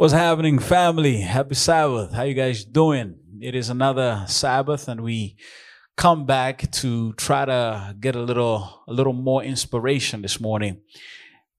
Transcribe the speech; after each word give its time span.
What's 0.00 0.14
happening, 0.14 0.58
family? 0.58 1.20
Happy 1.20 1.54
Sabbath. 1.54 2.14
How 2.14 2.22
you 2.22 2.32
guys 2.32 2.64
doing? 2.64 3.16
It 3.38 3.54
is 3.54 3.68
another 3.68 4.24
Sabbath, 4.28 4.88
and 4.88 5.02
we 5.02 5.36
come 5.94 6.24
back 6.24 6.70
to 6.70 7.12
try 7.18 7.44
to 7.44 7.94
get 8.00 8.16
a 8.16 8.22
little 8.22 8.82
a 8.88 8.94
little 8.94 9.12
more 9.12 9.44
inspiration 9.44 10.22
this 10.22 10.40
morning. 10.40 10.80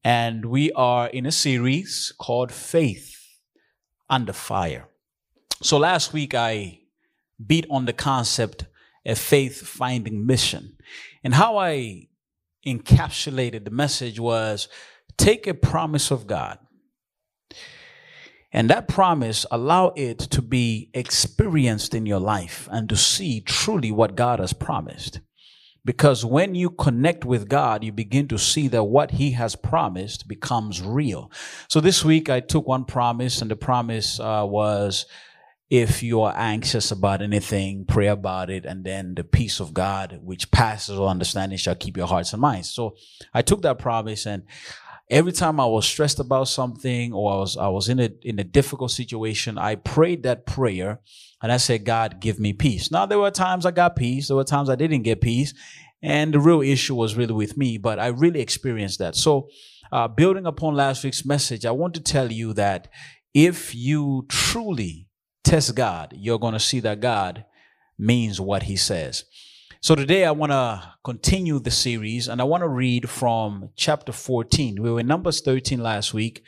And 0.03 0.45
we 0.45 0.71
are 0.71 1.07
in 1.07 1.27
a 1.27 1.31
series 1.31 2.11
called 2.17 2.51
Faith 2.51 3.15
Under 4.09 4.33
Fire. 4.33 4.87
So 5.61 5.77
last 5.77 6.11
week 6.11 6.33
I 6.33 6.79
beat 7.45 7.67
on 7.69 7.85
the 7.85 7.93
concept 7.93 8.65
of 9.05 9.19
faith 9.19 9.67
finding 9.67 10.25
mission. 10.25 10.77
And 11.23 11.35
how 11.35 11.57
I 11.57 12.07
encapsulated 12.65 13.65
the 13.65 13.69
message 13.69 14.19
was 14.19 14.67
take 15.15 15.45
a 15.45 15.53
promise 15.53 16.09
of 16.09 16.25
God 16.25 16.57
and 18.51 18.69
that 18.69 18.87
promise, 18.87 19.45
allow 19.49 19.93
it 19.95 20.19
to 20.19 20.41
be 20.41 20.89
experienced 20.93 21.93
in 21.93 22.05
your 22.05 22.19
life 22.19 22.67
and 22.71 22.89
to 22.89 22.97
see 22.97 23.41
truly 23.41 23.91
what 23.91 24.15
God 24.15 24.39
has 24.39 24.53
promised. 24.53 25.21
Because 25.83 26.23
when 26.23 26.53
you 26.53 26.69
connect 26.69 27.25
with 27.25 27.49
God, 27.49 27.83
you 27.83 27.91
begin 27.91 28.27
to 28.27 28.37
see 28.37 28.67
that 28.67 28.83
what 28.83 29.11
He 29.11 29.31
has 29.31 29.55
promised 29.55 30.27
becomes 30.27 30.81
real. 30.81 31.31
So 31.69 31.79
this 31.79 32.05
week 32.05 32.29
I 32.29 32.39
took 32.39 32.67
one 32.67 32.85
promise, 32.85 33.41
and 33.41 33.49
the 33.49 33.55
promise 33.55 34.19
uh, 34.19 34.45
was 34.47 35.07
if 35.71 36.03
you 36.03 36.21
are 36.21 36.33
anxious 36.35 36.91
about 36.91 37.21
anything, 37.21 37.85
pray 37.85 38.07
about 38.07 38.49
it, 38.49 38.65
and 38.65 38.83
then 38.83 39.15
the 39.15 39.23
peace 39.23 39.59
of 39.59 39.73
God, 39.73 40.19
which 40.21 40.51
passes 40.51 40.99
all 40.99 41.07
understanding, 41.07 41.57
shall 41.57 41.75
keep 41.75 41.97
your 41.97 42.07
hearts 42.07 42.33
and 42.33 42.41
minds. 42.41 42.69
So 42.69 42.95
I 43.33 43.41
took 43.41 43.61
that 43.61 43.79
promise 43.79 44.25
and 44.25 44.43
every 45.11 45.33
time 45.33 45.59
I 45.59 45.65
was 45.65 45.85
stressed 45.85 46.19
about 46.19 46.47
something 46.47 47.13
or 47.13 47.33
I 47.33 47.35
was 47.35 47.57
I 47.57 47.67
was 47.67 47.89
in 47.89 47.99
a 47.99 48.09
in 48.23 48.39
a 48.39 48.43
difficult 48.43 48.91
situation, 48.91 49.57
I 49.57 49.75
prayed 49.75 50.23
that 50.23 50.45
prayer 50.45 51.01
and 51.43 51.51
I 51.51 51.57
said, 51.57 51.85
God, 51.85 52.19
give 52.19 52.39
me 52.39 52.53
peace. 52.53 52.89
Now 52.89 53.05
there 53.05 53.19
were 53.19 53.29
times 53.29 53.65
I 53.65 53.71
got 53.71 53.95
peace, 53.95 54.29
there 54.29 54.37
were 54.37 54.43
times 54.43 54.69
I 54.69 54.75
didn't 54.75 55.03
get 55.03 55.21
peace, 55.21 55.53
and 56.01 56.33
the 56.33 56.39
real 56.39 56.61
issue 56.61 56.95
was 56.95 57.15
really 57.15 57.33
with 57.33 57.57
me, 57.57 57.77
but 57.77 57.99
I 57.99 58.07
really 58.07 58.39
experienced 58.39 58.99
that. 58.99 59.15
So 59.15 59.49
uh, 59.91 60.07
building 60.07 60.45
upon 60.45 60.75
last 60.75 61.03
week's 61.03 61.25
message, 61.25 61.65
I 61.65 61.71
want 61.71 61.93
to 61.95 62.01
tell 62.01 62.31
you 62.31 62.53
that 62.53 62.87
if 63.33 63.75
you 63.75 64.25
truly 64.29 65.07
test 65.43 65.75
God, 65.75 66.13
you're 66.17 66.39
going 66.39 66.53
to 66.53 66.59
see 66.59 66.79
that 66.79 67.01
God 67.01 67.45
means 67.99 68.39
what 68.39 68.63
he 68.63 68.77
says. 68.77 69.25
So 69.83 69.95
today 69.95 70.25
I 70.25 70.31
want 70.31 70.51
to 70.51 70.93
continue 71.03 71.57
the 71.57 71.71
series 71.71 72.27
and 72.27 72.39
I 72.39 72.43
want 72.43 72.61
to 72.61 72.67
read 72.67 73.09
from 73.09 73.71
chapter 73.75 74.11
14. 74.11 74.79
We 74.79 74.91
were 74.91 74.99
in 74.99 75.07
Numbers 75.07 75.41
13 75.41 75.81
last 75.81 76.13
week. 76.13 76.43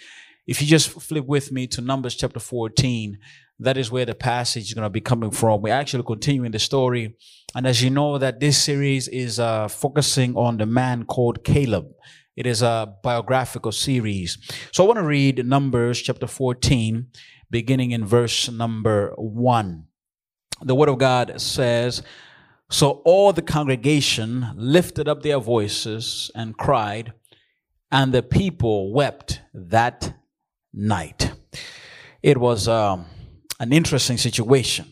If 0.45 0.62
you 0.62 0.67
just 0.67 0.92
flip 1.02 1.25
with 1.25 1.52
me 1.52 1.66
to 1.70 1.81
Numbers 1.81 2.14
chapter 2.14 2.40
14, 2.40 3.17
that 3.58 3.75
is 3.75 3.90
where 3.90 4.06
the 4.06 4.14
passage 4.14 4.66
is 4.66 4.75
going 4.75 4.86
to 4.86 4.90
be 4.92 5.02
coming 5.02 5.31
from. 5.31 5.64
We're 5.64 5.73
actually 5.73 6.03
continuing 6.03 6.52
the 6.52 6.59
story. 6.59 7.16
And 7.56 7.66
as 7.66 7.81
you 7.81 7.90
know 7.90 8.20
that 8.20 8.40
this 8.40 8.62
series 8.62 9.08
is 9.08 9.40
uh, 9.40 9.68
focusing 9.68 10.36
on 10.36 10.58
the 10.58 10.68
man 10.68 11.03
called 11.03 11.44
Caleb. 11.44 11.88
It 12.36 12.45
is 12.45 12.62
a 12.62 12.94
biographical 13.02 13.72
series. 13.72 14.38
So 14.72 14.84
I 14.84 14.88
want 14.88 15.00
to 15.00 15.06
read 15.06 15.44
Numbers 15.44 16.00
chapter 16.00 16.28
14, 16.28 17.08
beginning 17.50 17.90
in 17.94 18.06
verse 18.06 18.52
number 18.52 19.12
1. 19.18 19.86
The 20.62 20.75
word 20.75 20.90
of 20.90 21.00
God 21.00 21.42
says, 21.42 22.03
so 22.73 23.03
all 23.05 23.31
the 23.33 23.43
congregation 23.43 24.47
lifted 24.55 25.07
up 25.07 25.21
their 25.21 25.38
voices 25.38 26.31
and 26.33 26.57
cried, 26.57 27.13
and 27.91 28.11
the 28.11 28.23
people 28.23 28.91
wept 28.91 29.41
that 29.53 30.16
night. 30.73 31.33
It 32.23 32.39
was 32.39 32.67
um, 32.67 33.05
an 33.59 33.73
interesting 33.73 34.17
situation. 34.17 34.91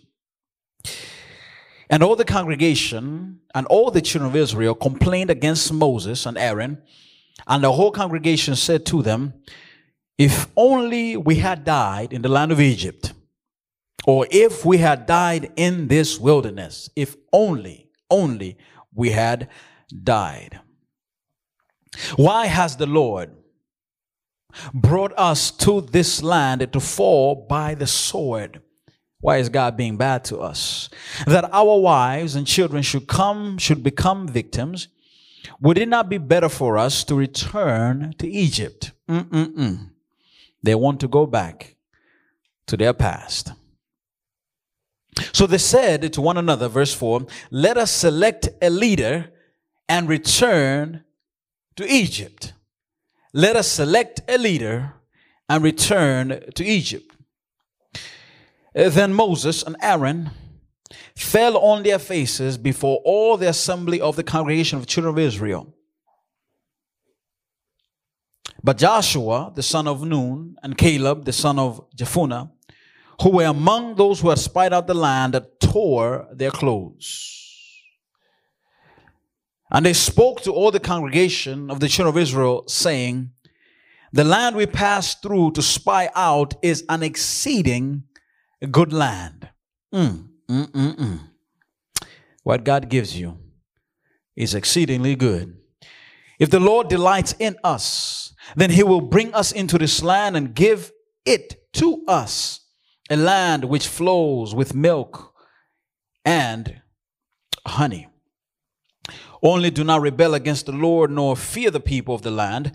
And 1.90 2.04
all 2.04 2.16
the 2.16 2.24
congregation 2.24 3.40
and 3.56 3.66
all 3.66 3.90
the 3.90 4.02
children 4.02 4.30
of 4.30 4.36
Israel 4.36 4.76
complained 4.76 5.32
against 5.32 5.74
Moses 5.74 6.28
and 6.28 6.38
Aaron. 6.38 6.84
And 7.48 7.64
the 7.64 7.72
whole 7.72 7.92
congregation 7.92 8.56
said 8.56 8.86
to 8.86 9.02
them, 9.02 9.34
If 10.20 10.48
only 10.56 11.18
we 11.18 11.38
had 11.38 11.66
died 11.66 12.14
in 12.14 12.22
the 12.22 12.30
land 12.30 12.52
of 12.52 12.62
Egypt 12.62 13.14
or 14.06 14.28
if 14.32 14.66
we 14.66 14.78
had 14.78 15.06
died 15.06 15.52
in 15.56 15.88
this 15.88 16.20
wilderness, 16.20 16.90
if 16.96 17.16
only, 17.32 17.90
only 18.10 18.58
we 18.94 19.12
had 19.12 19.50
died. 20.04 20.60
Why 22.16 22.48
has 22.48 22.78
the 22.78 22.88
Lord 22.88 23.32
brought 24.74 25.14
us 25.18 25.52
to 25.52 25.82
this 25.82 26.24
land 26.24 26.72
to 26.74 26.80
fall 26.80 27.36
by 27.48 27.76
the 27.76 27.88
sword? 27.88 28.62
Why 29.20 29.38
is 29.38 29.50
God 29.50 29.78
being 29.78 29.98
bad 29.98 30.24
to 30.26 30.40
us? 30.40 30.90
That 31.28 31.50
our 31.54 31.80
wives 31.80 32.36
and 32.36 32.48
children 32.48 32.82
should 32.82 33.08
come, 33.08 33.58
should 33.60 33.84
become 33.84 34.28
victims. 34.28 34.88
Would 35.62 35.78
it 35.78 35.90
not 35.90 36.10
be 36.10 36.18
better 36.18 36.50
for 36.50 36.78
us 36.78 37.04
to 37.06 37.16
return 37.16 38.16
to 38.18 38.28
Egypt? 38.28 38.94
Mm-mm-mm. 39.08 39.90
They 40.64 40.76
want 40.76 41.00
to 41.02 41.08
go 41.08 41.26
back 41.26 41.76
to 42.68 42.78
their 42.78 42.94
past. 42.94 43.54
So 45.34 45.46
they 45.46 45.58
said 45.58 46.14
to 46.14 46.22
one 46.22 46.38
another, 46.38 46.68
verse 46.68 46.94
4, 46.94 47.26
let 47.52 47.78
us 47.78 47.92
select 47.92 48.50
a 48.62 48.70
leader 48.70 49.32
and 49.90 50.08
return 50.08 51.04
to 51.76 51.86
Egypt. 51.86 52.54
Let 53.34 53.56
us 53.56 53.68
select 53.68 54.22
a 54.28 54.38
leader 54.38 54.94
and 55.50 55.64
return 55.64 56.42
to 56.56 56.64
Egypt. 56.64 57.12
Uh, 58.74 58.90
then 58.90 59.14
Moses 59.14 59.64
and 59.64 59.76
Aaron 59.82 60.32
fell 61.16 61.58
on 61.58 61.84
their 61.84 62.00
faces 62.00 62.58
before 62.58 63.02
all 63.04 63.38
the 63.38 63.50
assembly 63.50 64.00
of 64.00 64.16
the 64.16 64.24
congregation 64.24 64.78
of 64.78 64.84
the 64.84 64.88
children 64.88 65.14
of 65.14 65.20
Israel. 65.20 65.74
But 68.64 68.78
Joshua, 68.78 69.52
the 69.56 69.64
son 69.64 69.88
of 69.88 70.06
Nun, 70.06 70.56
and 70.62 70.78
Caleb, 70.78 71.26
the 71.26 71.34
son 71.34 71.58
of 71.58 71.82
Jephunneh, 71.96 72.50
who 73.22 73.30
were 73.30 73.46
among 73.46 73.96
those 73.96 74.20
who 74.20 74.30
had 74.30 74.40
spied 74.40 74.74
out 74.74 74.88
the 74.88 74.94
land 74.94 75.34
that 75.34 75.60
tore 75.60 76.28
their 76.34 76.52
clothes. 76.52 77.38
And 79.72 79.86
they 79.86 79.94
spoke 79.94 80.42
to 80.42 80.52
all 80.52 80.72
the 80.72 80.80
congregation 80.80 81.70
of 81.70 81.80
the 81.80 81.88
children 81.88 82.16
of 82.16 82.22
Israel, 82.22 82.64
saying, 82.68 83.32
The 84.12 84.24
land 84.24 84.56
we 84.56 84.66
passed 84.66 85.22
through 85.22 85.52
to 85.52 85.62
spy 85.62 86.10
out 86.16 86.56
is 86.62 86.84
an 86.90 87.04
exceeding 87.04 88.04
good 88.70 88.92
land. 88.92 89.50
Mm, 89.94 90.28
mm, 90.50 90.72
mm, 90.72 90.96
mm. 90.96 91.20
What 92.44 92.64
God 92.64 92.90
gives 92.90 93.18
you 93.18 93.38
is 94.36 94.56
exceedingly 94.56 95.16
good. 95.16 95.58
If 96.40 96.50
the 96.50 96.60
Lord 96.60 96.90
delights 96.90 97.36
in 97.38 97.56
us, 97.64 98.34
then 98.56 98.72
he 98.72 98.84
will 98.84 99.02
bring 99.02 99.34
us 99.34 99.52
into 99.52 99.78
this 99.78 100.02
land 100.02 100.36
and 100.36 100.56
give 100.56 100.92
it 101.24 101.72
to 101.74 102.04
us 102.08 102.61
a 103.12 103.18
land 103.18 103.66
which 103.66 103.88
flows 103.88 104.56
with 104.56 104.74
milk 104.74 105.34
and 106.24 106.82
honey. 107.68 108.08
Only 109.44 109.70
do 109.70 109.84
not 109.84 110.02
rebel 110.02 110.34
against 110.34 110.66
the 110.66 110.72
Lord, 110.72 111.12
nor 111.12 111.36
fear 111.36 111.70
the 111.70 111.82
people 111.82 112.16
of 112.16 112.22
the 112.22 112.32
land, 112.32 112.72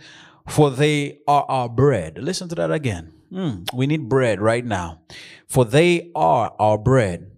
for 0.47 0.71
they 0.71 1.21
are 1.27 1.47
our 1.49 1.71
bread. 1.71 2.19
Listen 2.19 2.51
to 2.51 2.55
that 2.57 2.71
again. 2.71 3.15
Mm, 3.33 3.73
we 3.73 3.87
need 3.87 4.11
bread 4.11 4.41
right 4.41 4.65
now, 4.65 5.01
for 5.49 5.65
they 5.65 6.11
are 6.15 6.55
our 6.59 6.77
bread. 6.77 7.31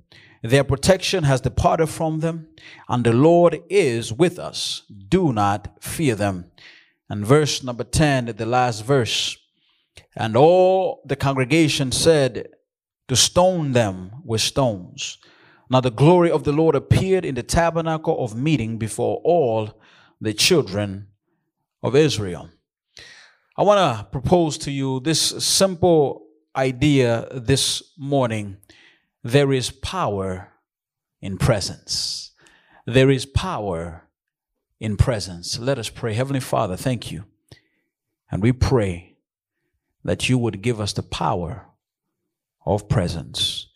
Their 0.43 0.65
protection 0.65 1.23
has 1.25 1.41
departed 1.41 1.87
from 1.87 2.19
them, 2.19 2.49
and 2.89 3.05
the 3.05 3.13
Lord 3.13 3.61
is 3.71 4.13
with 4.13 4.41
us. 4.41 4.83
Do 5.09 5.33
not 5.33 5.83
fear 5.83 6.17
them. 6.17 6.51
And 7.09 7.25
verse 7.25 7.63
number 7.63 7.85
10, 7.85 8.27
the 8.37 8.47
last 8.47 8.85
verse. 8.85 9.37
And 10.17 10.37
all 10.37 11.03
the 11.07 11.17
congregation 11.17 11.93
said, 11.93 12.49
to 13.09 13.17
stone 13.17 13.73
them 13.73 14.13
with 14.25 14.41
stones. 14.41 15.19
Now 15.71 15.81
the 15.81 15.91
glory 15.91 16.31
of 16.31 16.45
the 16.45 16.53
Lord 16.53 16.75
appeared 16.75 17.25
in 17.25 17.35
the 17.35 17.43
tabernacle 17.43 18.23
of 18.23 18.37
meeting 18.37 18.79
before 18.79 19.21
all 19.25 19.81
the 20.21 20.33
children 20.33 21.09
of 21.83 21.97
Israel. 21.97 22.51
I 23.57 23.63
want 23.63 23.79
to 23.99 24.05
propose 24.05 24.57
to 24.59 24.71
you 24.71 25.01
this 25.01 25.21
simple 25.21 26.27
idea 26.55 27.29
this 27.33 27.83
morning. 27.99 28.59
There 29.23 29.53
is 29.53 29.71
power 29.71 30.53
in 31.21 31.39
presence. 31.39 32.33
There 32.87 33.11
is 33.11 33.27
power 33.27 34.05
in 34.81 34.97
presence. 34.97 35.59
Let 35.59 35.79
us 35.79 35.91
pray. 35.91 36.15
Heavenly 36.15 36.41
Father, 36.41 36.77
thank 36.77 37.11
you. 37.11 37.25
And 38.31 38.43
we 38.43 38.53
pray 38.53 39.17
that 40.05 40.29
you 40.29 40.39
would 40.39 40.63
give 40.63 40.81
us 40.81 40.93
the 40.93 41.03
power 41.03 41.68
of 42.69 42.89
presence. 42.89 43.69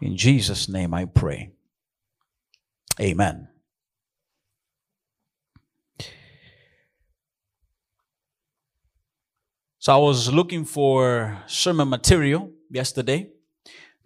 In 0.00 0.16
Jesus' 0.16 0.68
name 0.68 0.92
I 0.92 1.06
pray. 1.06 1.52
Amen. 3.00 3.48
So 9.78 9.94
I 9.94 9.96
was 9.96 10.30
looking 10.30 10.66
for 10.66 11.42
sermon 11.46 11.88
material 11.88 12.52
yesterday 12.70 13.30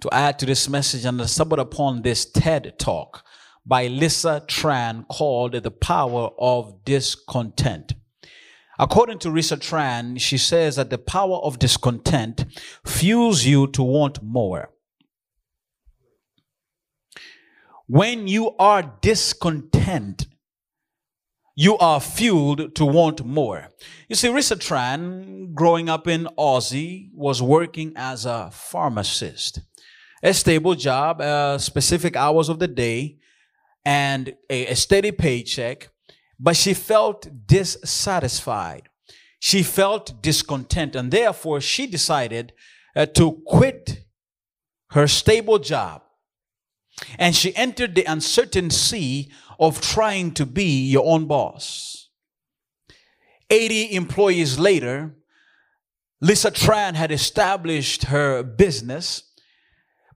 to 0.00 0.14
add 0.14 0.38
to 0.38 0.46
this 0.46 0.68
message 0.68 1.04
and 1.04 1.20
I 1.20 1.26
stumbled 1.26 1.58
upon 1.58 2.02
this 2.02 2.24
TED 2.24 2.78
talk 2.78 3.24
by 3.66 3.88
Lisa 3.88 4.44
Tran 4.46 5.08
called 5.08 5.54
The 5.54 5.72
Power 5.72 6.30
of 6.38 6.84
Discontent. 6.84 7.94
According 8.78 9.20
to 9.20 9.30
Lisa 9.30 9.56
Tran, 9.56 10.20
she 10.20 10.36
says 10.36 10.76
that 10.76 10.90
the 10.90 10.98
power 10.98 11.36
of 11.36 11.58
discontent 11.58 12.44
fuels 12.84 13.44
you 13.44 13.68
to 13.68 13.82
want 13.82 14.22
more. 14.22 14.70
When 17.86 18.26
you 18.26 18.56
are 18.58 18.96
discontent, 19.00 20.26
you 21.54 21.78
are 21.78 22.00
fueled 22.00 22.74
to 22.74 22.84
want 22.84 23.24
more. 23.24 23.68
You 24.08 24.16
see, 24.16 24.28
Lisa 24.28 24.56
Tran, 24.56 25.54
growing 25.54 25.88
up 25.88 26.08
in 26.08 26.26
Aussie, 26.36 27.10
was 27.14 27.40
working 27.40 27.92
as 27.94 28.26
a 28.26 28.50
pharmacist. 28.52 29.60
A 30.22 30.34
stable 30.34 30.74
job, 30.74 31.20
uh, 31.20 31.58
specific 31.58 32.16
hours 32.16 32.48
of 32.48 32.58
the 32.58 32.66
day, 32.66 33.18
and 33.84 34.34
a, 34.50 34.68
a 34.68 34.74
steady 34.74 35.12
paycheck, 35.12 35.90
but 36.44 36.56
she 36.56 36.74
felt 36.74 37.46
dissatisfied. 37.46 38.90
She 39.40 39.62
felt 39.62 40.20
discontent, 40.20 40.94
and 40.94 41.10
therefore 41.10 41.62
she 41.62 41.86
decided 41.86 42.52
uh, 42.94 43.06
to 43.06 43.40
quit 43.46 44.04
her 44.90 45.08
stable 45.08 45.58
job. 45.58 46.02
And 47.18 47.34
she 47.34 47.56
entered 47.56 47.94
the 47.94 48.04
uncertain 48.04 48.68
sea 48.68 49.32
of 49.58 49.80
trying 49.80 50.32
to 50.32 50.44
be 50.44 50.86
your 50.86 51.06
own 51.06 51.24
boss. 51.24 52.10
80 53.48 53.94
employees 53.94 54.58
later, 54.58 55.16
Lisa 56.20 56.50
Tran 56.50 56.94
had 56.94 57.10
established 57.10 58.04
her 58.04 58.42
business, 58.42 59.32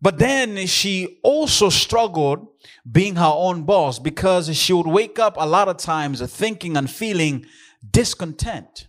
but 0.03 0.19
then 0.19 0.67
she 0.67 1.21
also 1.23 1.71
struggled 1.71 2.49
being 2.91 3.17
her 3.17 3.33
own 3.35 3.65
boss 3.65 3.99
because 3.99 4.55
she 4.57 4.73
would 4.73 4.87
wake 4.87 5.19
up 5.19 5.37
a 5.39 5.47
lot 5.47 5.69
of 5.69 5.77
times 5.77 6.21
thinking 6.31 6.77
and 6.77 6.91
feeling 6.91 7.47
discontent. 7.91 8.89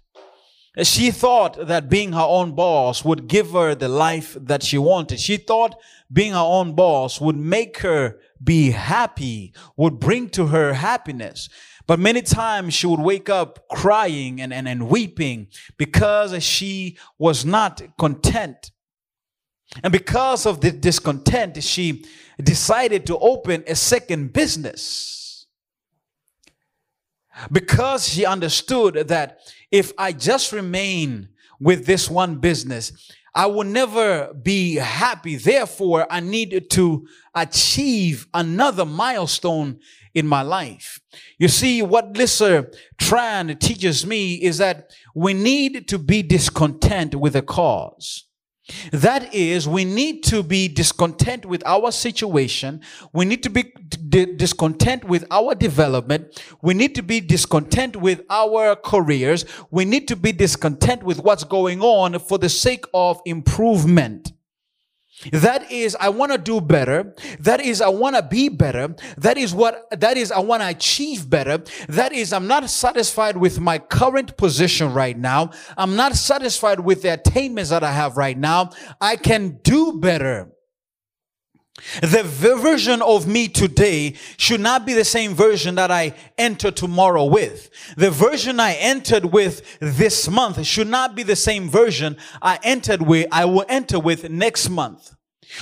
She 0.84 1.12
thought 1.12 1.68
that 1.68 1.90
being 1.90 2.14
her 2.14 2.26
own 2.26 2.54
boss 2.54 3.04
would 3.04 3.28
give 3.28 3.52
her 3.52 3.76
the 3.76 3.90
life 3.90 4.38
that 4.40 4.64
she 4.64 4.78
wanted. 4.78 5.20
She 5.20 5.38
thought 5.38 5.76
being 6.12 6.32
her 6.34 6.40
own 6.40 6.74
boss 6.74 7.20
would 7.20 7.36
make 7.36 7.80
her 7.80 8.20
be 8.42 8.72
happy, 8.72 9.54
would 9.76 10.00
bring 10.00 10.30
to 10.30 10.48
her 10.48 10.74
happiness. 10.74 11.50
But 11.86 12.00
many 12.00 12.22
times 12.22 12.76
she 12.76 12.88
would 12.88 13.00
wake 13.00 13.30
up 13.30 13.68
crying 13.68 14.40
and, 14.40 14.54
and, 14.54 14.68
and 14.68 14.90
weeping 14.90 15.48
because 15.78 16.42
she 16.44 16.98
was 17.18 17.46
not 17.46 17.82
content. 17.98 18.72
And 19.84 19.92
because 19.92 20.46
of 20.46 20.62
the 20.62 20.72
discontent, 20.72 21.62
she 21.64 22.06
decided 22.42 23.06
to 23.08 23.18
open 23.18 23.64
a 23.68 23.76
second 23.76 24.34
business. 24.34 25.48
Because 27.52 28.08
she 28.08 28.26
understood 28.26 28.96
that 29.08 29.40
if 29.72 29.94
I 29.98 30.12
just 30.12 30.52
remain 30.52 31.30
with 31.60 31.86
this 31.86 32.10
one 32.10 32.40
business, 32.40 33.12
I 33.34 33.46
will 33.46 33.64
never 33.64 34.34
be 34.34 34.76
happy. 34.76 35.36
Therefore, 35.36 36.08
I 36.10 36.20
need 36.20 36.70
to 36.72 37.08
achieve 37.36 38.28
another 38.34 38.86
milestone 38.86 39.80
in 40.14 40.28
my 40.28 40.42
life. 40.42 41.00
You 41.38 41.48
see, 41.48 41.82
what 41.82 42.18
Lisa 42.18 42.68
Tran 42.98 43.58
teaches 43.60 44.06
me 44.06 44.36
is 44.36 44.58
that 44.58 44.92
we 45.14 45.34
need 45.34 45.88
to 45.90 46.00
be 46.00 46.24
discontent 46.24 47.16
with 47.16 47.36
a 47.36 47.42
cause. 47.42 48.26
That 48.92 49.34
is, 49.34 49.68
we 49.68 49.86
need 49.86 50.24
to 50.26 50.44
be 50.44 50.68
discontent 50.68 51.46
with 51.46 51.64
our 51.66 51.92
situation. 51.92 52.82
We 53.14 53.26
need 53.26 53.44
to 53.44 53.50
be 53.50 53.74
discontent 54.36 55.04
with 55.06 55.26
our 55.32 55.56
development. 55.56 56.44
We 56.62 56.74
need 56.74 56.96
to 56.96 57.04
be 57.04 57.20
discontent 57.20 57.96
with 57.96 58.22
our 58.30 58.76
careers. 58.76 59.46
We 59.72 59.86
need 59.86 60.08
to 60.08 60.16
be 60.16 60.32
discontent 60.32 61.04
with 61.04 61.20
what's 61.24 61.44
going 61.44 61.82
on 61.82 62.20
for 62.20 62.38
the 62.38 62.50
sake 62.50 62.86
of 62.94 63.22
improvement. 63.26 64.34
That 65.32 65.72
is, 65.72 65.98
I 66.00 66.10
want 66.10 66.32
to 66.32 66.38
do 66.38 66.62
better. 66.62 67.14
That 67.40 67.60
is, 67.62 67.82
I 67.82 67.90
want 67.90 68.16
to 68.16 68.22
be 68.22 68.50
better. 68.50 68.96
That 69.18 69.38
is 69.38 69.54
what, 69.54 69.88
that 69.92 70.18
is, 70.18 70.32
I 70.32 70.40
want 70.40 70.62
to 70.62 70.70
achieve 70.70 71.30
better. 71.30 71.64
That 71.88 72.14
is, 72.14 72.32
I'm 72.32 72.48
not 72.48 72.70
satisfied 72.70 73.38
with 73.38 73.60
my 73.60 73.80
current 73.80 74.38
position 74.38 74.94
right 74.94 75.18
now. 75.18 75.52
I'm 75.78 75.96
not 75.96 76.16
satisfied 76.16 76.80
with 76.80 77.02
the 77.02 77.14
attainments 77.14 77.70
that 77.70 77.84
I 77.84 77.92
have 77.92 78.18
right 78.18 78.38
now. 78.38 78.72
I 79.02 79.18
can 79.18 79.60
do 79.64 80.00
better. 80.00 80.52
The 82.02 82.24
version 82.24 83.02
of 83.02 83.28
me 83.28 83.48
today 83.48 84.16
should 84.38 84.62
not 84.62 84.86
be 84.86 84.94
the 84.94 85.06
same 85.06 85.34
version 85.34 85.76
that 85.76 85.92
I 85.92 86.14
enter 86.38 86.72
tomorrow 86.72 87.26
with. 87.26 87.70
The 87.96 88.12
version 88.12 88.60
I 88.60 88.74
entered 88.74 89.26
with 89.26 89.80
this 89.80 90.30
month 90.30 90.66
should 90.66 90.88
not 90.88 91.16
be 91.16 91.24
the 91.24 91.36
same 91.36 91.70
version 91.70 92.18
I 92.42 92.60
entered 92.64 93.02
with, 93.02 93.28
I 93.32 93.46
will 93.46 93.66
enter 93.68 94.00
with 94.00 94.30
next 94.30 94.70
month. 94.70 95.16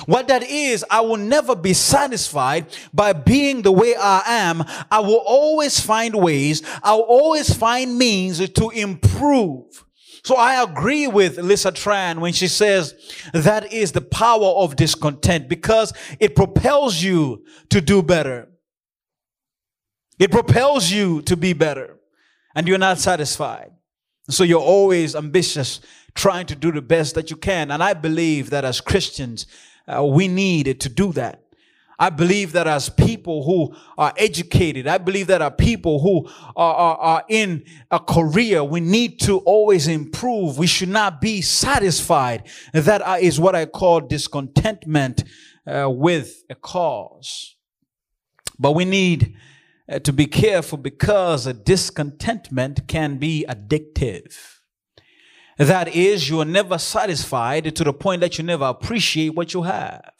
What 0.06 0.28
that 0.28 0.44
is, 0.44 0.84
I 0.90 1.02
will 1.02 1.18
never 1.18 1.56
be 1.56 1.74
satisfied 1.74 2.68
by 2.94 3.14
being 3.14 3.62
the 3.62 3.72
way 3.72 3.96
I 3.96 4.22
am. 4.26 4.64
I 4.92 5.00
will 5.00 5.24
always 5.26 5.80
find 5.80 6.16
ways, 6.16 6.62
I'll 6.84 7.00
always 7.00 7.54
find 7.54 7.98
means 7.98 8.50
to 8.50 8.70
improve. 8.70 9.86
So 10.28 10.36
I 10.36 10.62
agree 10.62 11.08
with 11.08 11.38
Lisa 11.38 11.72
Tran 11.72 12.20
when 12.20 12.34
she 12.34 12.50
says 12.50 12.94
that 13.32 13.72
is 13.72 13.94
the 13.94 14.02
power 14.02 14.48
of 14.48 14.76
discontent 14.76 15.48
because 15.48 15.94
it 16.20 16.36
propels 16.36 17.02
you 17.02 17.46
to 17.70 17.80
do 17.80 18.04
better. 18.04 18.50
It 20.20 20.30
propels 20.30 20.92
you 20.92 21.22
to 21.22 21.38
be 21.38 21.54
better 21.54 21.98
and 22.54 22.68
you're 22.68 22.78
not 22.78 23.00
satisfied. 23.00 23.72
So 24.30 24.44
you're 24.44 24.60
always 24.60 25.16
ambitious, 25.16 25.80
trying 26.14 26.48
to 26.48 26.56
do 26.56 26.74
the 26.74 26.82
best 26.82 27.16
that 27.16 27.32
you 27.32 27.38
can. 27.38 27.72
And 27.72 27.82
I 27.82 27.94
believe 27.94 28.50
that 28.50 28.66
as 28.66 28.82
Christians, 28.82 29.48
uh, 29.88 30.04
we 30.04 30.28
need 30.28 30.82
to 30.82 30.90
do 30.90 31.14
that. 31.14 31.47
I 32.00 32.12
believe 32.12 32.52
that 32.52 32.68
as 32.68 32.90
people 32.90 33.44
who 33.44 33.76
are 33.98 34.14
educated, 34.18 34.86
I 34.86 35.00
believe 35.00 35.28
that 35.28 35.42
our 35.42 35.52
people 35.52 36.00
who 36.00 36.30
are, 36.56 36.76
are, 36.76 36.98
are, 36.98 37.24
in 37.28 37.64
a 37.90 38.00
career, 38.00 38.64
we 38.64 38.82
need 38.82 39.20
to 39.22 39.40
always 39.40 39.88
improve. 39.88 40.60
We 40.60 40.68
should 40.68 40.90
not 40.90 41.20
be 41.20 41.42
satisfied. 41.42 42.48
That 42.74 43.02
is 43.22 43.40
what 43.40 43.56
I 43.56 43.66
call 43.66 44.02
discontentment 44.02 45.24
uh, 45.66 45.90
with 45.90 46.44
a 46.52 46.56
cause. 46.56 47.56
But 48.60 48.74
we 48.74 48.86
need 48.86 49.36
uh, 49.92 49.98
to 50.00 50.14
be 50.14 50.28
careful 50.28 50.78
because 50.78 51.48
a 51.48 51.54
discontentment 51.54 52.88
can 52.88 53.18
be 53.18 53.44
addictive. 53.50 54.36
That 55.58 55.96
is, 55.96 56.30
you 56.30 56.40
are 56.42 56.46
never 56.46 56.78
satisfied 56.78 57.76
to 57.76 57.84
the 57.84 57.94
point 57.94 58.22
that 58.22 58.38
you 58.38 58.44
never 58.44 58.66
appreciate 58.66 59.30
what 59.30 59.56
you 59.56 59.64
have. 59.64 60.12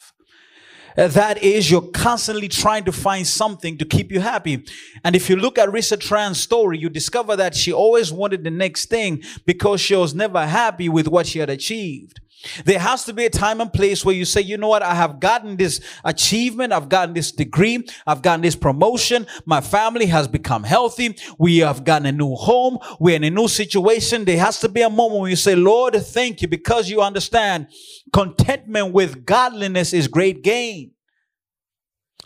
That 0.98 1.44
is, 1.44 1.70
you're 1.70 1.92
constantly 1.92 2.48
trying 2.48 2.82
to 2.82 2.90
find 2.90 3.24
something 3.24 3.78
to 3.78 3.84
keep 3.84 4.10
you 4.10 4.18
happy. 4.18 4.64
And 5.04 5.14
if 5.14 5.30
you 5.30 5.36
look 5.36 5.56
at 5.56 5.72
Lisa 5.72 5.96
Tran's 5.96 6.40
story, 6.40 6.76
you 6.76 6.88
discover 6.88 7.36
that 7.36 7.54
she 7.54 7.72
always 7.72 8.10
wanted 8.12 8.42
the 8.42 8.50
next 8.50 8.86
thing 8.86 9.22
because 9.46 9.80
she 9.80 9.94
was 9.94 10.12
never 10.12 10.44
happy 10.44 10.88
with 10.88 11.06
what 11.06 11.28
she 11.28 11.38
had 11.38 11.50
achieved. 11.50 12.18
There 12.64 12.78
has 12.78 13.04
to 13.04 13.12
be 13.12 13.24
a 13.24 13.30
time 13.30 13.60
and 13.60 13.72
place 13.72 14.04
where 14.04 14.14
you 14.14 14.24
say, 14.24 14.40
you 14.40 14.56
know 14.56 14.68
what, 14.68 14.82
I 14.82 14.94
have 14.94 15.18
gotten 15.18 15.56
this 15.56 15.80
achievement, 16.04 16.72
I've 16.72 16.88
gotten 16.88 17.14
this 17.14 17.32
degree, 17.32 17.84
I've 18.06 18.22
gotten 18.22 18.42
this 18.42 18.56
promotion, 18.56 19.26
my 19.44 19.60
family 19.60 20.06
has 20.06 20.28
become 20.28 20.62
healthy, 20.62 21.16
we 21.38 21.58
have 21.58 21.84
gotten 21.84 22.06
a 22.06 22.12
new 22.12 22.34
home, 22.34 22.78
we're 23.00 23.16
in 23.16 23.24
a 23.24 23.30
new 23.30 23.48
situation. 23.48 24.24
There 24.24 24.38
has 24.38 24.60
to 24.60 24.68
be 24.68 24.82
a 24.82 24.90
moment 24.90 25.20
where 25.20 25.30
you 25.30 25.36
say, 25.36 25.56
Lord, 25.56 25.94
thank 25.94 26.42
you, 26.42 26.48
because 26.48 26.88
you 26.88 27.02
understand 27.02 27.68
contentment 28.12 28.92
with 28.92 29.26
godliness 29.26 29.92
is 29.92 30.06
great 30.08 30.42
gain. 30.42 30.92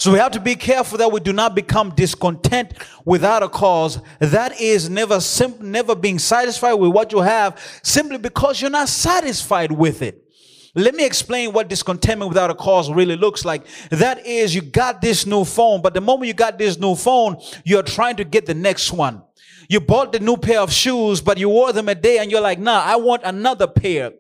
So 0.03 0.11
we 0.11 0.19
have 0.19 0.33
to 0.33 0.41
be 0.41 0.57
careful 0.57 0.99
that 0.99 1.13
we 1.13 1.21
do 1.21 1.33
not 1.33 1.55
become 1.55 1.91
discontent 1.91 2.73
without 3.05 3.45
a 3.45 3.49
cause. 3.49 4.01
That 4.19 4.61
is 4.61 4.91
never 4.91 5.21
never 5.61 5.95
being 5.95 6.19
satisfied 6.19 6.73
with 6.73 6.91
what 6.91 7.13
you 7.13 7.21
have 7.21 7.57
simply 7.85 8.19
because 8.19 8.61
you're 8.61 8.69
not 8.69 8.89
satisfied 8.89 9.71
with 9.71 10.03
it. 10.03 10.29
Let 10.75 10.97
me 10.97 11.07
explain 11.07 11.53
what 11.53 11.69
discontentment 11.69 12.31
without 12.31 12.51
a 12.51 12.55
cause 12.57 12.91
really 12.91 13.15
looks 13.15 13.45
like. 13.45 13.65
That 13.91 14.27
is, 14.27 14.57
you 14.57 14.63
got 14.63 15.01
this 15.01 15.25
new 15.25 15.45
phone, 15.45 15.83
but 15.83 15.95
the 15.95 16.01
moment 16.01 16.27
you 16.27 16.35
got 16.35 16.59
this 16.59 16.81
new 16.81 16.97
phone, 16.97 17.41
you're 17.63 17.85
trying 17.85 18.17
to 18.17 18.25
get 18.25 18.47
the 18.47 18.55
next 18.55 18.93
one. 18.93 19.23
You 19.69 19.79
bought 19.79 20.11
the 20.11 20.19
new 20.19 20.37
pair 20.37 20.59
of 20.63 20.73
shoes, 20.73 21.21
but 21.21 21.39
you 21.39 21.49
wore 21.49 21.73
them 21.73 21.89
a 21.89 21.95
day 21.95 22.19
and 22.19 22.29
you're 22.29 22.41
like, 22.41 22.59
nah, 22.59 22.83
I 22.85 22.97
want 22.97 23.23
another 23.23 23.69
pair. 23.69 24.15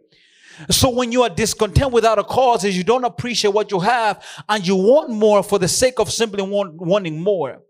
So 0.71 0.91
when 0.91 1.13
you 1.13 1.23
are 1.23 1.31
discontent 1.31 1.93
without 1.93 2.19
a 2.19 2.25
cause 2.25 2.65
is 2.65 2.77
you 2.77 2.85
don't 2.85 3.05
appreciate 3.05 3.53
what 3.55 3.71
you 3.71 3.81
have 3.81 4.25
and 4.49 4.67
you 4.67 4.77
want 4.77 5.11
more 5.11 5.43
for 5.43 5.59
the 5.59 5.69
sake 5.69 5.99
of 5.99 6.11
simply 6.11 6.43
want, 6.43 6.75
wanting 6.81 7.21
more. 7.21 7.63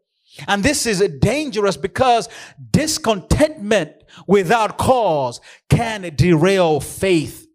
And 0.48 0.62
this 0.62 0.86
is 0.86 1.00
dangerous 1.20 1.76
because 1.76 2.28
discontentment 2.70 3.92
without 4.26 4.78
cause 4.78 5.40
can 5.68 6.10
derail 6.16 6.80
faith. 6.80 7.46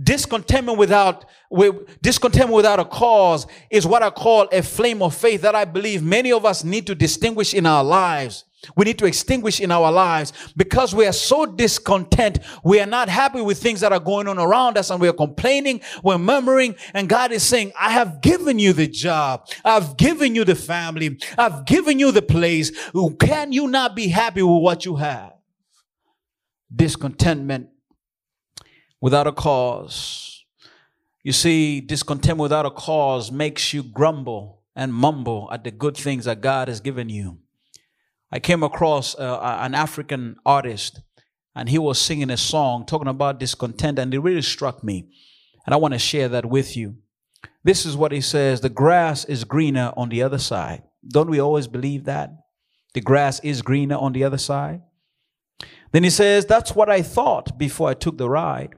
Discontentment 0.00 0.78
without 0.78 1.24
with 1.50 2.00
discontentment 2.00 2.54
without 2.54 2.78
a 2.78 2.84
cause 2.84 3.46
is 3.70 3.84
what 3.84 4.04
I 4.04 4.10
call 4.10 4.48
a 4.52 4.62
flame 4.62 5.02
of 5.02 5.16
faith 5.16 5.42
that 5.42 5.56
I 5.56 5.64
believe 5.64 6.02
many 6.02 6.30
of 6.30 6.44
us 6.44 6.62
need 6.62 6.86
to 6.86 6.94
distinguish 6.94 7.54
in 7.54 7.66
our 7.66 7.82
lives. 7.82 8.44
We 8.76 8.84
need 8.84 8.98
to 8.98 9.06
extinguish 9.06 9.60
in 9.60 9.70
our 9.70 9.90
lives 9.90 10.32
because 10.56 10.94
we 10.94 11.06
are 11.06 11.12
so 11.12 11.46
discontent. 11.46 12.40
We 12.62 12.80
are 12.80 12.86
not 12.86 13.08
happy 13.08 13.40
with 13.40 13.58
things 13.58 13.80
that 13.80 13.92
are 13.92 14.00
going 14.00 14.28
on 14.28 14.38
around 14.38 14.76
us 14.76 14.90
and 14.90 15.00
we 15.00 15.08
are 15.08 15.14
complaining, 15.14 15.80
we're 16.02 16.18
murmuring, 16.18 16.74
and 16.92 17.08
God 17.08 17.32
is 17.32 17.42
saying, 17.42 17.72
I 17.78 17.90
have 17.90 18.20
given 18.20 18.58
you 18.58 18.72
the 18.72 18.86
job. 18.86 19.48
I've 19.64 19.96
given 19.96 20.34
you 20.34 20.44
the 20.44 20.54
family. 20.54 21.18
I've 21.38 21.64
given 21.64 21.98
you 21.98 22.12
the 22.12 22.22
place. 22.22 22.70
Can 23.18 23.52
you 23.52 23.66
not 23.66 23.96
be 23.96 24.08
happy 24.08 24.42
with 24.42 24.62
what 24.62 24.84
you 24.84 24.96
have? 24.96 25.32
Discontentment 26.74 27.68
without 29.00 29.26
a 29.26 29.32
cause 29.32 30.30
you 31.22 31.32
see, 31.32 31.80
discontent 31.80 32.38
without 32.38 32.64
a 32.64 32.70
cause 32.70 33.30
makes 33.30 33.74
you 33.74 33.82
grumble 33.82 34.62
and 34.74 34.94
mumble 34.94 35.50
at 35.52 35.64
the 35.64 35.70
good 35.70 35.96
things 35.96 36.24
that 36.24 36.40
God 36.40 36.68
has 36.68 36.80
given 36.80 37.08
you. 37.10 37.38
I 38.32 38.38
came 38.38 38.62
across 38.62 39.14
uh, 39.16 39.58
an 39.60 39.74
African 39.74 40.36
artist, 40.46 41.00
and 41.54 41.68
he 41.68 41.78
was 41.78 42.00
singing 42.00 42.30
a 42.30 42.36
song 42.36 42.86
talking 42.86 43.08
about 43.08 43.40
discontent, 43.40 43.98
and 43.98 44.14
it 44.14 44.20
really 44.20 44.42
struck 44.42 44.84
me. 44.84 45.08
And 45.66 45.74
I 45.74 45.78
want 45.78 45.94
to 45.94 45.98
share 45.98 46.28
that 46.28 46.46
with 46.46 46.76
you. 46.76 46.96
This 47.64 47.84
is 47.84 47.96
what 47.96 48.12
he 48.12 48.20
says 48.20 48.60
The 48.60 48.68
grass 48.68 49.24
is 49.24 49.44
greener 49.44 49.92
on 49.96 50.08
the 50.08 50.22
other 50.22 50.38
side. 50.38 50.82
Don't 51.06 51.30
we 51.30 51.40
always 51.40 51.66
believe 51.66 52.04
that? 52.04 52.30
The 52.94 53.00
grass 53.00 53.40
is 53.40 53.62
greener 53.62 53.96
on 53.96 54.12
the 54.12 54.24
other 54.24 54.38
side. 54.38 54.82
Then 55.92 56.04
he 56.04 56.10
says, 56.10 56.46
That's 56.46 56.74
what 56.74 56.88
I 56.88 57.02
thought 57.02 57.58
before 57.58 57.90
I 57.90 57.94
took 57.94 58.16
the 58.16 58.28
ride. 58.28 58.74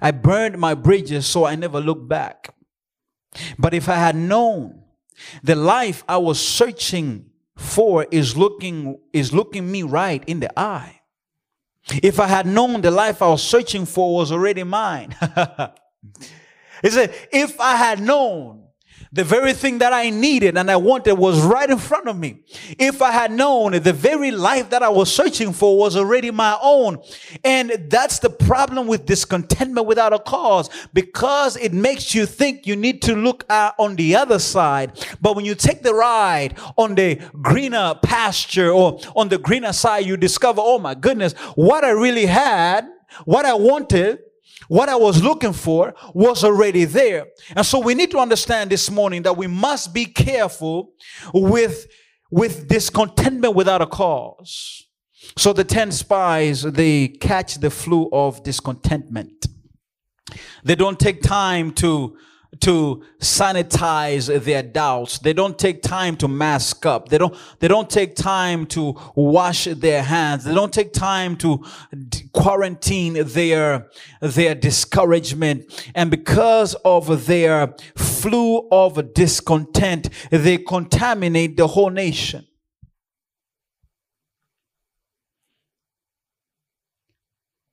I 0.00 0.10
burned 0.10 0.58
my 0.58 0.74
bridges 0.74 1.26
so 1.26 1.44
I 1.44 1.54
never 1.54 1.80
looked 1.80 2.08
back. 2.08 2.54
But 3.58 3.74
if 3.74 3.88
I 3.88 3.96
had 3.96 4.16
known 4.16 4.82
the 5.42 5.54
life 5.54 6.04
I 6.08 6.16
was 6.16 6.40
searching 6.40 7.30
for 7.56 8.06
is 8.10 8.36
looking 8.36 8.98
is 9.12 9.32
looking 9.32 9.70
me 9.70 9.82
right 9.82 10.22
in 10.26 10.40
the 10.40 10.58
eye. 10.58 11.00
If 12.02 12.20
I 12.20 12.26
had 12.26 12.46
known 12.46 12.80
the 12.80 12.90
life 12.90 13.22
I 13.22 13.28
was 13.28 13.42
searching 13.42 13.86
for 13.86 14.14
was 14.14 14.32
already 14.32 14.64
mine. 14.64 15.14
he 16.82 16.90
said, 16.90 17.14
if 17.32 17.60
I 17.60 17.76
had 17.76 18.00
known 18.00 18.65
the 19.12 19.24
very 19.24 19.52
thing 19.52 19.78
that 19.78 19.92
I 19.92 20.10
needed 20.10 20.56
and 20.56 20.70
I 20.70 20.76
wanted 20.76 21.14
was 21.14 21.40
right 21.42 21.68
in 21.68 21.78
front 21.78 22.08
of 22.08 22.18
me. 22.18 22.40
If 22.78 23.02
I 23.02 23.12
had 23.12 23.30
known 23.30 23.72
the 23.72 23.92
very 23.92 24.30
life 24.30 24.70
that 24.70 24.82
I 24.82 24.88
was 24.88 25.12
searching 25.12 25.52
for 25.52 25.78
was 25.78 25.96
already 25.96 26.30
my 26.30 26.58
own. 26.62 26.98
And 27.44 27.70
that's 27.88 28.18
the 28.18 28.30
problem 28.30 28.86
with 28.86 29.06
discontentment 29.06 29.86
without 29.86 30.12
a 30.12 30.18
cause 30.18 30.70
because 30.92 31.56
it 31.56 31.72
makes 31.72 32.14
you 32.14 32.26
think 32.26 32.66
you 32.66 32.76
need 32.76 33.02
to 33.02 33.14
look 33.14 33.44
at 33.50 33.74
on 33.78 33.96
the 33.96 34.16
other 34.16 34.38
side. 34.38 34.92
But 35.20 35.36
when 35.36 35.44
you 35.44 35.54
take 35.54 35.82
the 35.82 35.94
ride 35.94 36.58
on 36.76 36.94
the 36.94 37.20
greener 37.42 37.94
pasture 38.02 38.70
or 38.70 39.00
on 39.14 39.28
the 39.28 39.38
greener 39.38 39.72
side, 39.72 40.06
you 40.06 40.16
discover, 40.16 40.60
oh 40.64 40.78
my 40.78 40.94
goodness, 40.94 41.32
what 41.54 41.84
I 41.84 41.90
really 41.90 42.26
had, 42.26 42.86
what 43.24 43.44
I 43.44 43.54
wanted 43.54 44.20
what 44.68 44.88
I 44.88 44.96
was 44.96 45.22
looking 45.22 45.52
for 45.52 45.94
was 46.14 46.44
already 46.44 46.84
there. 46.84 47.26
And 47.54 47.64
so 47.64 47.78
we 47.78 47.94
need 47.94 48.10
to 48.12 48.18
understand 48.18 48.70
this 48.70 48.90
morning 48.90 49.22
that 49.22 49.36
we 49.36 49.46
must 49.46 49.94
be 49.94 50.06
careful 50.06 50.92
with, 51.32 51.86
with 52.30 52.68
discontentment 52.68 53.54
without 53.54 53.82
a 53.82 53.86
cause. 53.86 54.84
So 55.36 55.52
the 55.52 55.64
10 55.64 55.92
spies, 55.92 56.62
they 56.62 57.08
catch 57.08 57.56
the 57.56 57.70
flu 57.70 58.08
of 58.12 58.42
discontentment. 58.42 59.46
They 60.64 60.74
don't 60.74 60.98
take 60.98 61.22
time 61.22 61.72
to 61.74 62.16
to 62.60 63.02
sanitize 63.20 64.44
their 64.44 64.62
doubts. 64.62 65.18
They 65.18 65.32
don't 65.32 65.58
take 65.58 65.82
time 65.82 66.16
to 66.18 66.28
mask 66.28 66.86
up. 66.86 67.08
They 67.08 67.18
don't, 67.18 67.36
they 67.58 67.68
don't 67.68 67.88
take 67.90 68.16
time 68.16 68.66
to 68.66 68.96
wash 69.14 69.64
their 69.64 70.02
hands. 70.02 70.44
They 70.44 70.54
don't 70.54 70.72
take 70.72 70.92
time 70.92 71.36
to 71.38 71.64
quarantine 72.36 73.14
their, 73.14 73.88
their 74.20 74.54
discouragement. 74.54 75.90
And 75.94 76.10
because 76.10 76.74
of 76.84 77.26
their 77.26 77.74
flu 77.96 78.68
of 78.70 79.14
discontent, 79.14 80.10
they 80.30 80.58
contaminate 80.58 81.56
the 81.56 81.66
whole 81.66 81.90
nation. 81.90 82.46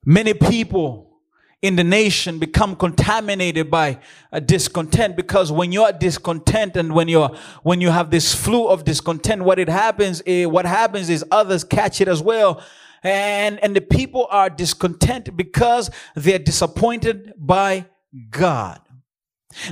Many 0.06 0.34
people 0.34 1.14
in 1.62 1.76
the 1.76 1.84
nation 1.84 2.38
become 2.38 2.76
contaminated 2.76 3.70
by 3.70 3.98
a 4.32 4.38
discontent 4.38 5.16
because 5.16 5.50
when 5.50 5.72
you're 5.72 5.92
discontent 5.92 6.76
and 6.76 6.94
when 6.94 7.08
you're 7.08 7.34
when 7.62 7.80
you 7.80 7.88
have 7.88 8.10
this 8.10 8.34
flu 8.34 8.66
of 8.66 8.84
discontent 8.84 9.42
what 9.42 9.58
it 9.58 9.70
happens 9.70 10.20
is 10.26 10.46
what 10.46 10.66
happens 10.66 11.08
is 11.08 11.24
others 11.30 11.64
catch 11.64 12.02
it 12.02 12.08
as 12.08 12.20
well 12.20 12.62
and 13.04 13.62
and 13.62 13.76
the 13.76 13.80
people 13.80 14.26
are 14.30 14.50
discontent 14.50 15.36
because 15.36 15.90
they're 16.16 16.38
disappointed 16.38 17.32
by 17.38 17.86
God 18.30 18.80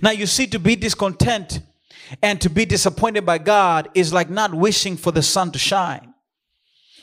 now 0.03 0.11
you 0.11 0.27
see 0.27 0.47
to 0.49 0.59
be 0.59 0.77
discontent 0.77 1.61
and 2.23 2.41
to 2.41 2.51
be 2.51 2.65
disappointed 2.65 3.25
by 3.25 3.39
God 3.39 3.89
is 3.95 4.13
like 4.13 4.31
not 4.31 4.55
wishing 4.55 4.97
for 4.97 5.11
the 5.11 5.23
sun 5.23 5.51
to 5.53 5.59
shine 5.59 6.13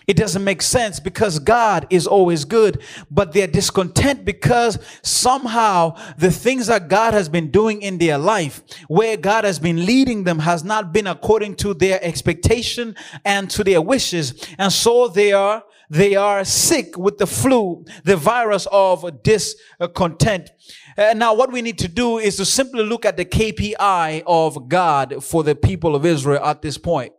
it 0.09 0.17
doesn't 0.17 0.43
make 0.43 0.63
sense 0.63 1.00
because 1.00 1.38
God 1.38 1.86
is 1.91 2.07
always 2.07 2.43
good, 2.43 2.81
but 3.12 3.31
they're 3.31 3.45
discontent 3.45 4.25
because 4.25 4.79
somehow 5.03 5.95
the 6.17 6.31
things 6.31 6.65
that 6.65 6.88
God 6.88 7.13
has 7.13 7.29
been 7.29 7.51
doing 7.51 7.83
in 7.83 8.00
their 8.00 8.17
life, 8.17 8.63
where 8.88 9.17
God 9.17 9.43
has 9.43 9.59
been 9.59 9.86
leading 9.86 10.24
them, 10.24 10.39
has 10.39 10.63
not 10.63 10.91
been 10.91 11.05
according 11.05 11.57
to 11.57 11.75
their 11.75 12.03
expectation 12.03 12.95
and 13.24 13.51
to 13.51 13.63
their 13.63 13.83
wishes. 13.83 14.33
And 14.57 14.74
so 14.74 15.09
they 15.09 15.31
are 15.31 15.63
they 15.89 16.15
are 16.15 16.46
sick 16.46 16.98
with 16.98 17.17
the 17.17 17.27
flu, 17.27 17.86
the 18.03 18.15
virus 18.15 18.67
of 18.72 19.24
discontent. 19.24 20.50
Uh, 20.98 21.13
now, 21.15 21.34
what 21.34 21.51
we 21.51 21.62
need 21.62 21.79
to 21.79 21.88
do 21.88 22.19
is 22.19 22.38
to 22.38 22.46
simply 22.46 22.84
look 22.84 23.05
at 23.05 23.17
the 23.17 23.25
KPI 23.25 24.24
of 24.27 24.69
God 24.69 25.24
for 25.24 25.43
the 25.43 25.55
people 25.55 25.96
of 25.96 26.05
Israel 26.05 26.43
at 26.43 26.62
this 26.62 26.77
point 26.77 27.13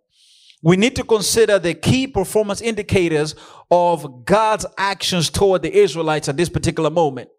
we 0.63 0.77
need 0.77 0.95
to 0.97 1.05
consider 1.05 1.59
the 1.59 1.75
key 1.75 2.07
performance 2.07 2.61
indicators 2.61 3.35
of 3.71 4.25
God's 4.25 4.67
actions 4.77 5.31
toward 5.31 5.63
the 5.63 5.75
Israelites 5.75 6.29
at 6.29 6.37
this 6.37 6.49
particular 6.49 6.91
moment. 6.91 7.31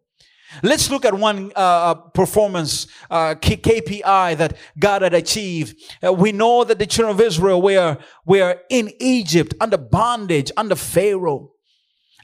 Let's 0.63 0.89
look 0.89 1.05
at 1.05 1.13
one 1.13 1.51
uh, 1.55 1.59
uh 1.59 1.93
performance 1.95 2.87
uh, 3.09 3.35
KPI 3.35 4.37
that 4.37 4.57
God 4.77 5.01
had 5.01 5.13
achieved. 5.13 5.79
Uh, 6.03 6.13
we 6.13 6.31
know 6.31 6.63
that 6.63 6.79
the 6.79 6.85
children 6.85 7.15
of 7.15 7.21
Israel 7.21 7.61
were, 7.61 7.97
were 8.25 8.59
in 8.69 8.91
Egypt 8.99 9.53
under 9.59 9.77
bondage, 9.77 10.51
under 10.57 10.75
Pharaoh. 10.75 11.51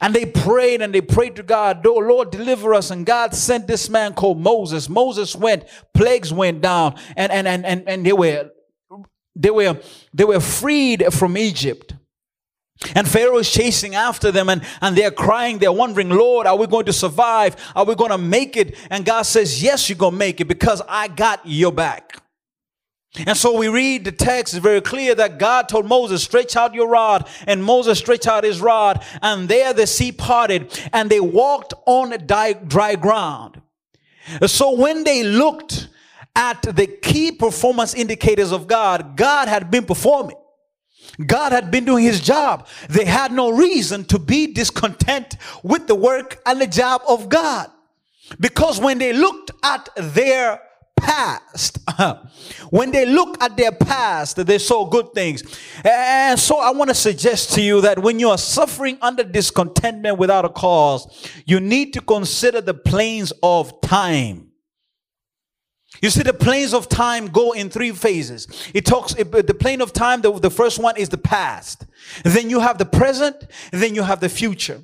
And 0.00 0.14
they 0.14 0.26
prayed 0.26 0.80
and 0.80 0.94
they 0.94 1.00
prayed 1.00 1.36
to 1.36 1.42
God, 1.42 1.84
oh 1.84 1.98
Lord, 1.98 2.30
deliver 2.30 2.72
us. 2.72 2.90
And 2.90 3.04
God 3.04 3.34
sent 3.34 3.66
this 3.66 3.88
man 3.88 4.14
called 4.14 4.38
Moses. 4.40 4.88
Moses 4.88 5.34
went, 5.34 5.64
plagues 5.92 6.32
went 6.32 6.60
down, 6.60 6.94
and, 7.16 7.32
and, 7.32 7.48
and, 7.48 7.66
and, 7.66 7.88
and 7.88 8.06
they 8.06 8.12
were 8.12 8.50
they 9.38 9.50
were, 9.50 9.80
they 10.12 10.24
were 10.24 10.40
freed 10.40 11.12
from 11.12 11.38
Egypt. 11.38 11.94
And 12.94 13.08
Pharaoh 13.08 13.38
is 13.38 13.50
chasing 13.50 13.94
after 13.94 14.30
them 14.30 14.48
and, 14.48 14.62
and 14.80 14.96
they're 14.96 15.10
crying. 15.10 15.58
They're 15.58 15.72
wondering, 15.72 16.10
Lord, 16.10 16.46
are 16.46 16.56
we 16.56 16.66
going 16.66 16.86
to 16.86 16.92
survive? 16.92 17.56
Are 17.74 17.84
we 17.84 17.94
going 17.94 18.12
to 18.12 18.18
make 18.18 18.56
it? 18.56 18.76
And 18.90 19.04
God 19.04 19.22
says, 19.22 19.62
yes, 19.62 19.88
you're 19.88 19.98
going 19.98 20.12
to 20.12 20.18
make 20.18 20.40
it 20.40 20.46
because 20.46 20.80
I 20.88 21.08
got 21.08 21.40
your 21.44 21.72
back. 21.72 22.22
And 23.26 23.36
so 23.36 23.56
we 23.56 23.68
read 23.68 24.04
the 24.04 24.12
text 24.12 24.54
is 24.54 24.60
very 24.60 24.80
clear 24.80 25.14
that 25.14 25.38
God 25.38 25.68
told 25.68 25.86
Moses, 25.86 26.22
stretch 26.22 26.54
out 26.54 26.74
your 26.74 26.88
rod. 26.88 27.28
And 27.46 27.64
Moses 27.64 27.98
stretched 27.98 28.28
out 28.28 28.44
his 28.44 28.60
rod 28.60 29.04
and 29.22 29.48
there 29.48 29.72
the 29.72 29.86
sea 29.86 30.12
parted 30.12 30.78
and 30.92 31.10
they 31.10 31.20
walked 31.20 31.74
on 31.86 32.10
dry 32.26 32.94
ground. 32.94 33.60
So 34.46 34.78
when 34.78 35.04
they 35.04 35.24
looked 35.24 35.88
at 36.36 36.62
the 36.62 36.86
key 36.86 37.32
performance 37.32 37.94
indicators 37.94 38.52
of 38.52 38.68
God, 38.68 39.16
God 39.16 39.48
had 39.48 39.70
been 39.70 39.84
performing. 39.84 40.36
God 41.26 41.52
had 41.52 41.70
been 41.70 41.84
doing 41.84 42.04
his 42.04 42.20
job. 42.20 42.66
They 42.88 43.04
had 43.04 43.32
no 43.32 43.50
reason 43.50 44.04
to 44.06 44.18
be 44.18 44.52
discontent 44.52 45.36
with 45.62 45.86
the 45.86 45.94
work 45.94 46.40
and 46.46 46.60
the 46.60 46.66
job 46.66 47.02
of 47.08 47.28
God. 47.28 47.70
Because 48.38 48.80
when 48.80 48.98
they 48.98 49.12
looked 49.12 49.50
at 49.62 49.88
their 49.96 50.60
past, 50.96 51.78
when 52.70 52.90
they 52.90 53.06
look 53.06 53.42
at 53.42 53.56
their 53.56 53.72
past, 53.72 54.44
they 54.46 54.58
saw 54.58 54.84
good 54.88 55.12
things. 55.14 55.42
And 55.84 56.38
so 56.38 56.58
I 56.58 56.70
want 56.70 56.90
to 56.90 56.94
suggest 56.94 57.52
to 57.54 57.62
you 57.62 57.80
that 57.80 58.00
when 58.00 58.18
you 58.18 58.30
are 58.30 58.38
suffering 58.38 58.98
under 59.00 59.24
discontentment 59.24 60.18
without 60.18 60.44
a 60.44 60.50
cause, 60.50 61.28
you 61.46 61.60
need 61.60 61.92
to 61.94 62.00
consider 62.00 62.60
the 62.60 62.74
planes 62.74 63.32
of 63.42 63.80
time. 63.80 64.47
You 66.02 66.10
see, 66.10 66.22
the 66.22 66.32
planes 66.32 66.74
of 66.74 66.88
time 66.88 67.28
go 67.28 67.52
in 67.52 67.70
three 67.70 67.92
phases. 67.92 68.46
It 68.74 68.86
talks, 68.86 69.14
the 69.14 69.56
plane 69.58 69.80
of 69.80 69.92
time, 69.92 70.20
the, 70.20 70.32
the 70.32 70.50
first 70.50 70.78
one 70.78 70.96
is 70.96 71.08
the 71.08 71.18
past. 71.18 71.86
Then 72.24 72.50
you 72.50 72.60
have 72.60 72.78
the 72.78 72.86
present, 72.86 73.46
then 73.72 73.94
you 73.94 74.02
have 74.02 74.20
the 74.20 74.28
future. 74.28 74.82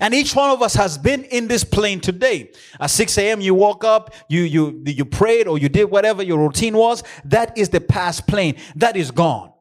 And 0.00 0.14
each 0.14 0.36
one 0.36 0.50
of 0.50 0.62
us 0.62 0.74
has 0.74 0.98
been 0.98 1.24
in 1.24 1.48
this 1.48 1.64
plane 1.64 2.00
today. 2.00 2.52
At 2.78 2.90
6 2.90 3.18
a.m., 3.18 3.40
you 3.40 3.54
woke 3.54 3.82
up, 3.82 4.14
you, 4.28 4.42
you, 4.42 4.82
you 4.86 5.04
prayed 5.04 5.48
or 5.48 5.58
you 5.58 5.68
did 5.68 5.90
whatever 5.90 6.22
your 6.22 6.38
routine 6.38 6.76
was. 6.76 7.02
That 7.24 7.56
is 7.58 7.70
the 7.70 7.80
past 7.80 8.28
plane. 8.28 8.56
That 8.76 8.96
is 8.96 9.10
gone. 9.10 9.52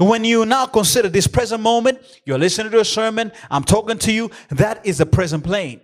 When 0.00 0.24
you 0.24 0.44
now 0.44 0.66
consider 0.66 1.08
this 1.08 1.28
present 1.28 1.62
moment, 1.62 2.00
you're 2.24 2.38
listening 2.38 2.72
to 2.72 2.80
a 2.80 2.84
sermon, 2.84 3.30
I'm 3.48 3.62
talking 3.62 3.98
to 3.98 4.12
you, 4.12 4.30
that 4.48 4.84
is 4.84 4.98
the 4.98 5.06
present 5.06 5.44
plane. 5.44 5.80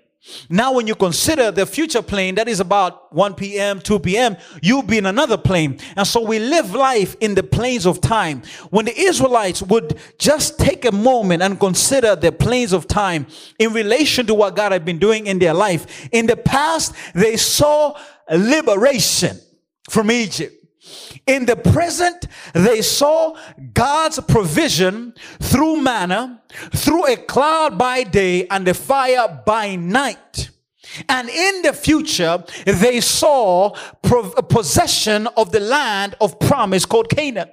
Now, 0.49 0.73
when 0.73 0.87
you 0.87 0.95
consider 0.95 1.51
the 1.51 1.67
future 1.67 2.01
plane, 2.01 2.35
that 2.37 2.49
is 2.49 2.61
about 2.61 3.13
1 3.15 3.35
p.m., 3.35 3.81
2 3.81 3.99
p.m., 3.99 4.37
you'll 4.63 4.83
be 4.83 4.99
in 4.99 5.07
another 5.07 5.37
plane. 5.37 5.79
And 5.97 6.07
so 6.07 6.25
we 6.25 6.39
live 6.39 6.75
life 6.75 7.15
in 7.21 7.35
the 7.35 7.43
planes 7.43 7.87
of 7.87 8.01
time. 8.01 8.43
When 8.71 8.87
the 8.87 8.99
Israelites 8.99 9.63
would 9.63 9.99
just 10.19 10.59
take 10.59 10.85
a 10.87 10.93
moment 10.93 11.43
and 11.43 11.61
consider 11.61 12.17
the 12.17 12.33
planes 12.33 12.73
of 12.73 12.89
time 12.89 13.27
in 13.59 13.73
relation 13.73 14.27
to 14.27 14.35
what 14.35 14.57
God 14.57 14.73
had 14.73 14.85
been 14.85 14.99
doing 14.99 15.27
in 15.27 15.39
their 15.39 15.55
life, 15.55 16.09
in 16.11 16.27
the 16.27 16.37
past, 16.37 16.95
they 17.15 17.37
saw 17.37 17.99
liberation 18.31 19.39
from 19.91 20.11
Egypt. 20.11 20.64
In 21.27 21.47
the 21.47 21.57
present, 21.57 22.27
they 22.53 22.83
saw 22.83 23.37
God's 23.73 24.21
provision 24.21 25.15
through 25.41 25.81
manna, 25.81 26.43
through 26.75 27.07
a 27.07 27.17
cloud 27.17 27.79
by 27.79 28.03
day 28.03 28.47
and 28.49 28.67
a 28.69 28.75
fire 28.75 29.43
by 29.47 29.77
night. 29.77 30.51
And 31.09 31.29
in 31.29 31.63
the 31.63 31.73
future, 31.73 32.45
they 32.65 33.01
saw 33.01 33.71
possession 34.49 35.27
of 35.37 35.51
the 35.51 35.61
land 35.61 36.15
of 36.21 36.39
promise 36.39 36.85
called 36.85 37.09
Canaan. 37.09 37.51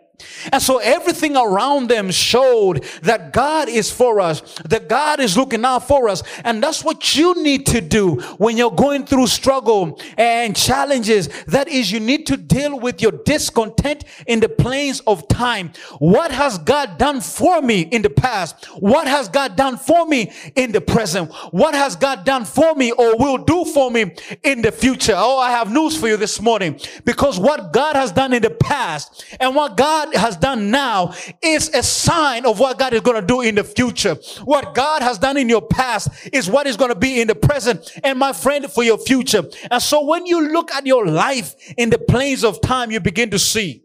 And 0.51 0.61
so 0.61 0.77
everything 0.79 1.35
around 1.35 1.89
them 1.89 2.11
showed 2.11 2.83
that 3.03 3.33
God 3.33 3.69
is 3.69 3.91
for 3.91 4.19
us, 4.19 4.41
that 4.65 4.87
God 4.87 5.19
is 5.19 5.37
looking 5.37 5.65
out 5.65 5.87
for 5.87 6.09
us. 6.09 6.23
And 6.43 6.61
that's 6.61 6.83
what 6.83 7.15
you 7.15 7.41
need 7.41 7.65
to 7.67 7.81
do 7.81 8.15
when 8.37 8.57
you're 8.57 8.71
going 8.71 9.05
through 9.05 9.27
struggle 9.27 9.99
and 10.17 10.55
challenges. 10.55 11.29
That 11.45 11.67
is, 11.67 11.91
you 11.91 11.99
need 11.99 12.25
to 12.27 12.37
deal 12.37 12.79
with 12.79 13.01
your 13.01 13.11
discontent 13.11 14.03
in 14.27 14.39
the 14.39 14.49
planes 14.49 14.99
of 15.01 15.27
time. 15.27 15.71
What 15.99 16.31
has 16.31 16.57
God 16.57 16.97
done 16.97 17.21
for 17.21 17.61
me 17.61 17.81
in 17.81 18.01
the 18.01 18.09
past? 18.09 18.65
What 18.79 19.07
has 19.07 19.29
God 19.29 19.55
done 19.55 19.77
for 19.77 20.05
me 20.05 20.31
in 20.55 20.71
the 20.71 20.81
present? 20.81 21.31
What 21.51 21.75
has 21.75 21.95
God 21.95 22.25
done 22.25 22.45
for 22.45 22.75
me 22.75 22.91
or 22.91 23.17
will 23.17 23.37
do 23.37 23.65
for 23.65 23.91
me 23.91 24.13
in 24.43 24.61
the 24.61 24.71
future? 24.71 25.13
Oh, 25.15 25.39
I 25.39 25.51
have 25.51 25.71
news 25.71 25.97
for 25.97 26.07
you 26.07 26.17
this 26.17 26.41
morning 26.41 26.79
because 27.05 27.39
what 27.39 27.73
God 27.73 27.95
has 27.95 28.11
done 28.11 28.33
in 28.33 28.41
the 28.41 28.49
past 28.49 29.25
and 29.39 29.55
what 29.55 29.77
God 29.77 30.00
has 30.13 30.37
done 30.37 30.71
now 30.71 31.13
is 31.41 31.69
a 31.69 31.83
sign 31.83 32.45
of 32.45 32.59
what 32.59 32.79
God 32.79 32.93
is 32.93 33.01
going 33.01 33.19
to 33.19 33.25
do 33.25 33.41
in 33.41 33.55
the 33.55 33.63
future. 33.63 34.15
What 34.43 34.73
God 34.73 35.01
has 35.01 35.17
done 35.17 35.37
in 35.37 35.49
your 35.49 35.61
past 35.61 36.09
is 36.31 36.49
what 36.49 36.67
is 36.67 36.77
going 36.77 36.89
to 36.89 36.99
be 36.99 37.21
in 37.21 37.27
the 37.27 37.35
present 37.35 37.91
and 38.03 38.17
my 38.17 38.33
friend 38.33 38.71
for 38.71 38.83
your 38.83 38.97
future. 38.97 39.43
And 39.69 39.81
so 39.81 40.05
when 40.05 40.25
you 40.25 40.49
look 40.49 40.71
at 40.71 40.85
your 40.85 41.05
life 41.05 41.55
in 41.77 41.89
the 41.89 41.99
planes 41.99 42.43
of 42.43 42.61
time, 42.61 42.91
you 42.91 42.99
begin 42.99 43.29
to 43.31 43.39
see 43.39 43.83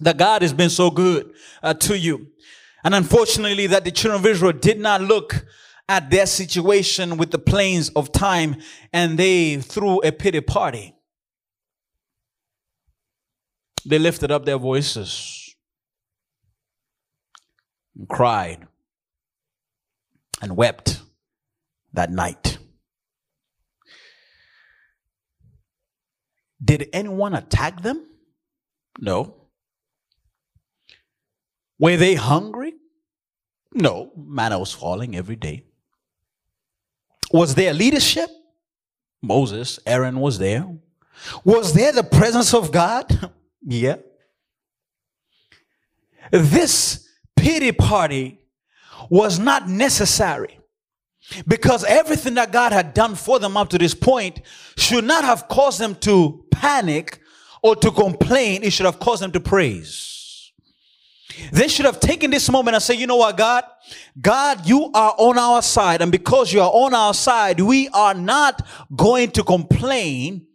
that 0.00 0.16
God 0.16 0.42
has 0.42 0.52
been 0.52 0.70
so 0.70 0.90
good 0.90 1.32
uh, 1.62 1.74
to 1.74 1.98
you. 1.98 2.28
And 2.84 2.94
unfortunately 2.94 3.66
that 3.68 3.84
the 3.84 3.90
children 3.90 4.20
of 4.20 4.26
Israel 4.26 4.52
did 4.52 4.80
not 4.80 5.00
look 5.00 5.44
at 5.88 6.10
their 6.10 6.26
situation 6.26 7.16
with 7.16 7.30
the 7.30 7.38
planes 7.38 7.90
of 7.90 8.12
time 8.12 8.56
and 8.92 9.18
they 9.18 9.56
threw 9.58 10.00
a 10.02 10.10
pity 10.12 10.40
party. 10.40 10.94
They 13.84 13.98
lifted 13.98 14.30
up 14.30 14.44
their 14.44 14.58
voices 14.58 15.54
and 17.96 18.08
cried 18.08 18.66
and 20.40 20.56
wept 20.56 21.00
that 21.92 22.10
night. 22.10 22.58
Did 26.64 26.88
anyone 26.92 27.34
attack 27.34 27.82
them? 27.82 28.06
No. 29.00 29.34
Were 31.78 31.96
they 31.96 32.14
hungry? 32.14 32.74
No. 33.72 34.12
Manna 34.16 34.58
was 34.58 34.72
falling 34.72 35.16
every 35.16 35.36
day. 35.36 35.64
Was 37.32 37.54
there 37.54 37.74
leadership? 37.74 38.30
Moses, 39.22 39.80
Aaron 39.86 40.20
was 40.20 40.38
there. 40.38 40.68
Was 41.44 41.72
there 41.72 41.92
the 41.92 42.04
presence 42.04 42.54
of 42.54 42.70
God? 42.70 43.30
yeah. 43.64 43.96
This 46.30 47.08
pity 47.36 47.72
party 47.72 48.40
was 49.10 49.38
not 49.38 49.68
necessary 49.68 50.58
because 51.46 51.84
everything 51.84 52.34
that 52.34 52.52
God 52.52 52.72
had 52.72 52.94
done 52.94 53.14
for 53.14 53.38
them 53.38 53.56
up 53.56 53.70
to 53.70 53.78
this 53.78 53.94
point 53.94 54.40
should 54.76 55.04
not 55.04 55.24
have 55.24 55.48
caused 55.48 55.80
them 55.80 55.94
to 55.96 56.44
panic 56.50 57.20
or 57.62 57.76
to 57.76 57.90
complain. 57.90 58.62
It 58.62 58.72
should 58.72 58.86
have 58.86 58.98
caused 58.98 59.22
them 59.22 59.32
to 59.32 59.40
praise. 59.40 60.52
They 61.52 61.68
should 61.68 61.86
have 61.86 62.00
taken 62.00 62.30
this 62.30 62.50
moment 62.50 62.74
and 62.74 62.82
say, 62.82 62.94
you 62.94 63.06
know 63.06 63.16
what, 63.16 63.36
God? 63.36 63.64
God, 64.20 64.66
you 64.66 64.90
are 64.92 65.14
on 65.16 65.38
our 65.38 65.62
side. 65.62 66.02
And 66.02 66.12
because 66.12 66.52
you 66.52 66.60
are 66.60 66.70
on 66.70 66.94
our 66.94 67.14
side, 67.14 67.60
we 67.60 67.88
are 67.88 68.14
not 68.14 68.66
going 68.94 69.30
to 69.32 69.42
complain. 69.42 70.46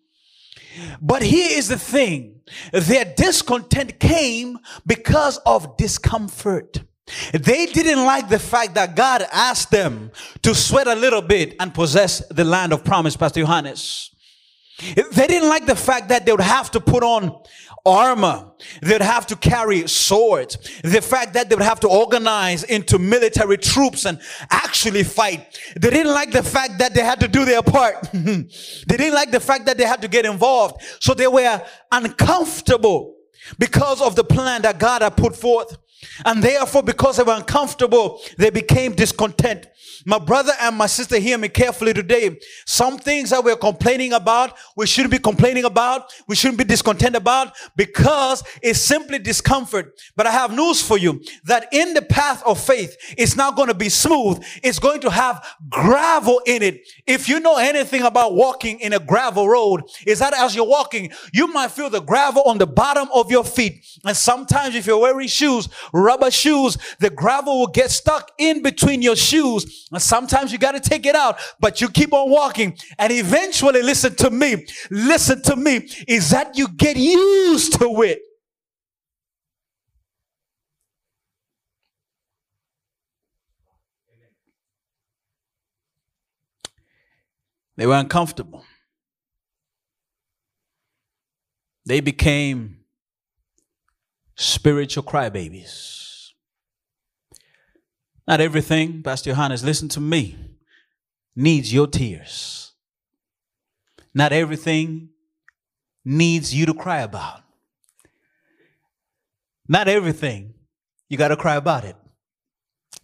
But 1.01 1.21
here 1.21 1.57
is 1.57 1.67
the 1.67 1.79
thing 1.79 2.41
their 2.71 3.05
discontent 3.05 3.99
came 3.99 4.59
because 4.85 5.37
of 5.45 5.77
discomfort. 5.77 6.81
They 7.31 7.67
didn't 7.67 8.05
like 8.05 8.29
the 8.29 8.39
fact 8.39 8.75
that 8.75 8.95
God 8.95 9.25
asked 9.31 9.71
them 9.71 10.11
to 10.41 10.53
sweat 10.53 10.87
a 10.87 10.95
little 10.95 11.21
bit 11.21 11.55
and 11.59 11.73
possess 11.73 12.25
the 12.27 12.43
land 12.43 12.73
of 12.73 12.83
promise, 12.83 13.15
Pastor 13.15 13.41
Johannes. 13.41 14.11
They 14.79 15.27
didn't 15.27 15.49
like 15.49 15.65
the 15.65 15.75
fact 15.75 16.09
that 16.09 16.25
they 16.25 16.31
would 16.31 16.41
have 16.41 16.69
to 16.71 16.79
put 16.79 17.03
on 17.03 17.41
armor. 17.87 18.51
They'd 18.81 19.01
have 19.01 19.25
to 19.27 19.35
carry 19.35 19.87
swords. 19.87 20.57
The 20.83 21.01
fact 21.01 21.33
that 21.33 21.49
they 21.49 21.55
would 21.55 21.63
have 21.63 21.79
to 21.81 21.87
organize 21.87 22.63
into 22.63 22.99
military 22.99 23.57
troops 23.57 24.05
and 24.05 24.19
actually 24.51 25.03
fight. 25.03 25.59
They 25.79 25.89
didn't 25.89 26.13
like 26.13 26.31
the 26.31 26.43
fact 26.43 26.79
that 26.79 26.93
they 26.93 27.01
had 27.01 27.19
to 27.21 27.27
do 27.27 27.45
their 27.45 27.61
part. 27.61 28.09
they 28.13 28.97
didn't 28.97 29.13
like 29.13 29.31
the 29.31 29.39
fact 29.39 29.65
that 29.65 29.77
they 29.77 29.85
had 29.85 30.01
to 30.01 30.07
get 30.07 30.25
involved. 30.25 30.81
So 30.99 31.13
they 31.13 31.27
were 31.27 31.61
uncomfortable 31.91 33.15
because 33.57 34.01
of 34.01 34.15
the 34.15 34.23
plan 34.23 34.63
that 34.63 34.79
God 34.79 35.01
had 35.01 35.15
put 35.15 35.35
forth. 35.35 35.77
And 36.25 36.43
therefore, 36.43 36.83
because 36.83 37.17
they 37.17 37.23
were 37.23 37.35
uncomfortable, 37.35 38.21
they 38.37 38.49
became 38.49 38.93
discontent. 38.93 39.67
My 40.07 40.19
brother 40.19 40.53
and 40.61 40.77
my 40.77 40.85
sister, 40.85 41.19
hear 41.19 41.37
me 41.37 41.49
carefully 41.49 41.93
today. 41.93 42.39
Some 42.65 42.97
things 42.97 43.31
that 43.31 43.43
we're 43.43 43.57
complaining 43.57 44.13
about, 44.13 44.53
we 44.77 44.87
shouldn't 44.87 45.11
be 45.11 45.19
complaining 45.19 45.65
about, 45.65 46.13
we 46.29 46.35
shouldn't 46.37 46.57
be 46.57 46.63
discontent 46.63 47.17
about 47.17 47.53
because 47.75 48.41
it's 48.61 48.79
simply 48.79 49.19
discomfort. 49.19 49.99
But 50.15 50.25
I 50.25 50.31
have 50.31 50.55
news 50.55 50.81
for 50.81 50.97
you 50.97 51.21
that 51.43 51.67
in 51.73 51.93
the 51.93 52.01
path 52.01 52.41
of 52.45 52.57
faith, 52.57 52.95
it's 53.17 53.35
not 53.35 53.57
going 53.57 53.67
to 53.67 53.73
be 53.73 53.89
smooth. 53.89 54.41
It's 54.63 54.79
going 54.79 55.01
to 55.01 55.11
have 55.11 55.45
gravel 55.67 56.41
in 56.45 56.63
it. 56.63 56.87
If 57.05 57.27
you 57.27 57.41
know 57.41 57.57
anything 57.57 58.03
about 58.03 58.33
walking 58.33 58.79
in 58.79 58.93
a 58.93 58.99
gravel 58.99 59.49
road, 59.49 59.83
is 60.05 60.19
that 60.19 60.33
as 60.33 60.55
you're 60.55 60.65
walking, 60.65 61.11
you 61.33 61.47
might 61.47 61.71
feel 61.71 61.89
the 61.89 61.99
gravel 61.99 62.43
on 62.43 62.59
the 62.59 62.67
bottom 62.67 63.09
of 63.13 63.29
your 63.29 63.43
feet. 63.43 63.85
And 64.05 64.15
sometimes 64.15 64.73
if 64.73 64.87
you're 64.87 65.01
wearing 65.01 65.27
shoes, 65.27 65.67
rubber 65.91 66.31
shoes, 66.31 66.77
the 66.99 67.09
gravel 67.09 67.59
will 67.59 67.67
get 67.67 67.91
stuck 67.91 68.31
in 68.37 68.63
between 68.63 69.01
your 69.01 69.17
shoes 69.17 69.89
sometimes 70.01 70.51
you 70.51 70.57
got 70.57 70.73
to 70.73 70.79
take 70.79 71.05
it 71.05 71.15
out, 71.15 71.37
but 71.59 71.81
you 71.81 71.89
keep 71.89 72.13
on 72.13 72.29
walking. 72.29 72.77
And 72.97 73.11
eventually, 73.11 73.81
listen 73.81 74.15
to 74.17 74.29
me, 74.29 74.65
listen 74.89 75.41
to 75.43 75.55
me, 75.55 75.89
is 76.07 76.29
that 76.31 76.57
you 76.57 76.67
get 76.69 76.97
used 76.97 77.79
to 77.79 78.01
it. 78.03 78.21
They 87.77 87.85
were 87.85 87.95
uncomfortable. 87.95 88.65
They 91.85 92.01
became 92.01 92.79
spiritual 94.35 95.03
crybabies. 95.03 96.06
Not 98.27 98.41
everything, 98.41 99.03
Pastor 99.03 99.31
Johannes, 99.31 99.63
listen 99.63 99.87
to 99.89 100.01
me, 100.01 100.37
needs 101.35 101.73
your 101.73 101.87
tears. 101.87 102.73
Not 104.13 104.33
everything 104.33 105.09
needs 106.03 106.53
you 106.53 106.65
to 106.65 106.73
cry 106.73 107.01
about. 107.01 107.43
Not 109.67 109.87
everything 109.87 110.53
you 111.09 111.17
got 111.17 111.29
to 111.29 111.37
cry 111.37 111.55
about 111.55 111.85
it. 111.85 111.95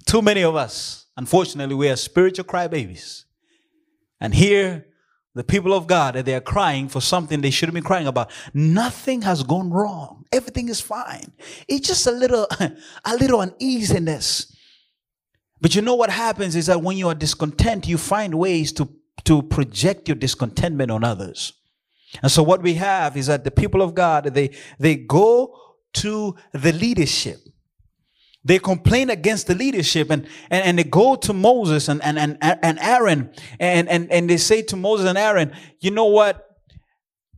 Too 0.06 0.22
many 0.22 0.44
of 0.44 0.56
us, 0.56 1.06
unfortunately, 1.16 1.76
we 1.76 1.90
are 1.90 1.96
spiritual 1.96 2.46
crybabies. 2.46 3.24
And 4.20 4.34
here 4.34 4.86
the 5.36 5.44
people 5.44 5.74
of 5.74 5.88
God, 5.88 6.14
that 6.14 6.26
they 6.26 6.36
are 6.36 6.42
crying 6.42 6.88
for 6.88 7.02
something 7.02 7.42
they 7.42 7.50
shouldn't 7.50 7.74
be 7.74 7.82
crying 7.82 8.08
about. 8.08 8.30
Nothing 8.54 9.24
has 9.24 9.42
gone 9.42 9.72
wrong. 9.72 10.26
Everything 10.32 10.70
is 10.70 10.80
fine. 10.80 11.32
It's 11.68 11.88
just 11.88 12.06
a 12.06 12.12
little, 12.12 12.48
a 13.06 13.16
little 13.16 13.42
uneasiness. 13.42 14.53
But 15.64 15.76
you 15.76 15.82
know 15.82 15.96
what 15.96 16.10
happens 16.10 16.58
is 16.58 16.66
that 16.66 16.82
when 16.82 16.98
you 16.98 17.08
are 17.08 17.16
discontent, 17.16 17.88
you 17.88 17.98
find 17.98 18.36
ways 18.36 18.74
to, 18.74 18.90
to 19.24 19.42
project 19.42 20.10
your 20.10 20.16
discontentment 20.16 20.92
on 20.92 21.06
others. 21.06 21.54
And 22.22 22.30
so 22.30 22.44
what 22.44 22.62
we 22.62 22.74
have 22.74 23.16
is 23.16 23.28
that 23.28 23.46
the 23.46 23.50
people 23.50 23.82
of 23.82 23.96
God, 23.96 24.26
they, 24.26 24.50
they 24.78 24.98
go 24.98 25.58
to 25.94 26.36
the 26.52 26.74
leadership. 26.74 27.40
They 28.44 28.60
complain 28.60 29.10
against 29.10 29.48
the 29.48 29.56
leadership 29.56 30.10
and, 30.10 30.28
and, 30.50 30.66
and 30.66 30.80
they 30.80 30.84
go 30.84 31.16
to 31.16 31.32
Moses 31.32 31.88
and, 31.88 32.04
and, 32.04 32.20
and, 32.20 32.38
and 32.42 32.78
Aaron 32.82 33.34
and, 33.58 33.88
and, 33.88 34.12
and 34.12 34.30
they 34.30 34.36
say 34.36 34.64
to 34.64 34.76
Moses 34.76 35.08
and 35.08 35.18
Aaron, 35.18 35.54
you 35.80 35.92
know 35.92 36.08
what? 36.08 36.46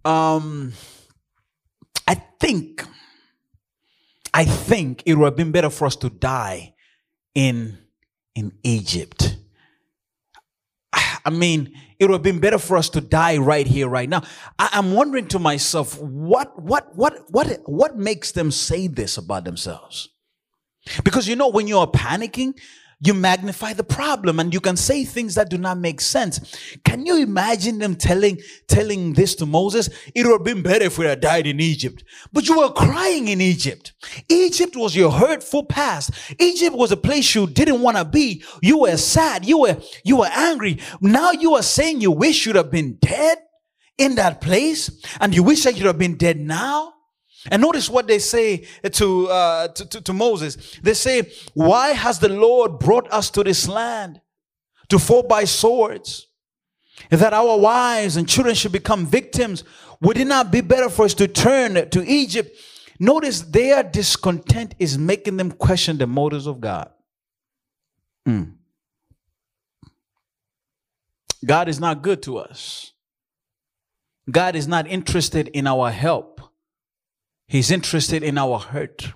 Um, 0.04 0.74
I 2.08 2.16
think, 2.40 2.84
I 4.34 4.46
think 4.46 5.04
it 5.06 5.14
would 5.14 5.26
have 5.26 5.36
been 5.36 5.52
better 5.52 5.70
for 5.70 5.86
us 5.86 5.96
to 5.98 6.10
die 6.10 6.74
in, 7.36 7.85
in 8.36 8.52
Egypt. 8.63 9.38
I 11.26 11.30
mean, 11.32 11.74
it 11.98 12.06
would 12.06 12.13
have 12.13 12.24
been 12.24 12.39
better 12.39 12.60
for 12.60 12.78
us 12.78 12.89
to 12.89 13.02
die 13.02 13.38
right 13.38 13.65
here, 13.65 13.88
right 13.88 14.08
now. 14.08 14.21
I, 14.60 14.69
am 14.74 14.93
wondering 14.93 15.28
to 15.30 15.39
myself, 15.39 16.00
what, 16.00 16.62
what, 16.62 16.95
what, 16.95 17.32
what, 17.32 17.62
what 17.65 17.98
makes 17.98 18.32
them 18.32 18.52
say 18.52 18.88
this 18.88 19.17
about 19.17 19.43
themselves? 19.43 20.10
Because 21.04 21.28
you 21.28 21.36
know, 21.36 21.48
when 21.48 21.67
you 21.67 21.80
are 21.80 21.88
panicking, 21.88 22.54
you 22.99 23.13
magnify 23.13 23.73
the 23.73 23.84
problem 23.84 24.39
and 24.39 24.53
you 24.53 24.60
can 24.60 24.77
say 24.77 25.03
things 25.03 25.36
that 25.36 25.49
do 25.49 25.58
not 25.58 25.77
make 25.77 26.01
sense. 26.01 26.39
Can 26.84 27.05
you 27.05 27.17
imagine 27.17 27.79
them 27.79 27.95
telling, 27.95 28.39
telling 28.67 29.13
this 29.13 29.36
to 29.36 29.45
Moses? 29.45 29.89
It 30.13 30.25
would 30.25 30.34
have 30.34 30.43
been 30.43 30.63
better 30.63 30.86
if 30.86 30.97
we 30.97 31.05
had 31.05 31.21
died 31.21 31.47
in 31.47 31.60
Egypt. 31.60 32.03
But 32.31 32.47
you 32.47 32.58
were 32.58 32.71
crying 32.71 33.27
in 33.27 33.41
Egypt. 33.41 33.93
Egypt 34.29 34.75
was 34.75 34.95
your 34.95 35.12
hurtful 35.12 35.65
past. 35.65 36.12
Egypt 36.39 36.75
was 36.75 36.91
a 36.91 36.97
place 36.97 37.36
you 37.36 37.47
didn't 37.47 37.81
want 37.81 37.97
to 37.97 38.05
be. 38.05 38.43
You 38.62 38.79
were 38.79 38.97
sad. 38.97 39.45
You 39.45 39.60
were, 39.60 39.77
you 40.03 40.17
were 40.17 40.29
angry. 40.31 40.79
Now 41.01 41.31
you 41.31 41.55
are 41.55 41.63
saying 41.63 42.01
you 42.01 42.12
wish 42.12 42.45
you'd 42.45 42.55
have 42.55 42.71
been 42.71 42.95
dead 42.95 43.39
in 43.97 44.15
that 44.15 44.41
place 44.41 44.89
and 45.19 45.34
you 45.36 45.43
wish 45.43 45.63
that 45.63 45.77
you'd 45.77 45.86
have 45.86 45.97
been 45.97 46.17
dead 46.17 46.39
now. 46.39 46.94
And 47.51 47.62
notice 47.62 47.89
what 47.89 48.08
they 48.08 48.19
say 48.19 48.65
to, 48.91 49.27
uh, 49.29 49.67
to, 49.69 49.86
to, 49.86 50.01
to, 50.01 50.13
Moses. 50.13 50.79
They 50.81 50.95
say, 50.95 51.31
why 51.53 51.89
has 51.89 52.19
the 52.19 52.29
Lord 52.29 52.79
brought 52.79 53.12
us 53.12 53.29
to 53.31 53.43
this 53.43 53.67
land 53.67 54.21
to 54.89 54.97
fall 54.97 55.23
by 55.23 55.43
swords? 55.43 56.27
That 57.10 57.34
our 57.34 57.58
wives 57.58 58.17
and 58.17 58.27
children 58.27 58.55
should 58.55 58.71
become 58.71 59.05
victims. 59.05 59.63
Would 60.01 60.17
it 60.17 60.25
not 60.25 60.51
be 60.51 60.62
better 60.62 60.89
for 60.89 61.05
us 61.05 61.13
to 61.15 61.27
turn 61.27 61.89
to 61.89 62.03
Egypt? 62.05 62.58
Notice 62.99 63.41
their 63.41 63.84
discontent 63.84 64.73
is 64.79 64.97
making 64.97 65.38
them 65.38 65.51
question 65.51 65.97
the 65.97 66.08
motives 66.08 66.47
of 66.47 66.62
God. 66.62 66.89
Mm. 68.27 68.53
God 71.45 71.67
is 71.67 71.79
not 71.79 72.01
good 72.01 72.23
to 72.23 72.38
us. 72.38 72.93
God 74.29 74.55
is 74.55 74.67
not 74.67 74.88
interested 74.88 75.49
in 75.49 75.67
our 75.67 75.91
help. 75.91 76.35
He's 77.47 77.71
interested 77.71 78.23
in 78.23 78.38
our 78.38 78.60
hurt. 78.60 79.13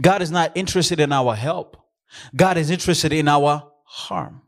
God 0.00 0.22
is 0.22 0.30
not 0.30 0.52
interested 0.54 1.00
in 1.00 1.12
our 1.12 1.34
help. 1.34 1.76
God 2.34 2.56
is 2.56 2.70
interested 2.70 3.12
in 3.12 3.28
our 3.28 3.70
harm. 3.84 4.42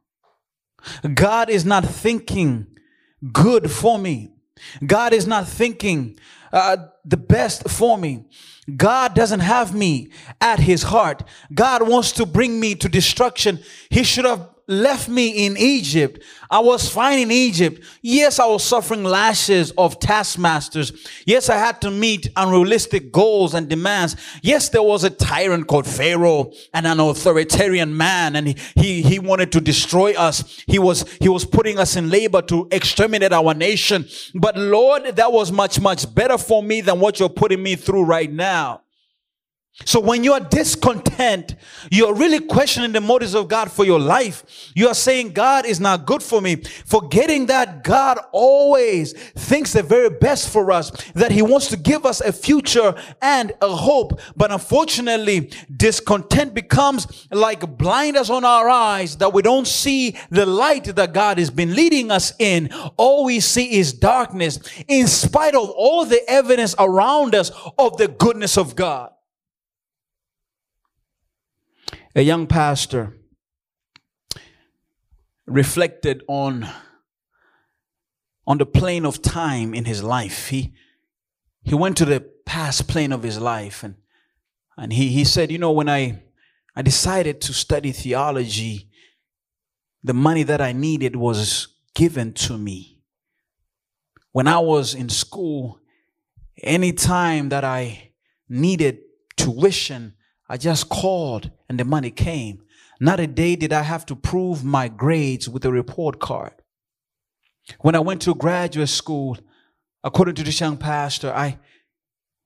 God 1.15 1.51
is 1.51 1.65
not 1.65 1.85
thinking 1.85 2.67
good 3.33 3.71
for 3.71 3.99
me. 3.99 4.33
God 4.85 5.13
is 5.13 5.27
not 5.27 5.47
thinking 5.47 6.19
uh, 6.53 6.77
the 7.05 7.17
best 7.17 7.69
for 7.69 7.99
me. 7.99 8.27
God 8.77 9.15
doesn't 9.15 9.41
have 9.41 9.75
me 9.75 10.11
at 10.41 10.61
his 10.61 10.85
heart. 10.85 11.23
God 11.55 11.89
wants 11.89 12.13
to 12.13 12.27
bring 12.27 12.61
me 12.61 12.75
to 12.77 12.89
destruction. 12.89 13.61
He 13.91 14.03
should 14.03 14.25
have 14.25 14.49
left 14.69 15.09
me 15.09 15.47
in 15.47 15.57
Egypt. 15.57 16.23
I 16.51 16.61
was 16.61 16.89
fine 16.89 17.19
in 17.19 17.31
Egypt. 17.31 17.83
Yes, 18.03 18.39
I 18.39 18.47
was 18.47 18.63
suffering 18.63 19.03
lashes 19.03 19.73
of 19.73 19.99
taskmasters. 19.99 20.93
Yes, 21.27 21.49
I 21.49 21.57
had 21.57 21.81
to 21.81 21.91
meet 21.91 22.29
unrealistic 22.37 23.11
goals 23.11 23.55
and 23.55 23.69
demands. 23.69 24.17
Yes, 24.43 24.69
there 24.69 24.83
was 24.83 25.05
a 25.05 25.11
tyrant 25.11 25.67
called 25.67 25.87
Pharaoh 25.87 26.53
and 26.73 26.87
an 26.87 27.01
authoritarian 27.01 27.97
man 27.97 28.37
and 28.37 28.59
he, 28.77 29.03
he, 29.03 29.19
wanted 29.19 29.53
to 29.53 29.61
destroy 29.61 30.13
us. 30.15 30.63
He 30.67 30.79
was, 30.79 31.11
he 31.21 31.29
was 31.29 31.45
putting 31.45 31.79
us 31.79 31.97
in 31.97 32.09
labor 32.09 32.41
to 32.43 32.69
exterminate 32.71 33.33
our 33.33 33.53
nation. 33.53 34.07
But 34.35 34.57
Lord, 34.57 35.17
that 35.17 35.33
was 35.33 35.51
much, 35.51 35.81
much 35.81 36.15
better 36.15 36.39
for 36.39 36.63
me 36.63 36.83
than 36.83 37.01
what 37.01 37.19
you're 37.19 37.29
putting 37.29 37.63
me 37.63 37.75
through 37.75 38.05
right 38.05 38.31
now. 38.31 38.83
So 39.85 40.01
when 40.01 40.25
you 40.25 40.33
are 40.33 40.41
discontent, 40.41 41.55
you're 41.91 42.13
really 42.13 42.41
questioning 42.41 42.93
the 42.93 43.01
motives 43.01 43.35
of 43.35 43.49
God 43.49 43.71
for 43.71 43.85
your 43.85 44.01
life. 44.01 44.71
You 44.75 44.89
are 44.89 44.95
saying 44.95 45.33
God 45.33 45.65
is 45.67 45.79
not 45.79 46.05
good 46.05 46.23
for 46.23 46.41
me, 46.41 46.57
forgetting 46.85 47.47
that 47.47 47.85
God 47.85 48.19
always 48.33 49.13
thinks 49.13 49.73
the 49.73 49.83
very 49.83 50.11
best 50.11 50.51
for 50.51 50.73
us, 50.73 50.91
that 51.13 51.31
he 51.31 51.43
wants 51.43 51.69
to 51.69 51.77
give 51.77 52.05
us 52.05 52.21
a 52.21 52.33
future 52.33 52.95
and 53.23 53.53
a 53.63 53.69
hope. 53.69 54.21
But 54.37 54.51
unfortunately, 54.51 55.53
discontent 55.75 56.55
becomes 56.55 57.27
like 57.31 57.79
blinders 57.79 58.31
on 58.31 58.45
our 58.45 58.69
eyes 58.69 59.17
that 59.19 59.33
we 59.33 59.43
don't 59.43 59.67
see 59.67 60.17
the 60.29 60.45
light 60.45 60.85
that 60.97 61.15
God 61.15 61.39
has 61.39 61.51
been 61.51 61.75
leading 61.75 62.11
us 62.11 62.33
in. 62.41 62.71
All 62.97 63.25
we 63.25 63.39
see 63.41 63.79
is 63.79 63.93
darkness 63.93 64.59
in 64.89 65.07
spite 65.07 65.55
of 65.55 65.71
all 65.71 66.05
the 66.05 66.29
evidence 66.29 66.75
around 66.79 67.35
us 67.35 67.53
of 67.79 67.97
the 67.97 68.09
goodness 68.09 68.59
of 68.59 68.75
God 68.75 69.13
a 72.19 72.23
young 72.23 72.49
pastor 72.49 73.17
reflected 75.47 76.25
on 76.27 76.69
on 78.45 78.59
the 78.59 78.67
plane 78.67 79.07
of 79.07 79.23
time 79.23 79.73
in 79.73 79.85
his 79.85 80.03
life. 80.03 80.49
He 80.49 80.75
he 81.63 81.77
went 81.77 81.97
to 81.99 82.05
the 82.05 82.29
past 82.45 82.89
plane 82.89 83.13
of 83.13 83.23
his 83.23 83.39
life 83.39 83.85
and 83.85 83.95
and 84.77 84.93
he 84.93 85.11
he 85.11 85.23
said 85.23 85.53
you 85.53 85.59
know 85.59 85.71
when 85.71 85.89
i 85.89 86.21
i 86.75 86.83
decided 86.83 87.41
to 87.43 87.53
study 87.53 87.93
theology 87.93 88.91
the 90.03 90.15
money 90.15 90.43
that 90.43 90.61
i 90.61 90.73
needed 90.73 91.15
was 91.15 91.69
given 91.95 92.33
to 92.33 92.59
me. 92.59 93.01
When 94.33 94.49
i 94.49 94.59
was 94.59 94.93
in 94.93 95.09
school 95.09 95.79
any 96.65 96.93
time 96.93 97.51
that 97.51 97.63
i 97.63 98.11
needed 98.49 98.99
tuition 99.37 100.15
I 100.49 100.57
just 100.57 100.89
called 100.89 101.51
and 101.69 101.79
the 101.79 101.85
money 101.85 102.11
came. 102.11 102.63
Not 103.01 103.21
a 103.21 103.27
day 103.27 103.55
did 103.55 103.73
I 103.73 103.83
have 103.83 104.07
to 104.07 104.17
prove 104.17 104.65
my 104.65 104.89
grades 104.89 105.49
with 105.49 105.65
a 105.65 105.73
report 105.73 106.19
card. 106.19 106.53
When 107.81 107.95
I 107.95 108.01
went 108.01 108.23
to 108.23 108.35
graduate 108.35 108.89
school, 108.89 109.37
according 110.03 110.37
to 110.37 110.43
this 110.43 110.61
young 110.61 110.77
pastor, 110.77 111.33
I 111.33 111.59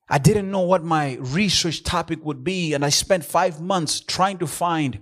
I 0.09 0.19
didn't 0.19 0.51
know 0.51 0.61
what 0.61 0.85
my 0.85 1.17
research 1.21 1.85
topic 1.85 2.23
would 2.23 2.45
be, 2.45 2.75
and 2.75 2.85
I 2.85 2.91
spent 2.91 3.25
five 3.25 3.63
months 3.63 4.01
trying 4.01 4.39
to 4.39 4.47
find 4.47 5.01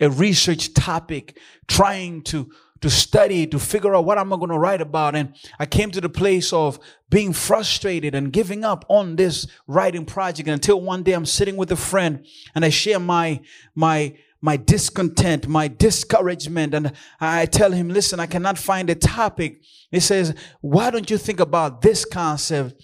a 0.00 0.08
research 0.08 0.72
topic, 0.72 1.38
trying 1.68 2.22
to 2.22 2.50
to 2.80 2.88
study, 2.88 3.46
to 3.46 3.58
figure 3.58 3.94
out 3.94 4.04
what 4.04 4.18
am 4.18 4.32
I 4.32 4.36
going 4.36 4.50
to 4.50 4.58
write 4.58 4.80
about. 4.80 5.14
And 5.14 5.34
I 5.58 5.66
came 5.66 5.90
to 5.90 6.00
the 6.00 6.08
place 6.08 6.52
of 6.52 6.78
being 7.08 7.32
frustrated 7.32 8.14
and 8.14 8.32
giving 8.32 8.64
up 8.64 8.84
on 8.88 9.16
this 9.16 9.46
writing 9.66 10.04
project 10.04 10.48
until 10.48 10.80
one 10.80 11.02
day 11.02 11.12
I'm 11.12 11.26
sitting 11.26 11.56
with 11.56 11.70
a 11.72 11.76
friend 11.76 12.24
and 12.54 12.64
I 12.64 12.70
share 12.70 12.98
my, 12.98 13.40
my, 13.74 14.16
my 14.40 14.56
discontent, 14.56 15.46
my 15.46 15.68
discouragement. 15.68 16.72
And 16.72 16.92
I 17.20 17.46
tell 17.46 17.72
him, 17.72 17.88
listen, 17.88 18.18
I 18.18 18.26
cannot 18.26 18.56
find 18.56 18.88
a 18.88 18.94
topic. 18.94 19.62
He 19.90 20.00
says, 20.00 20.34
why 20.60 20.90
don't 20.90 21.10
you 21.10 21.18
think 21.18 21.40
about 21.40 21.82
this 21.82 22.04
concept? 22.04 22.82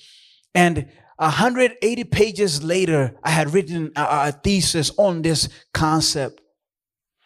And 0.55 0.89
180 1.17 2.05
pages 2.05 2.63
later, 2.63 3.19
I 3.23 3.31
had 3.31 3.55
written 3.55 3.93
a, 3.97 4.07
a 4.29 4.33
thesis 4.33 4.91
on 4.99 5.23
this 5.23 5.49
concept. 5.73 6.43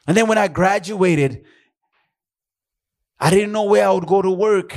And 0.07 0.17
then 0.17 0.29
when 0.29 0.39
I 0.39 0.47
graduated, 0.49 1.45
I 3.21 3.31
didn't 3.31 3.53
know 3.53 3.65
where 3.65 3.87
I 3.87 3.93
would 3.93 4.07
go 4.07 4.23
to 4.23 4.31
work, 4.31 4.77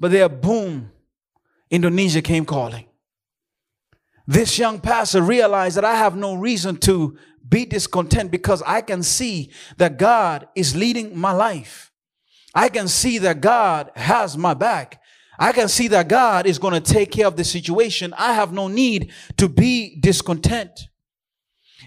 but 0.00 0.10
there, 0.10 0.28
boom, 0.28 0.90
Indonesia 1.70 2.22
came 2.22 2.46
calling. 2.46 2.86
This 4.26 4.58
young 4.58 4.80
pastor 4.80 5.22
realized 5.22 5.76
that 5.76 5.84
I 5.84 5.96
have 5.96 6.16
no 6.16 6.34
reason 6.34 6.76
to 6.78 7.18
be 7.48 7.64
discontent 7.64 8.30
because 8.30 8.62
I 8.62 8.80
can 8.80 9.02
see 9.02 9.50
that 9.76 9.98
God 9.98 10.48
is 10.54 10.76
leading 10.76 11.16
my 11.18 11.32
life. 11.32 11.92
I 12.54 12.68
can 12.68 12.88
see 12.88 13.18
that 13.18 13.40
God 13.40 13.90
has 13.96 14.36
my 14.36 14.54
back. 14.54 15.00
I 15.38 15.52
can 15.52 15.68
see 15.68 15.88
that 15.88 16.08
God 16.08 16.46
is 16.46 16.58
going 16.58 16.74
to 16.74 16.80
take 16.80 17.12
care 17.12 17.26
of 17.26 17.36
the 17.36 17.44
situation. 17.44 18.12
I 18.18 18.32
have 18.32 18.52
no 18.52 18.68
need 18.68 19.12
to 19.36 19.48
be 19.48 19.98
discontent. 20.00 20.88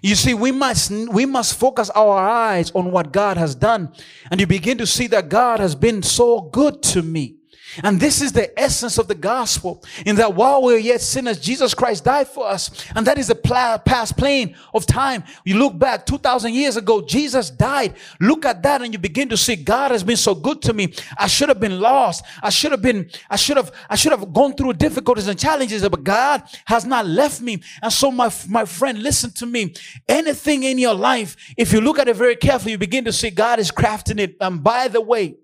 You 0.01 0.15
see, 0.15 0.33
we 0.33 0.51
must, 0.51 0.89
we 0.89 1.25
must 1.25 1.59
focus 1.59 1.91
our 1.91 2.17
eyes 2.17 2.71
on 2.71 2.91
what 2.91 3.11
God 3.11 3.37
has 3.37 3.53
done. 3.53 3.93
And 4.31 4.39
you 4.39 4.47
begin 4.47 4.79
to 4.79 4.87
see 4.87 5.07
that 5.07 5.29
God 5.29 5.59
has 5.59 5.75
been 5.75 6.01
so 6.01 6.41
good 6.41 6.81
to 6.83 7.03
me. 7.03 7.35
And 7.83 7.99
this 7.99 8.21
is 8.21 8.31
the 8.31 8.57
essence 8.59 8.97
of 8.97 9.07
the 9.07 9.15
gospel 9.15 9.83
in 10.05 10.15
that 10.17 10.35
while 10.35 10.61
we're 10.61 10.77
yet 10.77 11.01
sinners, 11.01 11.39
Jesus 11.39 11.73
Christ 11.73 12.03
died 12.03 12.27
for 12.27 12.47
us. 12.47 12.85
And 12.95 13.07
that 13.07 13.17
is 13.17 13.27
the 13.27 13.35
past 13.35 14.17
plane 14.17 14.55
of 14.73 14.85
time. 14.85 15.23
You 15.45 15.57
look 15.57 15.77
back 15.77 16.05
2000 16.05 16.53
years 16.53 16.77
ago, 16.77 17.01
Jesus 17.01 17.49
died. 17.49 17.95
Look 18.19 18.45
at 18.45 18.63
that 18.63 18.81
and 18.81 18.93
you 18.93 18.99
begin 18.99 19.29
to 19.29 19.37
see 19.37 19.55
God 19.55 19.91
has 19.91 20.03
been 20.03 20.17
so 20.17 20.35
good 20.35 20.61
to 20.63 20.73
me. 20.73 20.93
I 21.17 21.27
should 21.27 21.49
have 21.49 21.59
been 21.59 21.79
lost. 21.79 22.25
I 22.41 22.49
should 22.49 22.71
have 22.71 22.81
been, 22.81 23.09
I 23.29 23.35
should 23.35 23.57
have, 23.57 23.71
I 23.89 23.95
should 23.95 24.11
have 24.11 24.33
gone 24.33 24.53
through 24.53 24.73
difficulties 24.73 25.27
and 25.27 25.39
challenges, 25.39 25.87
but 25.87 26.03
God 26.03 26.43
has 26.65 26.85
not 26.85 27.05
left 27.05 27.41
me. 27.41 27.61
And 27.81 27.91
so 27.91 28.11
my, 28.11 28.31
my 28.49 28.65
friend, 28.65 29.01
listen 29.01 29.31
to 29.31 29.45
me. 29.45 29.73
Anything 30.07 30.63
in 30.63 30.77
your 30.77 30.93
life, 30.93 31.35
if 31.57 31.71
you 31.71 31.81
look 31.81 31.99
at 31.99 32.07
it 32.07 32.15
very 32.15 32.35
carefully, 32.35 32.73
you 32.73 32.77
begin 32.77 33.05
to 33.05 33.13
see 33.13 33.29
God 33.29 33.59
is 33.59 33.71
crafting 33.71 34.19
it. 34.19 34.35
And 34.39 34.63
by 34.63 34.87
the 34.87 35.01
way, 35.01 35.35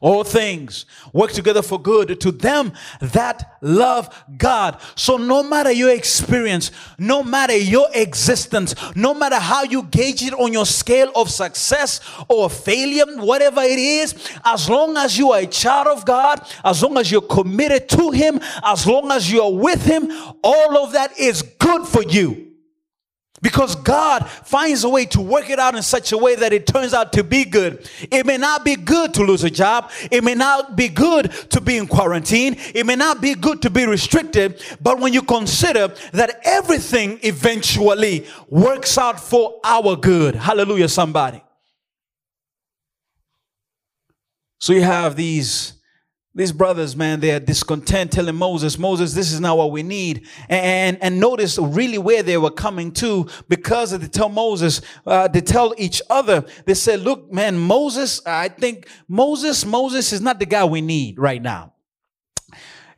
all 0.00 0.24
things 0.24 0.86
work 1.12 1.32
together 1.32 1.62
for 1.62 1.80
good 1.80 2.20
to 2.20 2.32
them 2.32 2.72
that 3.00 3.58
love 3.60 4.24
God. 4.36 4.80
So 4.94 5.16
no 5.16 5.42
matter 5.42 5.70
your 5.70 5.90
experience, 5.90 6.70
no 6.98 7.22
matter 7.22 7.56
your 7.56 7.88
existence, 7.94 8.74
no 8.96 9.14
matter 9.14 9.38
how 9.38 9.64
you 9.64 9.82
gauge 9.84 10.22
it 10.22 10.34
on 10.34 10.52
your 10.52 10.66
scale 10.66 11.10
of 11.14 11.30
success 11.30 12.00
or 12.28 12.50
failure, 12.50 13.04
whatever 13.16 13.62
it 13.62 13.78
is, 13.78 14.14
as 14.44 14.68
long 14.68 14.96
as 14.96 15.18
you 15.18 15.32
are 15.32 15.40
a 15.40 15.46
child 15.46 15.86
of 15.86 16.04
God, 16.04 16.46
as 16.64 16.82
long 16.82 16.98
as 16.98 17.10
you're 17.10 17.22
committed 17.22 17.88
to 17.90 18.10
Him, 18.10 18.40
as 18.62 18.86
long 18.86 19.10
as 19.10 19.30
you 19.30 19.42
are 19.42 19.52
with 19.52 19.84
Him, 19.84 20.10
all 20.42 20.78
of 20.78 20.92
that 20.92 21.18
is 21.18 21.42
good 21.58 21.86
for 21.86 22.02
you. 22.02 22.53
Because 23.44 23.76
God 23.76 24.26
finds 24.26 24.84
a 24.84 24.88
way 24.88 25.04
to 25.04 25.20
work 25.20 25.50
it 25.50 25.58
out 25.58 25.74
in 25.74 25.82
such 25.82 26.12
a 26.12 26.16
way 26.16 26.34
that 26.34 26.54
it 26.54 26.66
turns 26.66 26.94
out 26.94 27.12
to 27.12 27.22
be 27.22 27.44
good. 27.44 27.86
It 28.10 28.24
may 28.24 28.38
not 28.38 28.64
be 28.64 28.74
good 28.74 29.12
to 29.14 29.22
lose 29.22 29.44
a 29.44 29.50
job. 29.50 29.90
It 30.10 30.24
may 30.24 30.34
not 30.34 30.76
be 30.76 30.88
good 30.88 31.30
to 31.50 31.60
be 31.60 31.76
in 31.76 31.86
quarantine. 31.86 32.56
It 32.74 32.86
may 32.86 32.96
not 32.96 33.20
be 33.20 33.34
good 33.34 33.60
to 33.60 33.68
be 33.68 33.86
restricted. 33.86 34.62
But 34.80 34.98
when 34.98 35.12
you 35.12 35.20
consider 35.20 35.94
that 36.12 36.40
everything 36.42 37.18
eventually 37.22 38.26
works 38.48 38.96
out 38.96 39.20
for 39.20 39.60
our 39.62 39.94
good. 39.94 40.36
Hallelujah, 40.36 40.88
somebody. 40.88 41.44
So 44.58 44.72
you 44.72 44.84
have 44.84 45.16
these 45.16 45.74
these 46.36 46.50
brothers, 46.50 46.96
man, 46.96 47.20
they 47.20 47.30
are 47.30 47.38
discontent 47.38 48.10
telling 48.10 48.34
Moses, 48.34 48.76
Moses, 48.76 49.14
this 49.14 49.30
is 49.32 49.38
not 49.38 49.56
what 49.56 49.70
we 49.70 49.84
need. 49.84 50.26
And, 50.48 50.98
and 51.00 51.20
notice 51.20 51.58
really 51.58 51.98
where 51.98 52.24
they 52.24 52.36
were 52.38 52.50
coming 52.50 52.90
to 52.94 53.28
because 53.48 53.96
they 53.96 54.08
tell 54.08 54.28
Moses, 54.28 54.80
uh, 55.06 55.28
they 55.28 55.40
tell 55.40 55.74
each 55.78 56.02
other, 56.10 56.44
they 56.66 56.74
said, 56.74 57.00
look, 57.00 57.32
man, 57.32 57.56
Moses, 57.56 58.20
I 58.26 58.48
think 58.48 58.88
Moses, 59.06 59.64
Moses 59.64 60.12
is 60.12 60.20
not 60.20 60.40
the 60.40 60.46
guy 60.46 60.64
we 60.64 60.80
need 60.80 61.20
right 61.20 61.40
now. 61.40 61.72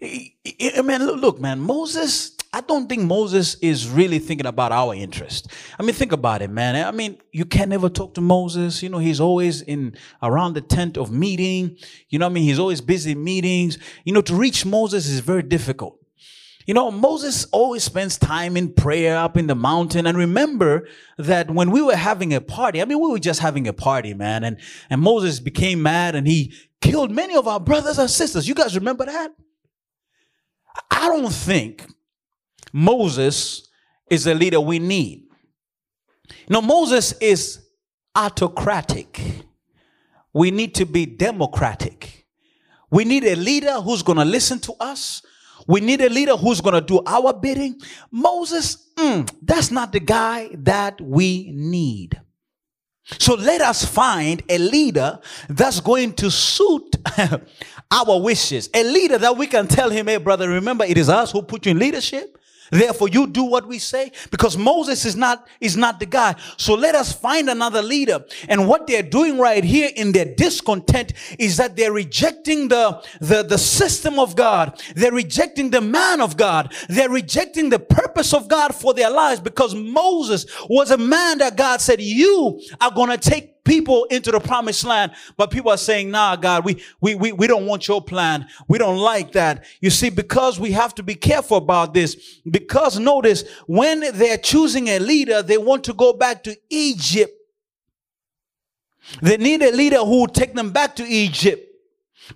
I 0.02 0.82
mean, 0.82 1.04
look, 1.06 1.38
man, 1.38 1.60
Moses, 1.60 2.35
I 2.56 2.62
don't 2.62 2.88
think 2.88 3.02
Moses 3.02 3.56
is 3.56 3.86
really 3.86 4.18
thinking 4.18 4.46
about 4.46 4.72
our 4.72 4.94
interest. 4.94 5.48
I 5.78 5.82
mean, 5.82 5.94
think 5.94 6.12
about 6.12 6.40
it, 6.40 6.48
man. 6.48 6.86
I 6.86 6.90
mean, 6.90 7.18
you 7.30 7.44
can 7.44 7.68
never 7.68 7.90
talk 7.90 8.14
to 8.14 8.22
Moses. 8.22 8.82
You 8.82 8.88
know, 8.88 8.96
he's 8.96 9.20
always 9.20 9.60
in 9.60 9.94
around 10.22 10.54
the 10.54 10.62
tent 10.62 10.96
of 10.96 11.12
meeting. 11.12 11.76
You 12.08 12.18
know 12.18 12.24
I 12.24 12.28
mean? 12.30 12.44
He's 12.44 12.58
always 12.58 12.80
busy 12.80 13.14
meetings. 13.14 13.76
You 14.04 14.14
know, 14.14 14.22
to 14.22 14.34
reach 14.34 14.64
Moses 14.64 15.06
is 15.06 15.20
very 15.20 15.42
difficult. 15.42 15.98
You 16.66 16.72
know, 16.72 16.90
Moses 16.90 17.44
always 17.52 17.84
spends 17.84 18.16
time 18.16 18.56
in 18.56 18.72
prayer 18.72 19.18
up 19.18 19.36
in 19.36 19.48
the 19.48 19.54
mountain. 19.54 20.06
And 20.06 20.16
remember 20.16 20.88
that 21.18 21.50
when 21.50 21.70
we 21.70 21.82
were 21.82 21.94
having 21.94 22.32
a 22.32 22.40
party, 22.40 22.80
I 22.80 22.86
mean, 22.86 23.02
we 23.02 23.10
were 23.10 23.18
just 23.18 23.40
having 23.40 23.68
a 23.68 23.74
party, 23.74 24.14
man. 24.14 24.44
And, 24.44 24.56
and 24.88 25.02
Moses 25.02 25.40
became 25.40 25.82
mad 25.82 26.14
and 26.14 26.26
he 26.26 26.54
killed 26.80 27.10
many 27.10 27.36
of 27.36 27.46
our 27.46 27.60
brothers 27.60 27.98
and 27.98 28.08
sisters. 28.08 28.48
You 28.48 28.54
guys 28.54 28.74
remember 28.74 29.04
that? 29.04 29.32
I 30.90 31.08
don't 31.10 31.30
think 31.30 31.84
Moses 32.72 33.68
is 34.10 34.24
the 34.24 34.34
leader 34.34 34.60
we 34.60 34.78
need. 34.78 35.24
Now, 36.48 36.60
Moses 36.60 37.12
is 37.20 37.60
autocratic. 38.14 39.20
We 40.32 40.50
need 40.50 40.74
to 40.76 40.86
be 40.86 41.06
democratic. 41.06 42.26
We 42.90 43.04
need 43.04 43.24
a 43.24 43.36
leader 43.36 43.74
who's 43.74 44.02
going 44.02 44.18
to 44.18 44.24
listen 44.24 44.58
to 44.60 44.74
us. 44.80 45.22
We 45.66 45.80
need 45.80 46.00
a 46.00 46.08
leader 46.08 46.36
who's 46.36 46.60
going 46.60 46.74
to 46.74 46.80
do 46.80 47.02
our 47.06 47.32
bidding. 47.32 47.80
Moses, 48.10 48.90
mm, 48.96 49.28
that's 49.42 49.70
not 49.70 49.92
the 49.92 50.00
guy 50.00 50.50
that 50.54 51.00
we 51.00 51.50
need. 51.52 52.20
So 53.18 53.34
let 53.34 53.60
us 53.60 53.84
find 53.84 54.42
a 54.48 54.58
leader 54.58 55.20
that's 55.48 55.80
going 55.80 56.12
to 56.14 56.30
suit 56.30 56.96
our 57.90 58.20
wishes. 58.20 58.68
A 58.74 58.82
leader 58.82 59.18
that 59.18 59.36
we 59.36 59.46
can 59.46 59.68
tell 59.68 59.90
him, 59.90 60.06
hey, 60.06 60.16
brother, 60.16 60.48
remember 60.48 60.84
it 60.84 60.98
is 60.98 61.08
us 61.08 61.30
who 61.30 61.42
put 61.42 61.66
you 61.66 61.72
in 61.72 61.78
leadership. 61.78 62.36
Therefore, 62.70 63.08
you 63.08 63.26
do 63.26 63.44
what 63.44 63.66
we 63.66 63.78
say 63.78 64.12
because 64.30 64.56
Moses 64.56 65.04
is 65.04 65.16
not, 65.16 65.46
is 65.60 65.76
not 65.76 66.00
the 66.00 66.06
guy. 66.06 66.34
So 66.56 66.74
let 66.74 66.94
us 66.94 67.12
find 67.12 67.48
another 67.48 67.82
leader. 67.82 68.24
And 68.48 68.68
what 68.68 68.86
they're 68.86 69.02
doing 69.02 69.38
right 69.38 69.62
here 69.62 69.90
in 69.94 70.12
their 70.12 70.24
discontent 70.24 71.12
is 71.38 71.56
that 71.56 71.76
they're 71.76 71.92
rejecting 71.92 72.68
the, 72.68 73.02
the, 73.20 73.42
the 73.42 73.58
system 73.58 74.18
of 74.18 74.36
God. 74.36 74.80
They're 74.94 75.12
rejecting 75.12 75.70
the 75.70 75.80
man 75.80 76.20
of 76.20 76.36
God. 76.36 76.74
They're 76.88 77.10
rejecting 77.10 77.70
the 77.70 77.78
purpose 77.78 78.32
of 78.32 78.48
God 78.48 78.74
for 78.74 78.94
their 78.94 79.10
lives 79.10 79.40
because 79.40 79.74
Moses 79.74 80.46
was 80.68 80.90
a 80.90 80.98
man 80.98 81.38
that 81.38 81.56
God 81.56 81.80
said, 81.80 82.00
you 82.00 82.60
are 82.80 82.90
going 82.90 83.10
to 83.10 83.18
take 83.18 83.55
people 83.66 84.04
into 84.04 84.30
the 84.30 84.40
promised 84.40 84.84
land. 84.84 85.12
But 85.36 85.50
people 85.50 85.70
are 85.70 85.76
saying, 85.76 86.10
nah, 86.10 86.36
God, 86.36 86.64
we, 86.64 86.82
we, 87.00 87.14
we, 87.14 87.32
we 87.32 87.46
don't 87.46 87.66
want 87.66 87.86
your 87.86 88.00
plan. 88.00 88.46
We 88.68 88.78
don't 88.78 88.96
like 88.96 89.32
that. 89.32 89.64
You 89.80 89.90
see, 89.90 90.08
because 90.08 90.58
we 90.58 90.70
have 90.72 90.94
to 90.94 91.02
be 91.02 91.14
careful 91.14 91.58
about 91.58 91.92
this. 91.92 92.40
Because 92.48 92.98
notice, 92.98 93.44
when 93.66 94.00
they're 94.16 94.38
choosing 94.38 94.88
a 94.88 94.98
leader, 94.98 95.42
they 95.42 95.58
want 95.58 95.84
to 95.84 95.92
go 95.92 96.14
back 96.14 96.42
to 96.44 96.56
Egypt. 96.70 97.32
They 99.20 99.36
need 99.36 99.62
a 99.62 99.72
leader 99.72 99.98
who 99.98 100.20
will 100.20 100.28
take 100.28 100.54
them 100.54 100.70
back 100.70 100.96
to 100.96 101.04
Egypt. 101.04 101.62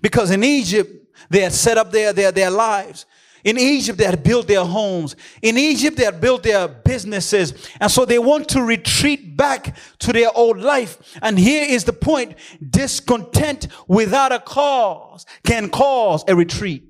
Because 0.01 0.31
in 0.31 0.43
Egypt, 0.43 0.89
they 1.29 1.41
had 1.41 1.53
set 1.53 1.77
up 1.77 1.91
their, 1.91 2.13
their, 2.13 2.31
their 2.31 2.49
lives. 2.49 3.05
In 3.43 3.57
Egypt, 3.57 3.97
they 3.97 4.05
had 4.05 4.23
built 4.23 4.47
their 4.47 4.63
homes. 4.63 5.15
In 5.41 5.57
Egypt, 5.57 5.97
they 5.97 6.05
had 6.05 6.21
built 6.21 6.43
their 6.43 6.67
businesses. 6.67 7.53
And 7.79 7.91
so 7.91 8.05
they 8.05 8.19
want 8.19 8.49
to 8.49 8.61
retreat 8.61 9.35
back 9.35 9.75
to 9.99 10.13
their 10.13 10.29
old 10.35 10.59
life. 10.59 11.17
And 11.21 11.39
here 11.39 11.65
is 11.67 11.85
the 11.85 11.93
point. 11.93 12.35
Discontent 12.69 13.67
without 13.87 14.31
a 14.31 14.39
cause 14.39 15.25
can 15.43 15.69
cause 15.69 16.23
a 16.27 16.35
retreat. 16.35 16.83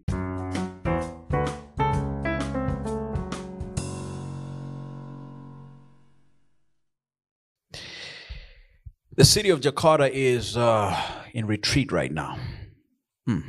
The 9.14 9.26
city 9.26 9.50
of 9.50 9.60
Jakarta 9.60 10.10
is 10.12 10.58
uh, 10.58 11.00
in 11.34 11.46
retreat 11.46 11.92
right 11.92 12.12
now. 12.12 12.40
Hmm 13.28 13.42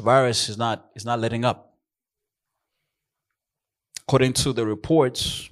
virus 0.00 0.48
is 0.48 0.56
not 0.56 0.90
is 0.94 1.04
not 1.04 1.20
letting 1.20 1.44
up. 1.44 1.74
According 4.02 4.32
to 4.34 4.52
the 4.52 4.66
reports, 4.66 5.48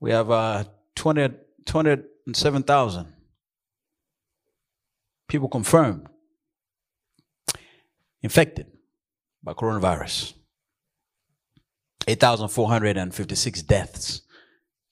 we 0.00 0.10
have 0.10 0.30
uh, 0.30 0.64
20, 0.96 1.34
207,000 1.64 3.06
people 5.28 5.48
confirmed 5.48 6.06
infected 8.22 8.66
by 9.42 9.52
coronavirus. 9.52 10.34
8,456 12.06 13.62
deaths 13.62 14.22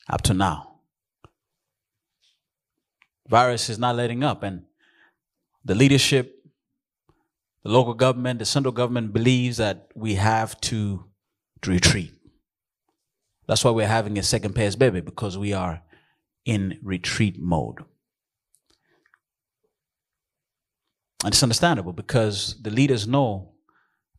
up 0.08 0.22
to 0.22 0.34
now. 0.34 0.80
Virus 3.28 3.68
is 3.68 3.78
not 3.78 3.96
letting 3.96 4.24
up, 4.24 4.42
and 4.42 4.62
the 5.64 5.74
leadership 5.74 6.41
the 7.64 7.70
local 7.70 7.94
government, 7.94 8.38
the 8.38 8.44
central 8.44 8.72
government 8.72 9.12
believes 9.12 9.56
that 9.58 9.88
we 9.94 10.14
have 10.14 10.60
to, 10.62 11.04
retreat. 11.64 12.12
That's 13.46 13.64
why 13.64 13.70
we're 13.70 13.86
having 13.86 14.18
a 14.18 14.22
second 14.22 14.54
PSBB 14.54 15.04
because 15.04 15.38
we 15.38 15.52
are 15.52 15.82
in 16.44 16.78
retreat 16.82 17.38
mode. 17.38 17.84
And 21.24 21.32
it's 21.32 21.42
understandable 21.42 21.92
because 21.92 22.60
the 22.60 22.70
leaders 22.70 23.06
know 23.06 23.52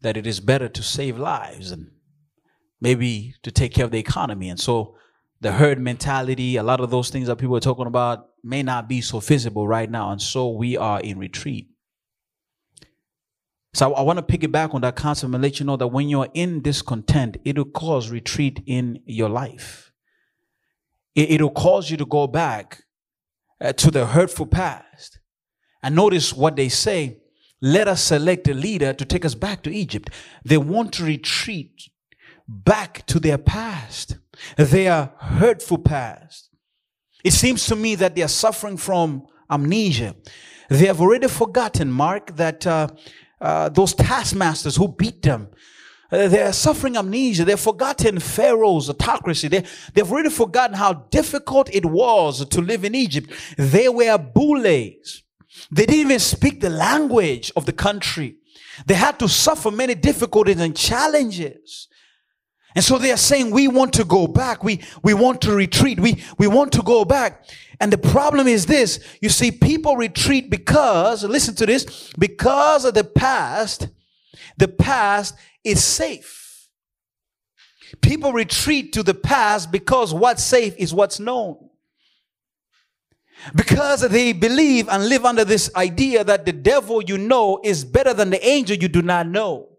that 0.02 0.16
it 0.16 0.26
is 0.26 0.40
better 0.40 0.70
to 0.70 0.84
save 0.84 1.18
lives 1.18 1.72
and 1.72 1.92
maybe 2.80 3.36
to 3.44 3.52
take 3.52 3.74
care 3.74 3.86
of 3.86 3.92
the 3.92 4.00
economy. 4.00 4.50
And 4.50 4.60
so 4.60 4.96
the 5.42 5.52
herd 5.52 5.80
mentality, 5.80 6.56
a 6.56 6.64
lot 6.64 6.80
of 6.80 6.92
those 6.92 7.10
things 7.10 7.28
that 7.28 7.38
people 7.38 7.58
are 7.58 7.62
talking 7.62 7.88
about 7.88 8.30
may 8.44 8.64
not 8.64 8.88
be 8.88 9.02
so 9.02 9.20
visible 9.20 9.68
right 9.68 9.90
now. 9.90 10.12
And 10.12 10.22
so 10.22 10.50
we 10.50 10.78
are 10.78 11.02
in 11.02 11.20
retreat. 11.20 11.73
So 13.74 13.94
I, 13.94 14.02
want 14.04 14.20
to 14.20 14.38
piggyback 14.38 14.76
on 14.76 14.82
that 14.82 14.96
concept 14.96 15.34
and 15.34 15.42
let 15.42 15.60
you 15.60 15.66
know 15.66 15.78
that 15.78 15.88
when 15.88 16.08
you're 16.08 16.30
in 16.34 16.62
discontent, 16.62 17.38
it'll 17.44 17.66
cause 17.66 18.10
retreat 18.10 18.62
in 18.68 19.00
your 19.06 19.30
life. 19.30 19.92
It, 21.16 21.42
will 21.42 21.52
cause 21.52 21.90
you 21.90 21.98
to 21.98 22.06
go 22.06 22.28
back 22.28 22.84
uh, 23.60 23.74
to 23.74 23.92
the 23.92 24.08
hurtful 24.08 24.46
past. 24.46 25.20
And 25.82 25.96
notice 25.96 26.34
what 26.34 26.56
they 26.56 26.70
say 26.70 27.20
let 27.62 27.88
us 27.88 28.04
select 28.04 28.50
a 28.50 28.54
leader 28.54 28.92
to 28.92 29.06
take 29.06 29.24
us 29.24 29.36
back 29.36 29.64
to 29.64 29.74
Egypt. 29.74 30.10
They 30.44 30.58
want 30.58 30.92
to 30.94 31.06
retreat 31.06 31.90
back 32.46 33.06
to 33.06 33.22
their 33.22 33.38
past, 33.38 34.18
their 34.58 35.14
hurtful 35.18 35.78
past. 35.78 36.50
It 37.24 37.32
seems 37.32 37.66
to 37.68 37.78
me 37.78 37.96
that 37.96 38.16
they 38.16 38.22
are 38.22 38.28
suffering 38.28 38.76
from 38.76 39.28
amnesia. 39.50 40.14
They 40.70 40.88
have 40.88 41.00
already 41.00 41.30
forgotten, 41.30 41.90
Mark, 41.90 42.36
that 42.36 42.68
uh, 42.68 42.90
uh, 43.44 43.68
those 43.70 43.94
taskmasters 43.94 44.78
who 44.78 44.88
beat 44.88 45.22
them, 45.22 45.50
uh, 46.12 46.28
they're 46.30 46.54
suffering 46.54 46.96
amnesia. 46.96 47.44
They've 47.44 47.60
forgotten 47.60 48.20
Pharaoh's 48.20 48.90
autocracy. 48.90 49.50
They, 49.50 49.66
they've 49.94 50.10
really 50.10 50.30
forgotten 50.30 50.78
how 50.78 50.94
difficult 50.94 51.70
it 51.74 51.86
was 51.86 52.46
to 52.46 52.62
live 52.62 52.86
in 52.86 52.96
Egypt. 52.96 53.30
They 53.58 53.90
were 53.90 54.18
bules. 54.18 55.24
They 55.72 55.86
didn't 55.86 55.96
even 55.96 56.20
speak 56.20 56.62
the 56.62 56.70
language 56.70 57.52
of 57.56 57.66
the 57.66 57.74
country. 57.74 58.38
They 58.86 58.94
had 58.94 59.20
to 59.20 59.28
suffer 59.28 59.72
many 59.72 59.96
difficulties 59.96 60.60
and 60.60 60.76
challenges. 60.76 61.90
And 62.76 62.84
so 62.84 62.98
they 62.98 63.12
are 63.12 63.18
saying, 63.18 63.52
we 63.52 63.68
want 63.68 63.94
to 63.94 64.06
go 64.06 64.28
back. 64.28 64.64
We, 64.64 64.82
we 65.04 65.14
want 65.14 65.42
to 65.42 65.54
retreat. 65.54 66.00
We, 66.00 66.24
we 66.38 66.48
want 66.48 66.72
to 66.74 66.82
go 66.82 67.06
back. 67.06 67.46
And 67.80 67.94
the 67.94 67.98
problem 67.98 68.48
is 68.48 68.66
this. 68.66 69.00
You 69.22 69.30
see, 69.30 69.52
people 69.52 69.96
retreat 69.96 70.50
because, 70.50 71.24
listen 71.24 71.56
to 71.56 71.66
this, 71.66 72.12
because 72.18 72.86
of 72.86 72.94
the 72.94 73.04
past, 73.04 73.90
the 74.58 74.68
past 74.68 75.36
is 75.64 75.84
safe. 75.84 76.70
People 78.02 78.34
retreat 78.34 78.94
to 78.94 79.04
the 79.04 79.14
past 79.14 79.72
because 79.72 80.14
what's 80.14 80.44
safe 80.44 80.76
is 80.78 80.94
what's 80.94 81.20
known. 81.20 81.70
Because 83.56 84.02
they 84.02 84.34
believe 84.34 84.88
and 84.90 85.10
live 85.10 85.26
under 85.26 85.46
this 85.46 85.70
idea 85.76 86.24
that 86.24 86.46
the 86.46 86.54
devil 86.54 87.04
you 87.04 87.18
know 87.18 87.60
is 87.64 87.84
better 87.84 88.14
than 88.14 88.30
the 88.30 88.46
angel 88.46 88.78
you 88.78 88.88
do 88.88 89.02
not 89.02 89.28
know. 89.28 89.73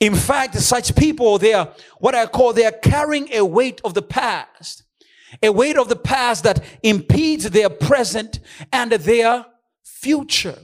In 0.00 0.14
fact, 0.14 0.54
such 0.58 0.96
people, 0.96 1.38
they 1.38 1.52
are 1.52 1.72
what 1.98 2.14
I 2.14 2.26
call 2.26 2.54
they 2.54 2.64
are 2.64 2.72
carrying 2.72 3.28
a 3.32 3.44
weight 3.44 3.82
of 3.84 3.92
the 3.92 4.02
past, 4.02 4.84
a 5.42 5.52
weight 5.52 5.76
of 5.76 5.88
the 5.88 5.96
past 5.96 6.42
that 6.44 6.64
impedes 6.82 7.50
their 7.50 7.68
present 7.68 8.40
and 8.72 8.90
their 8.92 9.44
future. 9.84 10.58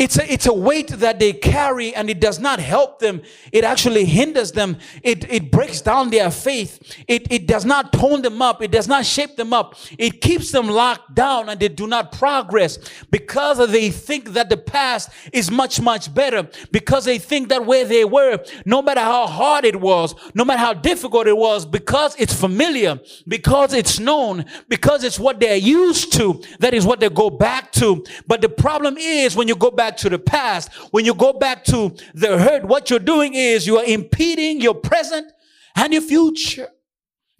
It's 0.00 0.18
a, 0.18 0.32
it's 0.32 0.46
a 0.46 0.52
weight 0.54 0.88
that 0.88 1.18
they 1.18 1.34
carry 1.34 1.94
and 1.94 2.08
it 2.08 2.20
does 2.20 2.38
not 2.38 2.58
help 2.58 3.00
them. 3.00 3.20
It 3.52 3.64
actually 3.64 4.06
hinders 4.06 4.50
them. 4.50 4.78
It, 5.02 5.30
it 5.30 5.50
breaks 5.50 5.82
down 5.82 6.08
their 6.08 6.30
faith. 6.30 6.96
It, 7.06 7.30
it 7.30 7.46
does 7.46 7.66
not 7.66 7.92
tone 7.92 8.22
them 8.22 8.40
up. 8.40 8.62
It 8.62 8.70
does 8.70 8.88
not 8.88 9.04
shape 9.04 9.36
them 9.36 9.52
up. 9.52 9.74
It 9.98 10.22
keeps 10.22 10.52
them 10.52 10.68
locked 10.68 11.14
down 11.14 11.50
and 11.50 11.60
they 11.60 11.68
do 11.68 11.86
not 11.86 12.12
progress 12.12 12.78
because 13.10 13.58
they 13.70 13.90
think 13.90 14.30
that 14.30 14.48
the 14.48 14.56
past 14.56 15.10
is 15.34 15.50
much, 15.50 15.82
much 15.82 16.14
better. 16.14 16.48
Because 16.72 17.04
they 17.04 17.18
think 17.18 17.50
that 17.50 17.66
where 17.66 17.84
they 17.84 18.06
were, 18.06 18.42
no 18.64 18.80
matter 18.80 19.02
how 19.02 19.26
hard 19.26 19.66
it 19.66 19.78
was, 19.78 20.14
no 20.34 20.46
matter 20.46 20.60
how 20.60 20.72
difficult 20.72 21.26
it 21.26 21.36
was, 21.36 21.66
because 21.66 22.16
it's 22.18 22.32
familiar, 22.32 22.98
because 23.28 23.74
it's 23.74 23.98
known, 23.98 24.46
because 24.70 25.04
it's 25.04 25.20
what 25.20 25.40
they're 25.40 25.56
used 25.56 26.14
to, 26.14 26.42
that 26.60 26.72
is 26.72 26.86
what 26.86 27.00
they 27.00 27.10
go 27.10 27.28
back 27.28 27.70
to. 27.72 28.02
But 28.26 28.40
the 28.40 28.48
problem 28.48 28.96
is 28.96 29.36
when 29.36 29.46
you 29.46 29.56
go 29.56 29.70
back 29.70 29.89
back 29.90 29.96
to 29.98 30.08
the 30.08 30.18
past, 30.18 30.72
when 30.92 31.04
you 31.04 31.14
go 31.14 31.32
back 31.32 31.64
to 31.64 31.94
the 32.14 32.38
hurt, 32.38 32.64
what 32.64 32.90
you're 32.90 32.98
doing 32.98 33.34
is 33.34 33.66
you 33.66 33.76
are 33.76 33.84
impeding 33.84 34.60
your 34.60 34.74
present 34.74 35.32
and 35.74 35.92
your 35.92 36.02
future. 36.02 36.68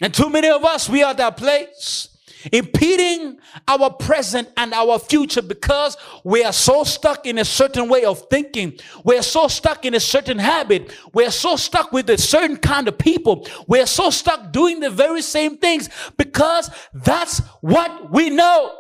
And 0.03 0.13
too 0.13 0.29
many 0.29 0.49
of 0.49 0.65
us, 0.65 0.89
we 0.89 1.03
are 1.03 1.15
that 1.15 1.37
place 1.37 2.09
impeding 2.53 3.39
our 3.69 3.91
present 3.91 4.49
and 4.57 4.73
our 4.73 4.99
future 4.99 5.43
because 5.43 5.99
we 6.25 6.43
are 6.43 6.55
so 6.55 6.85
stuck 6.85 7.27
in 7.27 7.37
a 7.37 7.45
certain 7.45 7.87
way 7.87 8.03
of 8.05 8.19
thinking. 8.31 8.73
We're 9.05 9.21
so 9.21 9.47
stuck 9.47 9.85
in 9.85 9.93
a 9.95 10.01
certain 10.01 10.39
habit. 10.39 10.91
We're 11.13 11.31
so 11.31 11.57
stuck 11.57 11.93
with 11.93 12.09
a 12.09 12.17
certain 12.17 12.57
kind 12.57 12.89
of 12.89 12.97
people. 12.97 13.47
We're 13.67 13.85
so 13.85 14.09
stuck 14.09 14.53
doing 14.53 14.81
the 14.81 14.89
very 14.89 15.21
same 15.21 15.59
things 15.59 15.91
because 16.17 16.71
that's 16.95 17.41
what 17.61 18.11
we 18.11 18.31
know. 18.31 18.75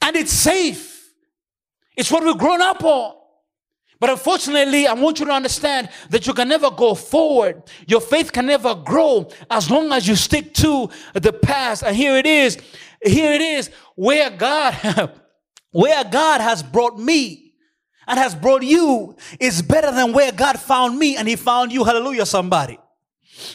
And 0.00 0.16
it's 0.16 0.32
safe. 0.32 0.93
It's 1.96 2.10
what 2.10 2.24
we've 2.24 2.38
grown 2.38 2.60
up 2.60 2.82
on. 2.82 3.14
But 4.00 4.10
unfortunately, 4.10 4.86
I 4.86 4.92
want 4.92 5.20
you 5.20 5.26
to 5.26 5.32
understand 5.32 5.88
that 6.10 6.26
you 6.26 6.34
can 6.34 6.48
never 6.48 6.70
go 6.70 6.94
forward. 6.94 7.62
Your 7.86 8.00
faith 8.00 8.32
can 8.32 8.46
never 8.46 8.74
grow 8.74 9.28
as 9.50 9.70
long 9.70 9.92
as 9.92 10.06
you 10.06 10.16
stick 10.16 10.52
to 10.54 10.90
the 11.14 11.32
past. 11.32 11.82
And 11.82 11.96
here 11.96 12.16
it 12.16 12.26
is. 12.26 12.58
Here 13.02 13.32
it 13.32 13.40
is 13.40 13.70
where 13.94 14.30
God, 14.30 14.74
where 15.70 16.04
God 16.04 16.40
has 16.40 16.62
brought 16.62 16.98
me 16.98 17.54
and 18.06 18.18
has 18.18 18.34
brought 18.34 18.62
you 18.62 19.16
is 19.40 19.62
better 19.62 19.92
than 19.92 20.12
where 20.12 20.32
God 20.32 20.58
found 20.58 20.98
me 20.98 21.16
and 21.16 21.28
he 21.28 21.36
found 21.36 21.72
you. 21.72 21.84
Hallelujah, 21.84 22.26
somebody. 22.26 22.78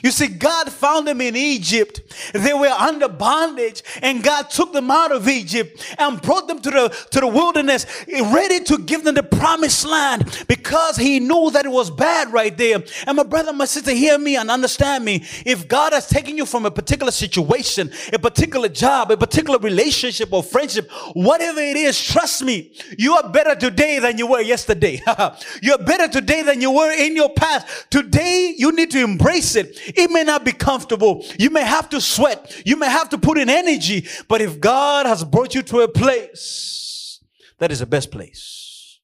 You 0.02 0.12
see, 0.12 0.28
God 0.28 0.72
found 0.72 1.08
them 1.08 1.22
in 1.22 1.36
Egypt. 1.36 2.02
They 2.34 2.54
were 2.54 2.68
under 2.68 3.08
bondage, 3.08 3.84
and 4.02 4.24
God 4.24 4.50
took 4.50 4.74
them 4.74 4.92
out 4.92 5.12
of 5.12 5.28
Egypt 5.28 5.96
and 5.98 6.22
brought 6.22 6.48
them 6.48 6.60
to 6.62 6.70
the, 6.70 7.08
to 7.12 7.20
the 7.20 7.28
wilderness, 7.28 7.86
ready 8.08 8.64
to 8.66 8.78
give 8.80 9.04
them 9.04 9.16
the 9.16 9.24
promised 9.24 9.86
land 9.86 10.46
because 10.48 10.98
He 10.98 11.20
knew 11.20 11.52
that 11.52 11.66
it 11.66 11.72
was 11.72 11.90
bad 11.90 12.32
right 12.32 12.56
there. 12.58 12.84
And 13.08 13.18
my 13.18 13.24
brother, 13.24 13.54
my 13.54 13.66
sister, 13.66 13.92
hear 13.92 14.18
me 14.18 14.36
and 14.36 14.52
understand 14.52 15.06
me. 15.06 15.26
If 15.46 15.68
God 15.68 15.94
has 15.94 16.08
taken 16.08 16.38
you 16.38 16.46
from 16.46 16.66
a 16.66 16.72
particular 16.72 17.12
situation, 17.12 17.92
a 18.14 18.20
particular 18.20 18.70
job, 18.70 19.12
a 19.12 19.18
particular 19.18 19.60
relationship 19.60 20.32
or 20.34 20.44
friendship, 20.44 20.90
whatever 21.14 21.60
it 21.60 21.78
is, 21.78 22.02
trust 22.02 22.44
me, 22.44 22.72
you 22.98 23.14
are 23.14 23.30
better 23.30 23.56
today 23.56 24.00
than 24.00 24.18
you 24.18 24.28
were 24.28 24.42
yesterday. 24.42 25.02
You're 25.62 25.78
better 25.78 26.08
today 26.08 26.42
than 26.44 26.62
you 26.62 26.72
were 26.72 26.92
in 26.92 27.16
your 27.16 27.30
past. 27.30 27.90
Today, 27.90 28.54
you 28.58 28.72
need 28.72 28.92
to 28.92 29.02
embrace 29.02 29.56
it. 29.56 29.69
It 29.88 30.12
may 30.12 30.24
not 30.24 30.44
be 30.44 30.52
comfortable. 30.52 31.26
You 31.38 31.50
may 31.50 31.64
have 31.64 31.90
to 31.90 32.02
sweat. 32.02 32.62
You 32.66 32.76
may 32.78 32.90
have 32.90 33.10
to 33.10 33.18
put 33.18 33.38
in 33.38 33.50
energy. 33.50 34.08
But 34.28 34.42
if 34.42 34.60
God 34.60 35.06
has 35.06 35.24
brought 35.24 35.56
you 35.56 35.62
to 35.64 35.82
a 35.82 35.88
place, 35.88 37.22
that 37.60 37.72
is 37.72 37.80
the 37.80 37.86
best 37.86 38.12
place. 38.12 39.00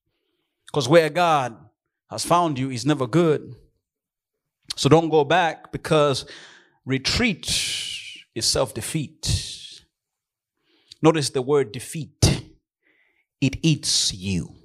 Because 0.67 0.87
where 0.87 1.09
God 1.09 1.55
has 2.09 2.25
found 2.25 2.59
you 2.59 2.69
is 2.69 2.85
never 2.85 3.07
good. 3.07 3.55
So 4.75 4.89
don't 4.89 5.09
go 5.09 5.23
back 5.23 5.71
because 5.71 6.25
retreat 6.85 7.47
is 8.33 8.45
self 8.45 8.73
defeat. 8.73 9.83
Notice 11.01 11.29
the 11.29 11.41
word 11.41 11.71
defeat, 11.71 12.43
it 13.39 13.57
eats 13.61 14.13
you. 14.13 14.55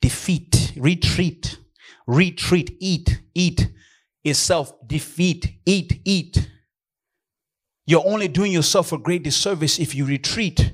Defeat, 0.00 0.72
retreat, 0.76 1.58
retreat, 2.06 2.76
eat, 2.78 3.22
eat 3.34 3.70
is 4.24 4.38
self 4.38 4.72
defeat. 4.86 5.58
Eat, 5.66 6.00
eat. 6.04 6.50
You're 7.86 8.06
only 8.06 8.28
doing 8.28 8.50
yourself 8.50 8.92
a 8.92 8.98
great 8.98 9.22
disservice 9.22 9.78
if 9.78 9.94
you 9.94 10.06
retreat 10.06 10.72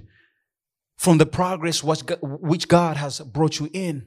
from 0.97 1.19
the 1.19 1.27
progress 1.27 1.83
which 1.83 2.69
God 2.69 2.97
has 2.97 3.21
brought 3.21 3.59
you 3.59 3.69
in. 3.73 4.07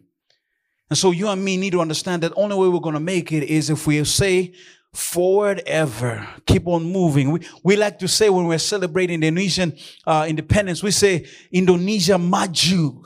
And 0.89 0.97
so 0.97 1.11
you 1.11 1.27
and 1.27 1.43
me 1.43 1.57
need 1.57 1.71
to 1.71 1.81
understand 1.81 2.23
that 2.23 2.33
only 2.35 2.55
way 2.55 2.67
we're 2.67 2.79
going 2.79 2.93
to 2.93 3.01
make 3.01 3.31
it 3.31 3.43
is 3.43 3.69
if 3.69 3.87
we 3.87 4.03
say 4.03 4.53
forward 4.93 5.63
ever. 5.65 6.27
Keep 6.45 6.67
on 6.67 6.83
moving. 6.83 7.31
We, 7.31 7.39
we 7.63 7.75
like 7.75 7.99
to 7.99 8.07
say 8.07 8.29
when 8.29 8.45
we're 8.45 8.59
celebrating 8.59 9.15
Indonesian 9.15 9.75
uh, 10.05 10.25
independence, 10.29 10.83
we 10.83 10.91
say 10.91 11.25
Indonesia 11.51 12.17
Maju 12.17 13.03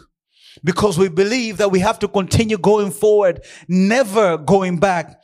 because 0.63 0.97
we 0.97 1.08
believe 1.08 1.58
that 1.58 1.71
we 1.71 1.80
have 1.80 2.00
to 2.00 2.08
continue 2.08 2.58
going 2.58 2.91
forward, 2.91 3.45
never 3.67 4.38
going 4.38 4.80
back 4.80 5.21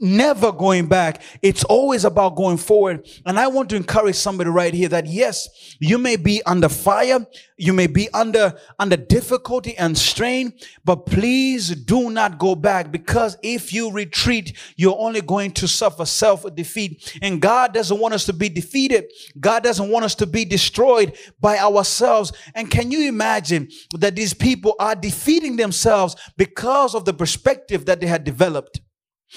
never 0.00 0.52
going 0.52 0.86
back. 0.86 1.22
It's 1.42 1.64
always 1.64 2.04
about 2.04 2.36
going 2.36 2.56
forward. 2.56 3.08
And 3.24 3.38
I 3.38 3.48
want 3.48 3.70
to 3.70 3.76
encourage 3.76 4.16
somebody 4.16 4.50
right 4.50 4.72
here 4.72 4.88
that 4.88 5.06
yes, 5.06 5.76
you 5.80 5.98
may 5.98 6.16
be 6.16 6.42
under 6.44 6.68
fire. 6.68 7.26
You 7.58 7.72
may 7.72 7.86
be 7.86 8.08
under, 8.12 8.58
under 8.78 8.96
difficulty 8.96 9.76
and 9.78 9.96
strain, 9.96 10.52
but 10.84 11.06
please 11.06 11.70
do 11.70 12.10
not 12.10 12.38
go 12.38 12.54
back 12.54 12.92
because 12.92 13.38
if 13.42 13.72
you 13.72 13.90
retreat, 13.90 14.58
you're 14.76 14.98
only 14.98 15.22
going 15.22 15.52
to 15.52 15.66
suffer 15.66 16.04
self 16.04 16.44
defeat. 16.54 17.18
And 17.22 17.40
God 17.40 17.72
doesn't 17.72 17.98
want 17.98 18.12
us 18.12 18.26
to 18.26 18.34
be 18.34 18.50
defeated. 18.50 19.10
God 19.40 19.62
doesn't 19.62 19.88
want 19.88 20.04
us 20.04 20.14
to 20.16 20.26
be 20.26 20.44
destroyed 20.44 21.16
by 21.40 21.58
ourselves. 21.58 22.32
And 22.54 22.70
can 22.70 22.90
you 22.90 23.08
imagine 23.08 23.68
that 23.98 24.16
these 24.16 24.34
people 24.34 24.74
are 24.78 24.94
defeating 24.94 25.56
themselves 25.56 26.14
because 26.36 26.94
of 26.94 27.06
the 27.06 27.14
perspective 27.14 27.86
that 27.86 28.00
they 28.00 28.06
had 28.06 28.24
developed? 28.24 28.80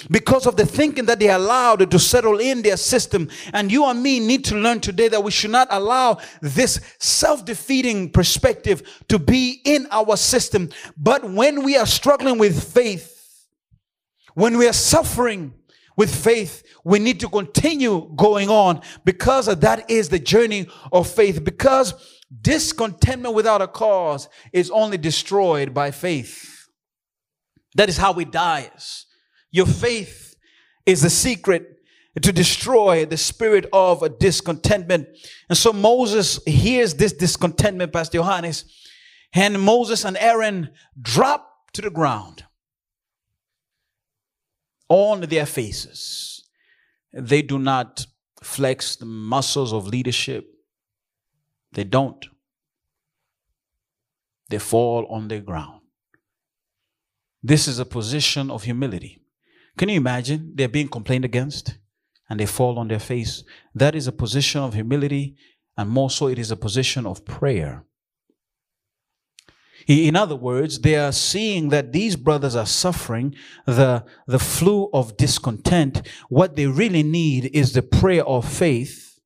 Because 0.09 0.45
of 0.45 0.55
the 0.55 0.65
thinking 0.65 1.05
that 1.05 1.19
they 1.19 1.29
allowed 1.29 1.89
to 1.89 1.99
settle 1.99 2.39
in 2.39 2.61
their 2.61 2.77
system. 2.77 3.29
And 3.53 3.71
you 3.71 3.85
and 3.85 4.01
me 4.01 4.19
need 4.19 4.45
to 4.45 4.55
learn 4.55 4.79
today 4.79 5.07
that 5.07 5.23
we 5.23 5.31
should 5.31 5.51
not 5.51 5.67
allow 5.71 6.19
this 6.41 6.79
self 6.99 7.43
defeating 7.43 8.11
perspective 8.11 8.83
to 9.07 9.19
be 9.19 9.61
in 9.65 9.87
our 9.91 10.15
system. 10.15 10.69
But 10.95 11.29
when 11.29 11.63
we 11.63 11.75
are 11.77 11.87
struggling 11.87 12.37
with 12.37 12.71
faith, 12.71 13.47
when 14.35 14.57
we 14.57 14.67
are 14.67 14.73
suffering 14.73 15.53
with 15.97 16.13
faith, 16.13 16.63
we 16.85 16.99
need 16.99 17.19
to 17.19 17.27
continue 17.27 18.09
going 18.15 18.49
on 18.49 18.81
because 19.03 19.47
that 19.47 19.89
is 19.89 20.09
the 20.09 20.19
journey 20.19 20.67
of 20.91 21.09
faith. 21.09 21.43
Because 21.43 21.93
discontentment 22.41 23.33
without 23.35 23.61
a 23.61 23.67
cause 23.67 24.29
is 24.53 24.69
only 24.69 24.97
destroyed 24.97 25.73
by 25.73 25.91
faith. 25.91 26.67
That 27.75 27.89
is 27.89 27.97
how 27.97 28.13
it 28.13 28.31
dies. 28.31 29.07
Your 29.51 29.65
faith 29.65 30.35
is 30.85 31.01
the 31.01 31.09
secret 31.09 31.79
to 32.21 32.31
destroy 32.31 33.05
the 33.05 33.17
spirit 33.17 33.65
of 33.71 34.19
discontentment. 34.19 35.07
And 35.47 35.57
so 35.57 35.71
Moses 35.71 36.39
hears 36.45 36.95
this 36.95 37.13
discontentment, 37.13 37.93
Pastor 37.93 38.17
Johannes, 38.17 38.65
and 39.33 39.61
Moses 39.61 40.05
and 40.05 40.17
Aaron 40.17 40.71
drop 40.99 41.71
to 41.73 41.81
the 41.81 41.89
ground 41.89 42.45
on 44.89 45.21
their 45.21 45.45
faces. 45.45 46.43
They 47.13 47.41
do 47.41 47.59
not 47.59 48.05
flex 48.41 48.95
the 48.95 49.05
muscles 49.05 49.71
of 49.71 49.87
leadership. 49.87 50.47
They 51.71 51.83
don't. 51.83 52.25
They 54.49 54.57
fall 54.57 55.05
on 55.09 55.27
the 55.27 55.39
ground. 55.39 55.81
This 57.43 57.67
is 57.67 57.79
a 57.79 57.85
position 57.85 58.49
of 58.49 58.63
humility. 58.63 59.18
Can 59.79 59.87
you 59.87 59.95
imagine? 59.95 60.51
They're 60.55 60.67
being 60.67 60.89
complained 60.89 61.23
against 61.23 61.77
and 62.29 62.37
they 62.37 62.45
fall 62.45 62.77
on 62.77 62.89
their 62.89 62.99
face. 62.99 63.45
That 63.73 63.95
is 63.95 64.07
a 64.07 64.11
position 64.11 64.59
of 64.59 64.73
humility, 64.73 65.37
and 65.77 65.89
more 65.89 66.09
so, 66.09 66.27
it 66.27 66.37
is 66.37 66.51
a 66.51 66.57
position 66.57 67.05
of 67.05 67.23
prayer. 67.23 67.85
In 69.87 70.17
other 70.17 70.35
words, 70.35 70.81
they 70.81 70.97
are 70.97 71.13
seeing 71.13 71.69
that 71.69 71.93
these 71.93 72.17
brothers 72.17 72.57
are 72.57 72.65
suffering 72.65 73.33
the, 73.65 74.03
the 74.27 74.37
flu 74.37 74.89
of 74.91 75.15
discontent. 75.15 76.05
What 76.27 76.57
they 76.57 76.67
really 76.67 77.01
need 77.01 77.49
is 77.53 77.71
the 77.71 77.81
prayer 77.81 78.25
of 78.25 78.51
faith. 78.51 79.17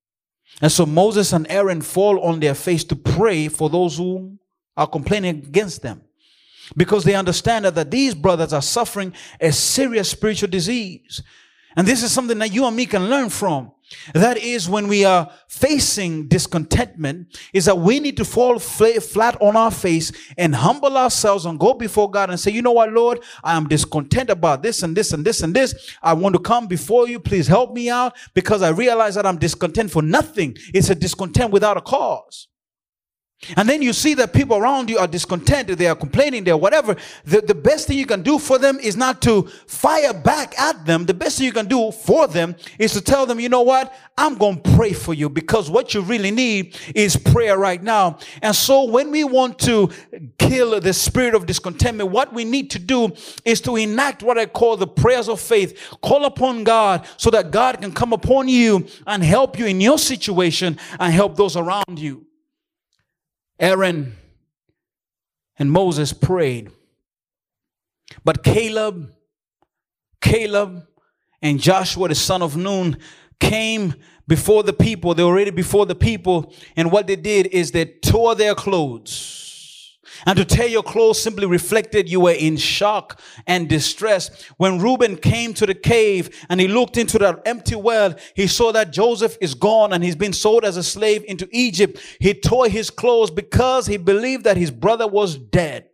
And 0.61 0.71
so 0.71 0.85
Moses 0.85 1.33
and 1.33 1.47
Aaron 1.49 1.81
fall 1.81 2.19
on 2.19 2.39
their 2.41 2.53
face 2.53 2.83
to 2.85 2.95
pray 2.95 3.47
for 3.47 3.71
those 3.71 3.97
who 3.97 4.37
are 4.77 4.87
complaining 4.87 5.43
against 5.47 5.81
them. 5.81 6.03
Because 6.75 7.03
they 7.03 7.15
understand 7.15 7.65
that, 7.65 7.91
these 7.91 8.15
brothers 8.15 8.53
are 8.53 8.61
suffering 8.61 9.13
a 9.39 9.51
serious 9.51 10.09
spiritual 10.09 10.49
disease. 10.49 11.21
And 11.75 11.87
this 11.87 12.03
is 12.03 12.11
something 12.11 12.37
that 12.39 12.53
you 12.53 12.65
and 12.65 12.75
me 12.75 12.85
can 12.85 13.09
learn 13.09 13.29
from. 13.29 13.71
That 14.13 14.37
is 14.37 14.69
when 14.69 14.87
we 14.87 15.05
are 15.05 15.29
facing 15.47 16.27
discontentment 16.27 17.37
is 17.53 17.65
that 17.65 17.77
we 17.77 17.99
need 17.99 18.17
to 18.17 18.25
fall 18.25 18.57
flat 18.59 19.39
on 19.41 19.55
our 19.55 19.71
face 19.71 20.11
and 20.37 20.55
humble 20.55 20.97
ourselves 20.97 21.45
and 21.45 21.59
go 21.59 21.73
before 21.73 22.09
God 22.09 22.29
and 22.29 22.39
say, 22.39 22.51
you 22.51 22.61
know 22.61 22.71
what, 22.71 22.91
Lord, 22.91 23.19
I 23.43 23.55
am 23.55 23.67
discontent 23.67 24.29
about 24.29 24.63
this 24.63 24.83
and 24.83 24.95
this 24.95 25.13
and 25.13 25.23
this 25.23 25.41
and 25.41 25.53
this. 25.53 25.95
I 26.01 26.13
want 26.13 26.33
to 26.33 26.39
come 26.39 26.67
before 26.67 27.07
you. 27.07 27.19
Please 27.19 27.47
help 27.47 27.73
me 27.73 27.89
out 27.89 28.15
because 28.33 28.61
I 28.61 28.69
realize 28.69 29.15
that 29.15 29.25
I'm 29.25 29.37
discontent 29.37 29.91
for 29.91 30.01
nothing. 30.01 30.57
It's 30.73 30.89
a 30.89 30.95
discontent 30.95 31.51
without 31.51 31.77
a 31.77 31.81
cause. 31.81 32.47
And 33.57 33.67
then 33.67 33.81
you 33.81 33.93
see 33.93 34.13
that 34.15 34.33
people 34.33 34.57
around 34.57 34.89
you 34.89 34.97
are 34.97 35.07
discontented, 35.07 35.77
they 35.77 35.87
are 35.87 35.95
complaining, 35.95 36.43
they're 36.43 36.57
whatever. 36.57 36.95
The, 37.25 37.41
the 37.41 37.55
best 37.55 37.87
thing 37.87 37.97
you 37.97 38.05
can 38.05 38.21
do 38.21 38.39
for 38.39 38.57
them 38.57 38.79
is 38.79 38.95
not 38.95 39.21
to 39.23 39.43
fire 39.67 40.13
back 40.13 40.57
at 40.59 40.85
them. 40.85 41.05
The 41.05 41.13
best 41.13 41.37
thing 41.37 41.45
you 41.45 41.53
can 41.53 41.67
do 41.67 41.91
for 41.91 42.27
them 42.27 42.55
is 42.79 42.93
to 42.93 43.01
tell 43.01 43.25
them, 43.25 43.39
you 43.39 43.49
know 43.49 43.61
what? 43.61 43.93
I'm 44.17 44.35
going 44.35 44.61
to 44.61 44.75
pray 44.75 44.93
for 44.93 45.13
you 45.13 45.29
because 45.29 45.69
what 45.69 45.93
you 45.93 46.01
really 46.01 46.31
need 46.31 46.77
is 46.93 47.17
prayer 47.17 47.57
right 47.57 47.81
now. 47.81 48.19
And 48.41 48.55
so 48.55 48.83
when 48.85 49.11
we 49.11 49.23
want 49.23 49.59
to 49.59 49.89
kill 50.37 50.79
the 50.79 50.93
spirit 50.93 51.35
of 51.35 51.45
discontentment, 51.45 52.11
what 52.11 52.33
we 52.33 52.45
need 52.45 52.69
to 52.71 52.79
do 52.79 53.11
is 53.43 53.59
to 53.61 53.75
enact 53.75 54.21
what 54.23 54.37
I 54.37 54.45
call 54.45 54.77
the 54.77 54.87
prayers 54.87 55.27
of 55.27 55.39
faith. 55.39 55.95
Call 56.01 56.25
upon 56.25 56.63
God 56.63 57.07
so 57.17 57.29
that 57.31 57.51
God 57.51 57.81
can 57.81 57.91
come 57.91 58.13
upon 58.13 58.47
you 58.47 58.85
and 59.07 59.23
help 59.23 59.57
you 59.57 59.65
in 59.65 59.81
your 59.81 59.97
situation 59.97 60.77
and 60.99 61.13
help 61.13 61.35
those 61.35 61.57
around 61.57 61.97
you. 61.97 62.25
Aaron 63.63 64.17
and 65.57 65.71
Moses 65.71 66.11
prayed. 66.11 66.69
But 68.25 68.43
Caleb, 68.43 69.13
Caleb 70.19 70.85
and 71.41 71.61
Joshua, 71.61 72.09
the 72.09 72.15
son 72.15 72.41
of 72.41 72.57
Nun, 72.57 72.97
came 73.39 73.93
before 74.27 74.63
the 74.63 74.73
people. 74.73 75.13
They 75.13 75.23
were 75.23 75.29
already 75.29 75.51
before 75.51 75.85
the 75.85 75.95
people. 75.95 76.53
And 76.75 76.91
what 76.91 77.07
they 77.07 77.15
did 77.15 77.47
is 77.47 77.71
they 77.71 77.85
tore 77.85 78.35
their 78.35 78.53
clothes 78.53 79.52
and 80.25 80.37
to 80.37 80.45
tear 80.45 80.67
your 80.67 80.83
clothes 80.83 81.21
simply 81.21 81.45
reflected 81.45 82.09
you 82.09 82.21
were 82.21 82.31
in 82.31 82.57
shock 82.57 83.19
and 83.47 83.67
distress. 83.69 84.43
When 84.57 84.79
Reuben 84.79 85.17
came 85.17 85.53
to 85.55 85.65
the 85.65 85.75
cave 85.75 86.45
and 86.49 86.59
he 86.59 86.67
looked 86.67 86.97
into 86.97 87.19
that 87.19 87.41
empty 87.45 87.75
well, 87.75 88.15
he 88.35 88.47
saw 88.47 88.71
that 88.71 88.91
Joseph 88.91 89.37
is 89.41 89.53
gone 89.53 89.93
and 89.93 90.03
he's 90.03 90.15
been 90.15 90.33
sold 90.33 90.65
as 90.65 90.77
a 90.77 90.83
slave 90.83 91.23
into 91.27 91.47
Egypt. 91.51 91.99
He 92.19 92.33
tore 92.33 92.67
his 92.67 92.89
clothes 92.89 93.31
because 93.31 93.87
he 93.87 93.97
believed 93.97 94.43
that 94.45 94.57
his 94.57 94.71
brother 94.71 95.07
was 95.07 95.37
dead. 95.37 95.89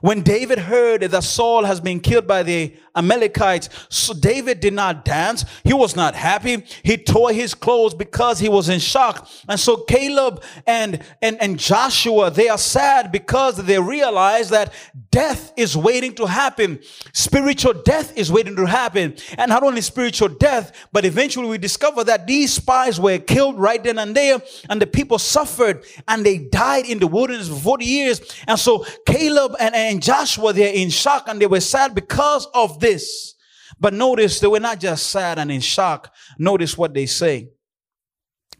When 0.00 0.22
David 0.22 0.58
heard 0.58 1.02
that 1.02 1.24
Saul 1.24 1.64
has 1.64 1.80
been 1.80 2.00
killed 2.00 2.26
by 2.26 2.42
the 2.42 2.74
Amalekites, 2.94 3.68
so 3.88 4.14
David 4.14 4.60
did 4.60 4.72
not 4.72 5.04
dance. 5.04 5.44
He 5.64 5.72
was 5.72 5.94
not 5.94 6.14
happy. 6.14 6.64
He 6.82 6.96
tore 6.96 7.32
his 7.32 7.54
clothes 7.54 7.94
because 7.94 8.38
he 8.38 8.48
was 8.48 8.68
in 8.68 8.78
shock. 8.78 9.28
And 9.48 9.58
so 9.60 9.76
Caleb 9.78 10.42
and, 10.66 11.02
and, 11.22 11.40
and 11.40 11.58
Joshua, 11.58 12.30
they 12.30 12.48
are 12.48 12.58
sad 12.58 13.12
because 13.12 13.56
they 13.56 13.78
realize 13.78 14.50
that 14.50 14.72
death 15.10 15.52
is 15.56 15.76
waiting 15.76 16.14
to 16.14 16.26
happen. 16.26 16.80
Spiritual 17.12 17.74
death 17.74 18.16
is 18.16 18.32
waiting 18.32 18.56
to 18.56 18.66
happen. 18.66 19.14
And 19.38 19.48
not 19.48 19.62
only 19.62 19.80
spiritual 19.80 20.28
death, 20.28 20.88
but 20.92 21.04
eventually 21.04 21.48
we 21.48 21.58
discover 21.58 22.04
that 22.04 22.26
these 22.26 22.52
spies 22.54 22.98
were 22.98 23.18
killed 23.18 23.58
right 23.58 23.82
then 23.82 23.98
and 23.98 24.14
there, 24.14 24.40
and 24.68 24.80
the 24.80 24.86
people 24.86 25.18
suffered 25.18 25.84
and 26.08 26.24
they 26.24 26.38
died 26.38 26.86
in 26.86 26.98
the 26.98 27.06
wilderness 27.06 27.48
for 27.48 27.56
40 27.56 27.84
years. 27.84 28.20
And 28.46 28.58
so 28.58 28.84
Caleb 29.06 29.54
and, 29.60 29.74
and 29.76 30.02
Joshua, 30.02 30.54
they're 30.54 30.72
in 30.72 30.88
shock 30.88 31.28
and 31.28 31.40
they 31.40 31.46
were 31.46 31.60
sad 31.60 31.94
because 31.94 32.46
of 32.54 32.80
this. 32.80 33.34
But 33.78 33.92
notice 33.92 34.40
they 34.40 34.46
were 34.46 34.60
not 34.60 34.80
just 34.80 35.10
sad 35.10 35.38
and 35.38 35.52
in 35.52 35.60
shock. 35.60 36.14
Notice 36.38 36.78
what 36.78 36.94
they 36.94 37.04
say. 37.04 37.50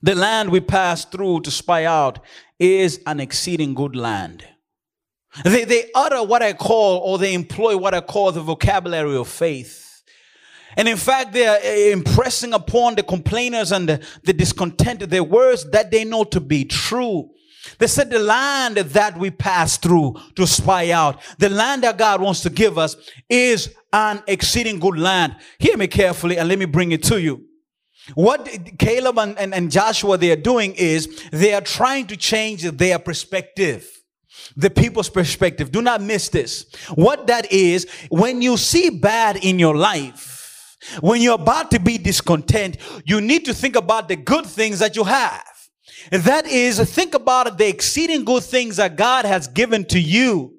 The 0.02 0.14
land 0.14 0.50
we 0.50 0.60
passed 0.60 1.10
through 1.10 1.40
to 1.42 1.50
spy 1.50 1.84
out 1.84 2.18
is 2.58 3.00
an 3.06 3.20
exceeding 3.20 3.72
good 3.72 3.96
land. 3.96 4.44
They, 5.42 5.64
they 5.64 5.90
utter 5.94 6.22
what 6.22 6.42
I 6.42 6.52
call, 6.52 6.98
or 6.98 7.18
they 7.18 7.32
employ 7.32 7.76
what 7.76 7.94
I 7.94 8.00
call 8.00 8.32
the 8.32 8.40
vocabulary 8.40 9.16
of 9.16 9.28
faith. 9.28 10.02
And 10.76 10.86
in 10.86 10.98
fact, 10.98 11.32
they 11.32 11.46
are 11.46 11.58
eh, 11.62 11.92
impressing 11.92 12.52
upon 12.52 12.94
the 12.94 13.02
complainers 13.02 13.72
and 13.72 13.88
the, 13.88 14.06
the 14.24 14.34
discontented 14.34 15.08
their 15.08 15.24
words 15.24 15.68
that 15.70 15.90
they 15.90 16.04
know 16.04 16.24
to 16.24 16.40
be 16.40 16.66
true. 16.66 17.30
They 17.78 17.86
said 17.86 18.10
the 18.10 18.18
land 18.18 18.76
that 18.76 19.18
we 19.18 19.30
pass 19.30 19.76
through 19.76 20.16
to 20.34 20.46
spy 20.46 20.90
out, 20.90 21.20
the 21.38 21.48
land 21.48 21.82
that 21.82 21.98
God 21.98 22.20
wants 22.20 22.40
to 22.42 22.50
give 22.50 22.78
us 22.78 22.96
is 23.28 23.74
an 23.92 24.22
exceeding 24.26 24.78
good 24.78 24.98
land. 24.98 25.36
Hear 25.58 25.76
me 25.76 25.86
carefully 25.86 26.38
and 26.38 26.48
let 26.48 26.58
me 26.58 26.66
bring 26.66 26.92
it 26.92 27.02
to 27.04 27.20
you. 27.20 27.44
What 28.14 28.48
Caleb 28.78 29.18
and, 29.18 29.38
and, 29.38 29.54
and 29.54 29.70
Joshua 29.70 30.16
they 30.16 30.30
are 30.30 30.36
doing 30.36 30.74
is 30.74 31.22
they 31.32 31.54
are 31.54 31.60
trying 31.60 32.06
to 32.08 32.16
change 32.16 32.62
their 32.62 32.98
perspective 32.98 33.90
the 34.56 34.70
people's 34.70 35.08
perspective. 35.08 35.72
Do 35.72 35.82
not 35.82 36.00
miss 36.02 36.28
this. 36.28 36.66
What 36.94 37.26
that 37.26 37.50
is, 37.50 37.86
when 38.10 38.42
you 38.42 38.56
see 38.56 38.90
bad 38.90 39.36
in 39.36 39.58
your 39.58 39.74
life, 39.74 40.76
when 41.00 41.20
you're 41.20 41.34
about 41.34 41.70
to 41.72 41.80
be 41.80 41.98
discontent, 41.98 42.76
you 43.04 43.20
need 43.20 43.44
to 43.46 43.54
think 43.54 43.76
about 43.76 44.08
the 44.08 44.16
good 44.16 44.46
things 44.46 44.78
that 44.78 44.94
you 44.94 45.04
have. 45.04 45.44
And 46.12 46.22
that 46.22 46.46
is, 46.46 46.78
think 46.92 47.14
about 47.14 47.58
the 47.58 47.68
exceeding 47.68 48.24
good 48.24 48.42
things 48.42 48.76
that 48.76 48.96
God 48.96 49.24
has 49.24 49.48
given 49.48 49.84
to 49.86 50.00
you. 50.00 50.52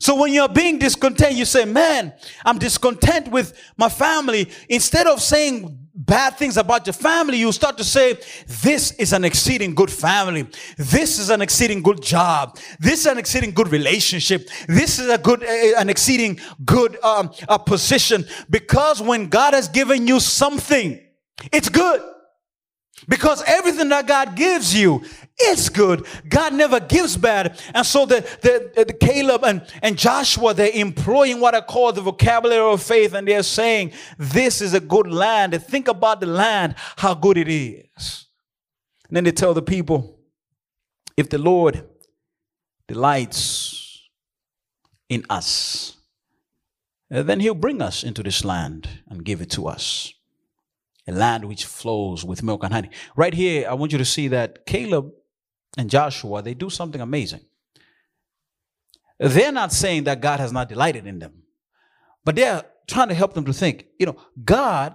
So 0.00 0.14
when 0.14 0.32
you're 0.32 0.48
being 0.48 0.78
discontent, 0.78 1.34
you 1.34 1.44
say, 1.44 1.64
man, 1.64 2.14
I'm 2.44 2.58
discontent 2.58 3.28
with 3.28 3.58
my 3.76 3.88
family. 3.88 4.48
Instead 4.68 5.08
of 5.08 5.20
saying 5.20 5.76
bad 5.92 6.36
things 6.36 6.56
about 6.56 6.86
your 6.86 6.94
family, 6.94 7.38
you 7.38 7.50
start 7.50 7.76
to 7.78 7.84
say, 7.84 8.16
this 8.46 8.92
is 8.92 9.12
an 9.12 9.24
exceeding 9.24 9.74
good 9.74 9.90
family. 9.90 10.46
This 10.76 11.18
is 11.18 11.30
an 11.30 11.42
exceeding 11.42 11.82
good 11.82 12.00
job. 12.00 12.56
This 12.78 13.00
is 13.00 13.06
an 13.06 13.18
exceeding 13.18 13.50
good 13.50 13.72
relationship. 13.72 14.48
This 14.68 15.00
is 15.00 15.08
a 15.08 15.18
good, 15.18 15.42
uh, 15.42 15.80
an 15.80 15.90
exceeding 15.90 16.38
good 16.64 16.96
um, 17.02 17.30
position. 17.66 18.24
Because 18.48 19.02
when 19.02 19.28
God 19.28 19.54
has 19.54 19.68
given 19.68 20.06
you 20.06 20.20
something, 20.20 21.00
it's 21.50 21.68
good. 21.68 22.00
Because 23.06 23.42
everything 23.46 23.88
that 23.90 24.06
God 24.06 24.34
gives 24.34 24.74
you, 24.74 25.02
is 25.40 25.68
good. 25.68 26.06
God 26.28 26.54
never 26.54 26.80
gives 26.80 27.16
bad. 27.16 27.60
And 27.74 27.86
so 27.86 28.06
the, 28.06 28.20
the, 28.42 28.84
the, 28.84 28.92
Caleb 28.92 29.44
and, 29.44 29.62
and 29.82 29.96
Joshua, 29.96 30.52
they're 30.52 30.70
employing 30.72 31.40
what 31.40 31.54
I 31.54 31.60
call 31.60 31.92
the 31.92 32.00
vocabulary 32.00 32.72
of 32.72 32.82
faith, 32.82 33.14
and 33.14 33.26
they're 33.26 33.42
saying, 33.42 33.92
This 34.18 34.60
is 34.60 34.74
a 34.74 34.80
good 34.80 35.10
land. 35.10 35.54
And 35.54 35.62
think 35.62 35.88
about 35.88 36.20
the 36.20 36.26
land, 36.26 36.74
how 36.96 37.14
good 37.14 37.38
it 37.38 37.48
is. 37.48 38.26
And 39.08 39.16
then 39.16 39.24
they 39.24 39.32
tell 39.32 39.54
the 39.54 39.62
people, 39.62 40.18
if 41.16 41.28
the 41.28 41.38
Lord 41.38 41.84
delights 42.86 44.08
in 45.08 45.24
us, 45.30 45.96
then 47.10 47.40
he'll 47.40 47.54
bring 47.54 47.80
us 47.80 48.02
into 48.04 48.22
this 48.22 48.44
land 48.44 48.88
and 49.08 49.24
give 49.24 49.40
it 49.40 49.50
to 49.50 49.66
us 49.66 50.12
a 51.08 51.12
land 51.12 51.46
which 51.46 51.64
flows 51.64 52.24
with 52.24 52.42
milk 52.42 52.62
and 52.62 52.72
honey. 52.72 52.90
Right 53.16 53.34
here, 53.34 53.68
I 53.68 53.74
want 53.74 53.92
you 53.92 53.98
to 53.98 54.04
see 54.04 54.28
that 54.28 54.66
Caleb 54.66 55.10
and 55.76 55.88
Joshua, 55.88 56.42
they 56.42 56.54
do 56.54 56.68
something 56.70 57.00
amazing. 57.00 57.40
They're 59.18 59.52
not 59.52 59.72
saying 59.72 60.04
that 60.04 60.20
God 60.20 60.38
has 60.38 60.52
not 60.52 60.68
delighted 60.68 61.06
in 61.06 61.18
them, 61.18 61.42
but 62.24 62.36
they're 62.36 62.62
trying 62.86 63.08
to 63.08 63.14
help 63.14 63.34
them 63.34 63.44
to 63.46 63.52
think, 63.52 63.86
you 63.98 64.06
know, 64.06 64.16
God, 64.44 64.94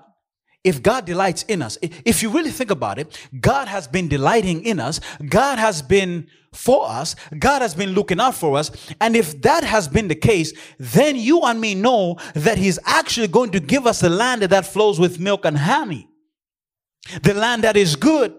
if 0.63 0.81
God 0.81 1.05
delights 1.05 1.43
in 1.43 1.61
us, 1.61 1.77
if 1.81 2.23
you 2.23 2.29
really 2.29 2.51
think 2.51 2.71
about 2.71 2.97
it, 2.97 3.17
God 3.39 3.67
has 3.67 3.87
been 3.87 4.07
delighting 4.07 4.63
in 4.63 4.79
us, 4.79 4.99
God 5.27 5.59
has 5.59 5.81
been 5.81 6.27
for 6.53 6.87
us, 6.87 7.15
God 7.37 7.61
has 7.61 7.73
been 7.75 7.91
looking 7.91 8.19
out 8.19 8.35
for 8.35 8.57
us. 8.57 8.71
And 9.01 9.15
if 9.15 9.41
that 9.41 9.63
has 9.63 9.87
been 9.87 10.07
the 10.07 10.15
case, 10.15 10.53
then 10.77 11.15
you 11.15 11.41
and 11.41 11.59
me 11.59 11.75
know 11.75 12.17
that 12.35 12.57
He's 12.57 12.79
actually 12.85 13.27
going 13.27 13.51
to 13.51 13.59
give 13.59 13.85
us 13.87 14.03
a 14.03 14.09
land 14.09 14.43
that 14.43 14.65
flows 14.65 14.99
with 14.99 15.19
milk 15.19 15.45
and 15.45 15.57
honey, 15.57 16.07
the 17.23 17.33
land 17.33 17.63
that 17.63 17.75
is 17.75 17.95
good. 17.95 18.33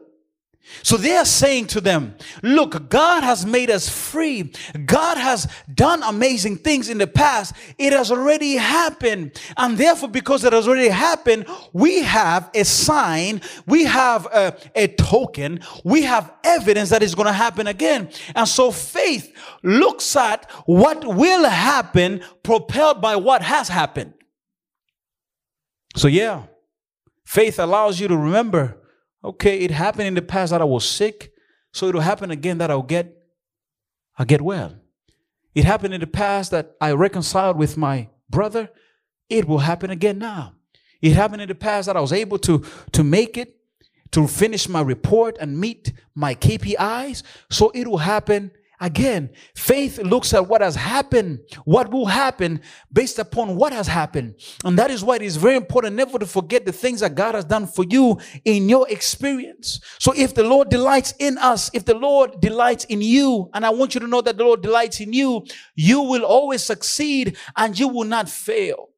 So 0.83 0.97
they 0.97 1.17
are 1.17 1.25
saying 1.25 1.67
to 1.69 1.81
them, 1.81 2.17
Look, 2.43 2.89
God 2.89 3.23
has 3.23 3.45
made 3.45 3.71
us 3.71 3.89
free. 3.89 4.53
God 4.87 5.19
has 5.19 5.47
done 5.73 6.03
amazing 6.03 6.59
things 6.59 6.89
in 6.89 6.99
the 6.99 7.07
past. 7.07 7.55
It 7.79 7.93
has 7.93 8.11
already 8.11 8.57
happened. 8.57 9.39
And 9.57 9.77
therefore, 9.77 10.09
because 10.09 10.43
it 10.45 10.53
has 10.53 10.67
already 10.67 10.89
happened, 10.89 11.47
we 11.73 12.03
have 12.03 12.51
a 12.55 12.65
sign, 12.65 13.43
we 13.67 13.85
have 13.85 14.27
a, 14.27 14.57
a 14.75 14.89
token, 14.89 15.61
we 15.85 16.03
have 16.03 16.33
evidence 16.43 16.91
that 16.91 17.03
it's 17.03 17.15
going 17.15 17.27
to 17.27 17.33
happen 17.33 17.67
again. 17.67 18.11
And 18.35 18.49
so 18.49 18.71
faith 18.71 19.37
looks 19.63 20.17
at 20.17 20.51
what 20.65 21.05
will 21.05 21.45
happen, 21.45 22.23
propelled 22.43 23.01
by 23.01 23.17
what 23.17 23.43
has 23.43 23.69
happened. 23.69 24.15
So, 25.97 26.09
yeah, 26.09 26.45
faith 27.25 27.59
allows 27.59 28.01
you 28.01 28.09
to 28.09 28.17
remember 28.17 28.81
Okay, 29.25 29.61
it 29.61 29.71
happened 29.71 30.07
in 30.07 30.15
the 30.15 30.23
past 30.23 30.51
that 30.51 30.61
I 30.61 30.65
was 30.65 30.87
sick, 30.87 31.33
so 31.73 31.89
it'll 31.89 32.03
happen 32.03 32.31
again 32.31 32.59
that 32.59 32.71
I'll 32.71 32.83
get 32.83 33.17
I'll 34.19 34.27
get 34.27 34.43
well. 34.43 34.77
It 35.55 35.65
happened 35.65 35.95
in 35.95 36.01
the 36.01 36.07
past 36.07 36.51
that 36.51 36.77
I 36.81 36.93
reconciled 36.93 37.57
with 37.57 37.77
my 37.77 38.09
brother, 38.29 38.69
it 39.29 39.47
will 39.47 39.59
happen 39.59 39.91
again 39.91 40.19
now. 40.19 40.55
It 41.01 41.13
happened 41.13 41.43
in 41.43 41.49
the 41.49 41.55
past 41.55 41.87
that 41.87 41.97
I 41.97 42.01
was 42.01 42.13
able 42.13 42.39
to 42.41 42.65
to 42.93 43.03
make 43.03 43.39
it, 43.39 43.57
to 44.13 44.29
finish 44.29 44.69
my 44.69 44.83
report 44.83 45.39
and 45.41 45.59
meet 45.59 45.93
my 46.15 46.35
KPIs, 46.35 47.23
so 47.51 47.71
it 47.75 47.89
will 47.89 47.99
happen 47.99 48.51
Again, 48.85 49.31
faith 49.57 49.97
looks 49.97 50.35
at 50.35 50.47
what 50.47 50.61
has 50.61 50.75
happened, 50.75 51.41
what 51.65 51.91
will 51.91 52.05
happen 52.05 52.61
based 52.93 53.19
upon 53.19 53.57
what 53.57 53.73
has 53.73 53.87
happened. 53.87 54.35
And 54.63 54.79
that 54.79 54.91
is 54.91 55.03
why 55.03 55.17
it 55.17 55.23
is 55.23 55.39
very 55.39 55.57
important 55.57 55.97
never 55.97 56.19
to 56.19 56.27
forget 56.27 56.67
the 56.67 56.73
things 56.73 57.01
that 57.01 57.15
God 57.15 57.35
has 57.35 57.47
done 57.47 57.67
for 57.67 57.87
you 57.89 58.19
in 58.45 58.69
your 58.69 58.87
experience. 58.91 59.81
So 59.99 60.13
if 60.15 60.35
the 60.35 60.43
Lord 60.43 60.69
delights 60.69 61.15
in 61.19 61.39
us, 61.39 61.71
if 61.73 61.87
the 61.87 61.95
Lord 61.95 62.43
delights 62.43 62.85
in 62.85 63.01
you, 63.01 63.49
and 63.55 63.65
I 63.65 63.71
want 63.71 63.95
you 63.95 64.01
to 64.01 64.07
know 64.07 64.21
that 64.21 64.37
the 64.37 64.45
Lord 64.45 64.61
delights 64.61 65.01
in 65.01 65.15
you, 65.15 65.47
you 65.75 66.03
will 66.03 66.23
always 66.23 66.63
succeed 66.63 67.39
and 67.57 67.79
you 67.79 67.89
will 67.89 68.05
not 68.05 68.29
fail. 68.29 68.91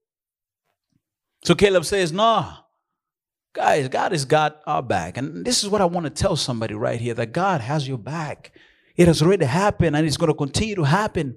So 1.44 1.54
Caleb 1.54 1.84
says, 1.84 2.10
nah, 2.12 2.56
guys, 3.52 3.86
God 3.86 4.10
has 4.10 4.24
got 4.24 4.62
our 4.66 4.82
back. 4.82 5.16
And 5.16 5.44
this 5.44 5.62
is 5.62 5.70
what 5.70 5.80
I 5.80 5.84
want 5.84 6.06
to 6.06 6.10
tell 6.10 6.34
somebody 6.34 6.74
right 6.74 7.00
here 7.00 7.14
that 7.14 7.30
God 7.30 7.60
has 7.60 7.86
your 7.86 7.98
back. 7.98 8.50
It 8.96 9.08
has 9.08 9.22
already 9.22 9.44
happened 9.44 9.96
and 9.96 10.06
it's 10.06 10.16
going 10.16 10.32
to 10.32 10.34
continue 10.34 10.74
to 10.76 10.84
happen. 10.84 11.36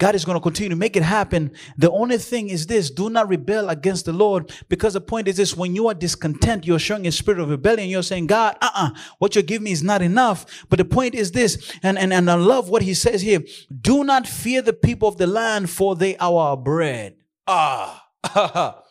God 0.00 0.14
is 0.14 0.24
going 0.24 0.36
to 0.36 0.40
continue 0.40 0.70
to 0.70 0.76
make 0.76 0.96
it 0.96 1.02
happen. 1.02 1.52
The 1.76 1.90
only 1.90 2.16
thing 2.16 2.48
is 2.48 2.66
this 2.66 2.90
do 2.90 3.10
not 3.10 3.28
rebel 3.28 3.68
against 3.68 4.06
the 4.06 4.14
Lord 4.14 4.50
because 4.70 4.94
the 4.94 5.00
point 5.00 5.28
is 5.28 5.36
this 5.36 5.54
when 5.54 5.76
you 5.76 5.88
are 5.88 5.94
discontent, 5.94 6.66
you're 6.66 6.78
showing 6.78 7.06
a 7.06 7.12
spirit 7.12 7.38
of 7.38 7.50
rebellion. 7.50 7.90
You're 7.90 8.02
saying, 8.02 8.26
God, 8.26 8.56
uh 8.62 8.70
uh-uh, 8.74 8.86
uh 8.86 9.00
what 9.18 9.36
you 9.36 9.42
give 9.42 9.60
me 9.60 9.72
is 9.72 9.82
not 9.82 10.00
enough. 10.00 10.64
But 10.70 10.78
the 10.78 10.86
point 10.86 11.14
is 11.14 11.32
this, 11.32 11.78
and, 11.82 11.98
and, 11.98 12.14
and 12.14 12.30
I 12.30 12.34
love 12.34 12.70
what 12.70 12.82
he 12.82 12.94
says 12.94 13.20
here 13.20 13.42
do 13.80 14.02
not 14.02 14.26
fear 14.26 14.62
the 14.62 14.72
people 14.72 15.06
of 15.06 15.18
the 15.18 15.26
land, 15.26 15.68
for 15.68 15.94
they 15.94 16.16
are 16.16 16.32
our 16.32 16.56
bread. 16.56 17.16
Ah, 17.46 18.06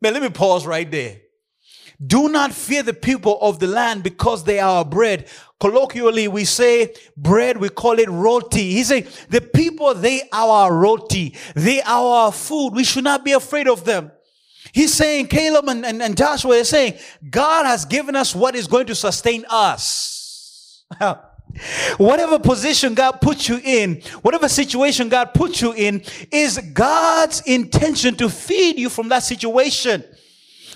man, 0.00 0.12
let 0.14 0.22
me 0.22 0.30
pause 0.30 0.66
right 0.66 0.88
there. 0.88 1.20
Do 2.04 2.28
not 2.28 2.52
fear 2.52 2.84
the 2.84 2.94
people 2.94 3.38
of 3.40 3.58
the 3.58 3.66
land 3.66 4.04
because 4.04 4.44
they 4.44 4.60
are 4.60 4.84
bread. 4.84 5.26
Colloquially, 5.58 6.28
we 6.28 6.44
say 6.44 6.94
bread, 7.16 7.56
we 7.56 7.68
call 7.68 7.98
it 7.98 8.08
roti. 8.08 8.70
He 8.70 8.84
said, 8.84 9.08
the 9.28 9.40
people, 9.40 9.92
they 9.94 10.22
are 10.32 10.48
our 10.48 10.74
roti. 10.76 11.34
They 11.54 11.82
are 11.82 12.26
our 12.26 12.32
food. 12.32 12.70
We 12.70 12.84
should 12.84 13.02
not 13.02 13.24
be 13.24 13.32
afraid 13.32 13.66
of 13.66 13.84
them. 13.84 14.12
He's 14.72 14.94
saying, 14.94 15.26
Caleb 15.26 15.68
and, 15.68 15.84
and, 15.84 16.00
and 16.00 16.16
Joshua 16.16 16.56
is 16.56 16.68
saying, 16.68 16.94
God 17.28 17.66
has 17.66 17.84
given 17.84 18.14
us 18.14 18.34
what 18.34 18.54
is 18.54 18.68
going 18.68 18.86
to 18.86 18.94
sustain 18.94 19.44
us. 19.48 20.84
whatever 21.96 22.38
position 22.38 22.94
God 22.94 23.20
puts 23.20 23.48
you 23.48 23.60
in, 23.62 24.02
whatever 24.22 24.48
situation 24.48 25.08
God 25.08 25.34
puts 25.34 25.60
you 25.60 25.72
in, 25.72 26.02
is 26.30 26.58
God's 26.72 27.40
intention 27.40 28.14
to 28.16 28.28
feed 28.28 28.78
you 28.78 28.88
from 28.88 29.08
that 29.08 29.24
situation. 29.24 30.04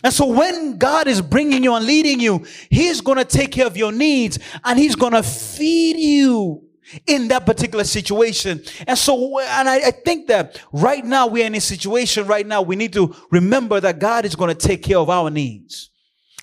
And 0.03 0.13
so 0.13 0.27
when 0.27 0.79
God 0.79 1.07
is 1.07 1.21
bringing 1.21 1.63
you 1.63 1.75
and 1.75 1.87
leading 1.87 2.21
you, 2.21 2.45
He's 2.71 3.01
going 3.01 3.19
to 3.19 3.25
take 3.25 3.53
care 3.53 3.67
of 3.67 3.77
your 3.77 3.93
needs 3.93 4.39
and 4.65 4.79
He's 4.79 4.97
going 4.97 5.13
to 5.13 5.23
feed 5.23 5.97
you 5.97 6.63
in 7.07 7.29
that 7.29 7.47
particular 7.47 7.85
situation. 7.85 8.63
And 8.87 8.99
so, 8.99 9.39
and 9.39 9.69
I, 9.69 9.77
I, 9.77 9.91
think 9.93 10.27
that 10.27 10.61
right 10.73 11.05
now 11.05 11.27
we're 11.27 11.47
in 11.47 11.55
a 11.55 11.61
situation 11.61 12.27
right 12.27 12.47
now, 12.47 12.61
we 12.61 12.77
need 12.77 12.93
to 12.95 13.15
remember 13.31 13.81
that 13.81 13.99
God 13.99 14.25
is 14.25 14.35
going 14.35 14.55
to 14.55 14.67
take 14.67 14.83
care 14.83 14.99
of 14.99 15.09
our 15.09 15.31
needs 15.31 15.92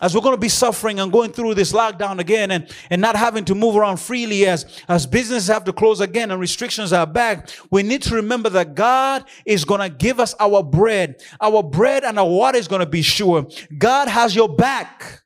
as 0.01 0.15
we're 0.15 0.21
going 0.21 0.35
to 0.35 0.39
be 0.39 0.49
suffering 0.49 0.99
and 0.99 1.11
going 1.11 1.31
through 1.31 1.53
this 1.53 1.71
lockdown 1.71 2.19
again 2.19 2.51
and, 2.51 2.73
and 2.89 3.01
not 3.01 3.15
having 3.15 3.45
to 3.45 3.55
move 3.55 3.75
around 3.75 3.97
freely 3.97 4.45
as, 4.45 4.65
as 4.87 5.05
businesses 5.05 5.47
have 5.47 5.63
to 5.65 5.73
close 5.73 5.99
again 5.99 6.31
and 6.31 6.39
restrictions 6.39 6.93
are 6.93 7.07
back, 7.07 7.49
we 7.71 7.83
need 7.83 8.01
to 8.03 8.15
remember 8.15 8.49
that 8.49 8.75
God 8.75 9.25
is 9.45 9.65
going 9.65 9.81
to 9.81 9.89
give 9.89 10.19
us 10.19 10.33
our 10.39 10.63
bread. 10.63 11.21
Our 11.41 11.63
bread 11.63 12.03
and 12.03 12.17
our 12.17 12.27
water 12.27 12.57
is 12.57 12.67
going 12.67 12.81
to 12.81 12.89
be 12.89 13.01
sure. 13.01 13.47
God 13.77 14.07
has 14.07 14.35
your 14.35 14.49
back. 14.49 15.23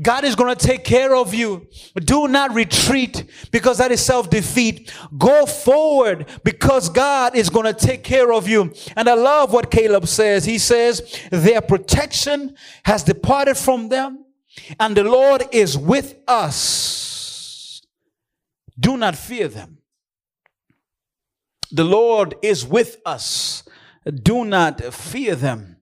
God 0.00 0.24
is 0.24 0.36
going 0.36 0.54
to 0.54 0.66
take 0.66 0.84
care 0.84 1.14
of 1.14 1.34
you. 1.34 1.66
Do 1.96 2.28
not 2.28 2.54
retreat 2.54 3.24
because 3.50 3.78
that 3.78 3.90
is 3.90 4.04
self 4.04 4.30
defeat. 4.30 4.92
Go 5.18 5.46
forward 5.46 6.26
because 6.44 6.88
God 6.88 7.34
is 7.34 7.50
going 7.50 7.66
to 7.66 7.72
take 7.72 8.04
care 8.04 8.32
of 8.32 8.48
you. 8.48 8.72
And 8.96 9.08
I 9.08 9.14
love 9.14 9.52
what 9.52 9.70
Caleb 9.70 10.06
says. 10.06 10.44
He 10.44 10.58
says, 10.58 11.20
Their 11.30 11.60
protection 11.60 12.54
has 12.84 13.02
departed 13.02 13.56
from 13.56 13.88
them, 13.88 14.24
and 14.78 14.96
the 14.96 15.04
Lord 15.04 15.44
is 15.52 15.76
with 15.76 16.16
us. 16.28 17.82
Do 18.78 18.96
not 18.96 19.16
fear 19.16 19.48
them. 19.48 19.78
The 21.72 21.84
Lord 21.84 22.34
is 22.42 22.66
with 22.66 22.98
us. 23.04 23.64
Do 24.22 24.44
not 24.44 24.94
fear 24.94 25.34
them. 25.34 25.76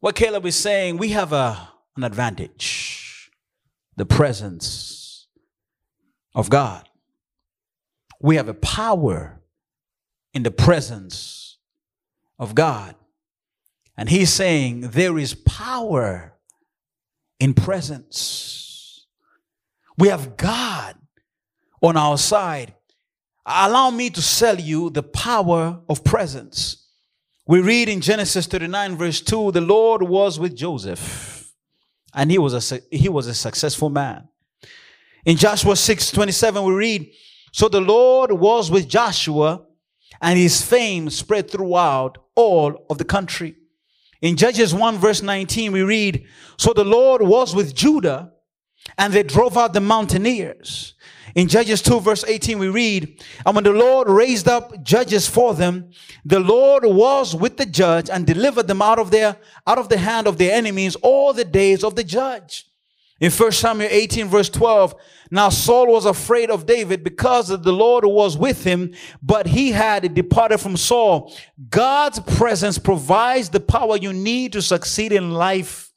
What 0.00 0.16
Caleb 0.16 0.44
is 0.46 0.56
saying, 0.56 0.96
we 0.96 1.10
have 1.10 1.32
a, 1.32 1.68
an 1.96 2.02
advantage 2.02 3.01
the 3.96 4.06
presence 4.06 5.26
of 6.34 6.50
God. 6.50 6.88
We 8.20 8.36
have 8.36 8.48
a 8.48 8.54
power 8.54 9.40
in 10.32 10.42
the 10.42 10.50
presence 10.50 11.58
of 12.38 12.54
God. 12.54 12.94
And 13.96 14.08
he's 14.08 14.32
saying 14.32 14.80
there 14.92 15.18
is 15.18 15.34
power 15.34 16.34
in 17.38 17.54
presence. 17.54 19.06
We 19.98 20.08
have 20.08 20.36
God 20.36 20.96
on 21.82 21.96
our 21.96 22.16
side. 22.16 22.74
Allow 23.44 23.90
me 23.90 24.08
to 24.10 24.22
sell 24.22 24.58
you 24.58 24.88
the 24.88 25.02
power 25.02 25.80
of 25.88 26.04
presence. 26.04 26.88
We 27.46 27.60
read 27.60 27.88
in 27.88 28.00
Genesis 28.00 28.46
39, 28.46 28.96
verse 28.96 29.20
2 29.20 29.52
the 29.52 29.60
Lord 29.60 30.02
was 30.02 30.38
with 30.38 30.56
Joseph 30.56 31.31
and 32.14 32.30
he 32.30 32.38
was 32.38 32.72
a 32.72 32.80
he 32.90 33.08
was 33.08 33.26
a 33.26 33.34
successful 33.34 33.90
man. 33.90 34.28
In 35.24 35.36
Joshua 35.36 35.76
6 35.76 36.10
27, 36.10 36.62
we 36.64 36.72
read, 36.72 37.12
So 37.52 37.68
the 37.68 37.80
Lord 37.80 38.32
was 38.32 38.70
with 38.70 38.88
Joshua, 38.88 39.62
and 40.20 40.38
his 40.38 40.62
fame 40.62 41.10
spread 41.10 41.50
throughout 41.50 42.18
all 42.34 42.86
of 42.90 42.98
the 42.98 43.04
country. 43.04 43.56
In 44.20 44.36
Judges 44.36 44.72
1, 44.72 44.98
verse 44.98 45.22
19, 45.22 45.72
we 45.72 45.82
read, 45.82 46.26
So 46.56 46.72
the 46.72 46.84
Lord 46.84 47.22
was 47.22 47.54
with 47.54 47.74
Judah, 47.74 48.32
and 48.98 49.12
they 49.12 49.22
drove 49.22 49.56
out 49.56 49.72
the 49.72 49.80
mountaineers. 49.80 50.94
In 51.34 51.48
Judges 51.48 51.82
2 51.82 52.00
verse 52.00 52.24
18 52.24 52.58
we 52.58 52.68
read, 52.68 53.22
And 53.46 53.54
when 53.54 53.64
the 53.64 53.72
Lord 53.72 54.08
raised 54.08 54.48
up 54.48 54.82
judges 54.82 55.26
for 55.26 55.54
them, 55.54 55.90
the 56.24 56.40
Lord 56.40 56.84
was 56.84 57.34
with 57.34 57.56
the 57.56 57.66
judge 57.66 58.10
and 58.10 58.26
delivered 58.26 58.66
them 58.66 58.82
out 58.82 58.98
of 58.98 59.10
their, 59.10 59.36
out 59.66 59.78
of 59.78 59.88
the 59.88 59.98
hand 59.98 60.26
of 60.26 60.38
their 60.38 60.54
enemies 60.54 60.96
all 60.96 61.32
the 61.32 61.44
days 61.44 61.84
of 61.84 61.96
the 61.96 62.04
judge. 62.04 62.66
In 63.20 63.30
1 63.30 63.52
Samuel 63.52 63.88
18 63.90 64.26
verse 64.28 64.48
12, 64.48 64.96
now 65.30 65.48
Saul 65.48 65.86
was 65.86 66.06
afraid 66.06 66.50
of 66.50 66.66
David 66.66 67.04
because 67.04 67.48
the 67.48 67.72
Lord 67.72 68.04
was 68.04 68.36
with 68.36 68.64
him, 68.64 68.92
but 69.22 69.46
he 69.46 69.70
had 69.70 70.12
departed 70.12 70.58
from 70.58 70.76
Saul. 70.76 71.32
God's 71.70 72.18
presence 72.18 72.78
provides 72.78 73.48
the 73.48 73.60
power 73.60 73.96
you 73.96 74.12
need 74.12 74.52
to 74.54 74.60
succeed 74.60 75.12
in 75.12 75.30
life 75.30 75.91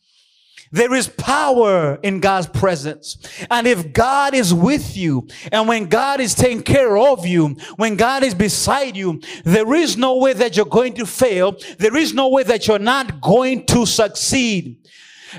There 0.76 0.93
is 0.93 1.07
power 1.07 1.97
in 2.03 2.19
God's 2.19 2.47
presence. 2.47 3.17
And 3.49 3.65
if 3.65 3.93
God 3.93 4.34
is 4.34 4.53
with 4.53 4.97
you, 4.97 5.26
and 5.49 5.69
when 5.69 5.88
God 5.88 6.19
is 6.19 6.36
taking 6.36 6.63
care 6.63 6.97
of 6.97 7.26
you, 7.26 7.55
when 7.78 7.95
God 7.95 8.23
is 8.23 8.34
beside 8.34 8.97
you, 8.97 9.21
there 9.45 9.73
is 9.73 9.95
no 9.95 10.17
way 10.17 10.34
that 10.34 10.57
you're 10.57 10.65
going 10.65 10.95
to 10.95 11.05
fail. 11.05 11.55
There 11.80 11.95
is 11.95 12.13
no 12.13 12.28
way 12.28 12.43
that 12.43 12.67
you're 12.67 12.78
not 12.78 13.21
going 13.21 13.65
to 13.67 13.86
succeed. 13.86 14.86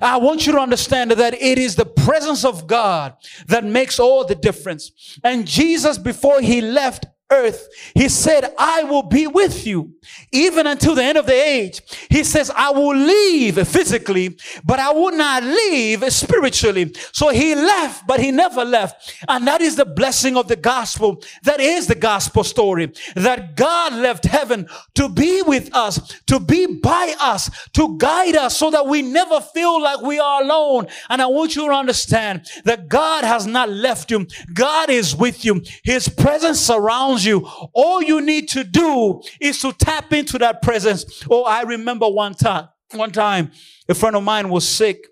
I 0.00 0.16
want 0.16 0.46
you 0.46 0.52
to 0.52 0.58
understand 0.58 1.10
that 1.10 1.34
it 1.34 1.58
is 1.58 1.76
the 1.76 1.84
presence 1.84 2.42
of 2.42 2.66
God 2.66 3.14
that 3.48 3.62
makes 3.62 4.00
all 4.00 4.24
the 4.24 4.34
difference. 4.34 5.18
And 5.22 5.46
Jesus, 5.46 5.98
before 5.98 6.40
he 6.40 6.62
left 6.62 7.04
earth, 7.30 7.68
he 7.94 8.08
said, 8.08 8.54
I 8.58 8.84
will 8.84 9.02
be 9.02 9.26
with 9.26 9.66
you 9.66 9.94
even 10.32 10.66
until 10.66 10.94
the 10.94 11.02
end 11.02 11.18
of 11.18 11.26
the 11.26 11.32
age. 11.32 11.80
He 12.08 12.22
says, 12.24 12.50
I 12.54 12.70
will 12.70 12.96
leave 12.96 13.66
physically, 13.66 14.38
but 14.64 14.78
I 14.78 14.92
will 14.92 15.12
not 15.12 15.42
leave 15.42 16.04
spiritually. 16.12 16.94
So 17.12 17.30
he 17.30 17.54
left, 17.54 18.06
but 18.06 18.20
he 18.20 18.30
never 18.30 18.64
left. 18.64 19.14
And 19.28 19.46
that 19.46 19.60
is 19.60 19.76
the 19.76 19.84
blessing 19.84 20.36
of 20.36 20.48
the 20.48 20.56
gospel. 20.56 21.22
That 21.42 21.60
is 21.60 21.86
the 21.86 21.94
gospel 21.94 22.44
story 22.44 22.92
that 23.14 23.56
God 23.56 23.94
left 23.94 24.24
heaven 24.24 24.68
to 24.94 25.08
be 25.08 25.42
with 25.42 25.74
us, 25.74 26.20
to 26.26 26.38
be 26.38 26.66
by 26.66 27.14
us, 27.20 27.50
to 27.72 27.96
guide 27.98 28.36
us 28.36 28.56
so 28.56 28.70
that 28.70 28.86
we 28.86 29.02
never 29.02 29.40
feel 29.40 29.80
like 29.80 30.00
we 30.02 30.18
are 30.18 30.42
alone. 30.42 30.86
And 31.08 31.20
I 31.20 31.26
want 31.26 31.56
you 31.56 31.66
to 31.66 31.74
understand 31.74 32.46
that 32.64 32.88
God 32.88 33.24
has 33.24 33.46
not 33.46 33.68
left 33.68 34.10
you. 34.10 34.26
God 34.52 34.90
is 34.90 35.16
with 35.16 35.44
you. 35.44 35.62
His 35.82 36.08
presence 36.08 36.60
surrounds 36.60 37.15
you. 37.24 37.46
All 37.72 38.02
you 38.02 38.20
need 38.20 38.48
to 38.50 38.64
do 38.64 39.22
is 39.40 39.60
to 39.60 39.72
tap 39.72 40.12
into 40.12 40.38
that 40.38 40.62
presence. 40.62 41.24
Oh, 41.30 41.44
I 41.44 41.62
remember 41.62 42.08
one 42.08 42.34
time, 42.34 42.68
one 42.92 43.12
time 43.12 43.52
a 43.88 43.94
friend 43.94 44.16
of 44.16 44.22
mine 44.22 44.48
was 44.48 44.68
sick 44.68 45.06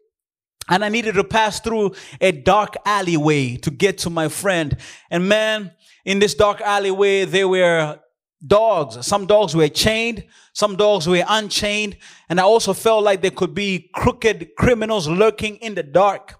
and 0.69 0.85
I 0.85 0.89
needed 0.89 1.15
to 1.15 1.25
pass 1.25 1.61
through 1.61 1.93
a 2.21 2.33
dark 2.33 2.77
alleyway 2.85 3.57
to 3.57 3.71
get 3.71 3.99
to 3.99 4.11
my 4.11 4.29
friend. 4.29 4.77
And 5.11 5.29
man, 5.29 5.73
in 6.05 6.19
this 6.19 6.35
dark 6.35 6.61
alleyway, 6.61 7.25
there 7.25 7.49
were 7.49 8.01
dogs. 8.47 9.07
Some 9.07 9.27
dogs 9.27 9.55
were 9.55 9.69
chained. 9.69 10.25
Some 10.53 10.77
dogs 10.77 11.07
were 11.07 11.25
unchained. 11.29 11.97
And 12.29 12.41
I 12.41 12.45
also 12.45 12.73
felt 12.73 13.05
like 13.05 13.21
there 13.21 13.31
could 13.31 13.55
be 13.55 13.91
crooked 13.95 14.51
criminals 14.57 15.09
lurking 15.09 15.57
in 15.57 15.75
the 15.75 15.83
dark. 15.83 16.39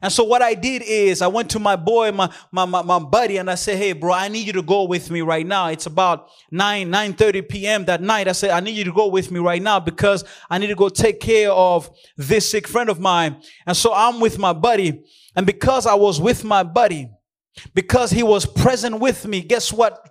And 0.00 0.12
so 0.12 0.24
what 0.24 0.42
I 0.42 0.54
did 0.54 0.82
is 0.82 1.22
I 1.22 1.26
went 1.26 1.50
to 1.50 1.58
my 1.58 1.76
boy, 1.76 2.12
my, 2.12 2.32
my, 2.52 2.64
my, 2.64 2.82
my, 2.82 2.98
buddy, 2.98 3.36
and 3.36 3.50
I 3.50 3.54
said, 3.56 3.78
Hey, 3.78 3.92
bro, 3.92 4.12
I 4.12 4.28
need 4.28 4.46
you 4.46 4.52
to 4.54 4.62
go 4.62 4.84
with 4.84 5.10
me 5.10 5.20
right 5.20 5.46
now. 5.46 5.68
It's 5.68 5.86
about 5.86 6.28
9, 6.50 6.90
9 6.90 7.12
30 7.14 7.42
p.m. 7.42 7.84
that 7.86 8.00
night. 8.00 8.28
I 8.28 8.32
said, 8.32 8.50
I 8.50 8.60
need 8.60 8.76
you 8.76 8.84
to 8.84 8.92
go 8.92 9.08
with 9.08 9.30
me 9.30 9.40
right 9.40 9.62
now 9.62 9.80
because 9.80 10.24
I 10.48 10.58
need 10.58 10.68
to 10.68 10.74
go 10.74 10.88
take 10.88 11.20
care 11.20 11.50
of 11.50 11.90
this 12.16 12.50
sick 12.50 12.68
friend 12.68 12.88
of 12.88 13.00
mine. 13.00 13.40
And 13.66 13.76
so 13.76 13.92
I'm 13.92 14.20
with 14.20 14.38
my 14.38 14.52
buddy. 14.52 15.04
And 15.34 15.46
because 15.46 15.86
I 15.86 15.94
was 15.94 16.20
with 16.20 16.44
my 16.44 16.62
buddy, 16.62 17.10
because 17.74 18.10
he 18.10 18.22
was 18.22 18.46
present 18.46 19.00
with 19.00 19.26
me, 19.26 19.42
guess 19.42 19.72
what? 19.72 20.08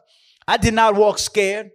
I 0.47 0.57
did 0.57 0.73
not 0.73 0.95
walk 0.95 1.19
scared. 1.19 1.71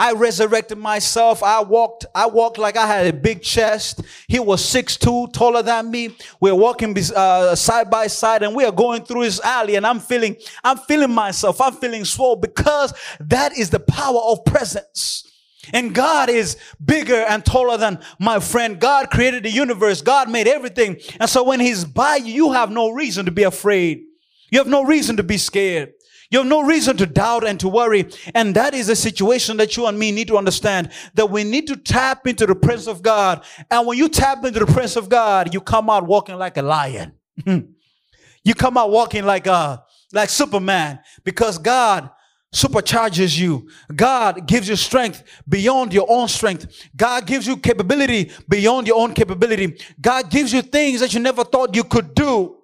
I 0.00 0.12
resurrected 0.12 0.78
myself. 0.78 1.42
I 1.42 1.60
walked, 1.60 2.06
I 2.14 2.26
walked 2.26 2.56
like 2.56 2.78
I 2.78 2.86
had 2.86 3.06
a 3.06 3.12
big 3.12 3.42
chest. 3.42 4.00
He 4.28 4.40
was 4.40 4.64
six 4.64 4.96
two, 4.96 5.28
taller 5.34 5.62
than 5.62 5.90
me. 5.90 6.16
We're 6.40 6.54
walking 6.54 6.96
uh, 7.14 7.54
side 7.54 7.90
by 7.90 8.06
side 8.06 8.42
and 8.42 8.56
we 8.56 8.64
are 8.64 8.72
going 8.72 9.04
through 9.04 9.20
his 9.24 9.40
alley 9.40 9.74
and 9.74 9.86
I'm 9.86 10.00
feeling, 10.00 10.36
I'm 10.64 10.78
feeling 10.78 11.10
myself. 11.10 11.60
I'm 11.60 11.74
feeling 11.74 12.06
swole 12.06 12.36
because 12.36 12.94
that 13.20 13.52
is 13.58 13.68
the 13.68 13.78
power 13.78 14.20
of 14.24 14.42
presence. 14.46 15.30
And 15.74 15.94
God 15.94 16.30
is 16.30 16.56
bigger 16.82 17.22
and 17.28 17.44
taller 17.44 17.76
than 17.76 18.00
my 18.18 18.40
friend. 18.40 18.80
God 18.80 19.10
created 19.10 19.42
the 19.42 19.50
universe. 19.50 20.00
God 20.00 20.30
made 20.30 20.48
everything. 20.48 20.96
And 21.20 21.28
so 21.28 21.44
when 21.44 21.60
he's 21.60 21.84
by 21.84 22.16
you, 22.16 22.32
you 22.32 22.52
have 22.52 22.70
no 22.70 22.88
reason 22.88 23.26
to 23.26 23.30
be 23.30 23.42
afraid. 23.42 24.04
You 24.50 24.60
have 24.60 24.66
no 24.66 24.82
reason 24.82 25.18
to 25.18 25.22
be 25.22 25.36
scared. 25.36 25.92
You 26.30 26.38
have 26.38 26.46
no 26.46 26.62
reason 26.62 26.96
to 26.98 27.06
doubt 27.06 27.44
and 27.44 27.58
to 27.58 27.68
worry. 27.68 28.08
And 28.34 28.54
that 28.54 28.72
is 28.72 28.88
a 28.88 28.94
situation 28.94 29.56
that 29.56 29.76
you 29.76 29.86
and 29.86 29.98
me 29.98 30.12
need 30.12 30.28
to 30.28 30.36
understand 30.36 30.90
that 31.14 31.28
we 31.28 31.42
need 31.42 31.66
to 31.66 31.76
tap 31.76 32.26
into 32.26 32.46
the 32.46 32.54
presence 32.54 32.86
of 32.86 33.02
God. 33.02 33.44
And 33.70 33.86
when 33.86 33.98
you 33.98 34.08
tap 34.08 34.44
into 34.44 34.60
the 34.60 34.66
presence 34.66 34.96
of 34.96 35.08
God, 35.08 35.52
you 35.52 35.60
come 35.60 35.90
out 35.90 36.06
walking 36.06 36.36
like 36.36 36.56
a 36.56 36.62
lion. 36.62 37.12
you 37.44 38.54
come 38.54 38.76
out 38.76 38.90
walking 38.90 39.24
like 39.24 39.48
a, 39.48 39.52
uh, 39.52 39.76
like 40.12 40.28
Superman 40.28 41.00
because 41.24 41.58
God 41.58 42.10
supercharges 42.54 43.38
you. 43.38 43.68
God 43.94 44.46
gives 44.46 44.68
you 44.68 44.76
strength 44.76 45.22
beyond 45.48 45.92
your 45.92 46.06
own 46.08 46.28
strength. 46.28 46.88
God 46.96 47.26
gives 47.26 47.46
you 47.46 47.56
capability 47.56 48.30
beyond 48.48 48.86
your 48.86 49.00
own 49.00 49.14
capability. 49.14 49.78
God 50.00 50.30
gives 50.30 50.52
you 50.52 50.62
things 50.62 51.00
that 51.00 51.14
you 51.14 51.20
never 51.20 51.44
thought 51.44 51.76
you 51.76 51.84
could 51.84 52.14
do 52.14 52.56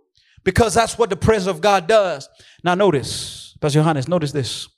because 0.42 0.74
that's 0.74 0.98
what 0.98 1.10
the 1.10 1.16
presence 1.16 1.48
of 1.48 1.60
God 1.60 1.86
does. 1.86 2.28
Now 2.64 2.74
notice, 2.74 3.45
Pastor 3.60 3.80
Johannes, 3.80 4.08
notice 4.08 4.32
this. 4.32 4.68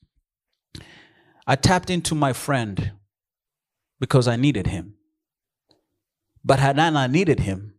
I 1.47 1.57
tapped 1.57 1.91
into 1.91 2.14
my 2.14 2.33
friend 2.33 2.93
because 3.99 4.29
I 4.29 4.37
needed 4.37 4.66
him. 4.66 4.95
But 6.45 6.61
had 6.61 6.79
I 6.79 6.91
not 6.91 7.11
needed 7.11 7.41
him, 7.41 7.74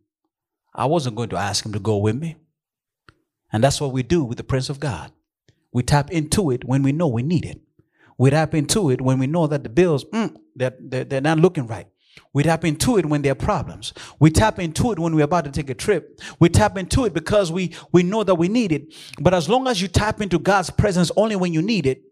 I 0.74 0.86
wasn't 0.86 1.16
going 1.16 1.30
to 1.30 1.36
ask 1.36 1.64
him 1.64 1.72
to 1.72 1.80
go 1.80 1.96
with 1.96 2.16
me. 2.16 2.36
And 3.52 3.64
that's 3.64 3.80
what 3.80 3.92
we 3.92 4.02
do 4.02 4.24
with 4.24 4.38
the 4.38 4.44
Prince 4.44 4.68
of 4.68 4.78
God. 4.78 5.12
We 5.72 5.82
tap 5.82 6.10
into 6.10 6.50
it 6.50 6.64
when 6.64 6.82
we 6.82 6.92
know 6.92 7.08
we 7.08 7.22
need 7.22 7.44
it. 7.44 7.60
We 8.18 8.30
tap 8.30 8.54
into 8.54 8.90
it 8.90 9.00
when 9.00 9.18
we 9.18 9.26
know 9.26 9.46
that 9.46 9.62
the 9.62 9.68
bills, 9.70 10.04
mm, 10.04 10.36
they're, 10.54 10.76
they're, 10.78 11.04
they're 11.04 11.20
not 11.20 11.38
looking 11.38 11.66
right. 11.66 11.86
We 12.32 12.42
tap 12.42 12.64
into 12.64 12.96
it 12.96 13.06
when 13.06 13.22
there 13.22 13.32
are 13.32 13.36
problems. 13.36 13.92
We 14.18 14.30
tap 14.30 14.58
into 14.58 14.92
it 14.92 14.98
when 14.98 15.14
we're 15.14 15.24
about 15.24 15.44
to 15.46 15.50
take 15.50 15.70
a 15.70 15.74
trip. 15.74 16.20
We 16.38 16.48
tap 16.48 16.78
into 16.78 17.04
it 17.04 17.12
because 17.12 17.50
we, 17.50 17.74
we 17.92 18.02
know 18.02 18.22
that 18.24 18.36
we 18.36 18.48
need 18.48 18.72
it. 18.72 18.94
But 19.20 19.34
as 19.34 19.48
long 19.48 19.66
as 19.66 19.82
you 19.82 19.88
tap 19.88 20.20
into 20.20 20.38
God's 20.38 20.70
presence 20.70 21.10
only 21.16 21.36
when 21.36 21.52
you 21.52 21.62
need 21.62 21.86
it, 21.86 22.02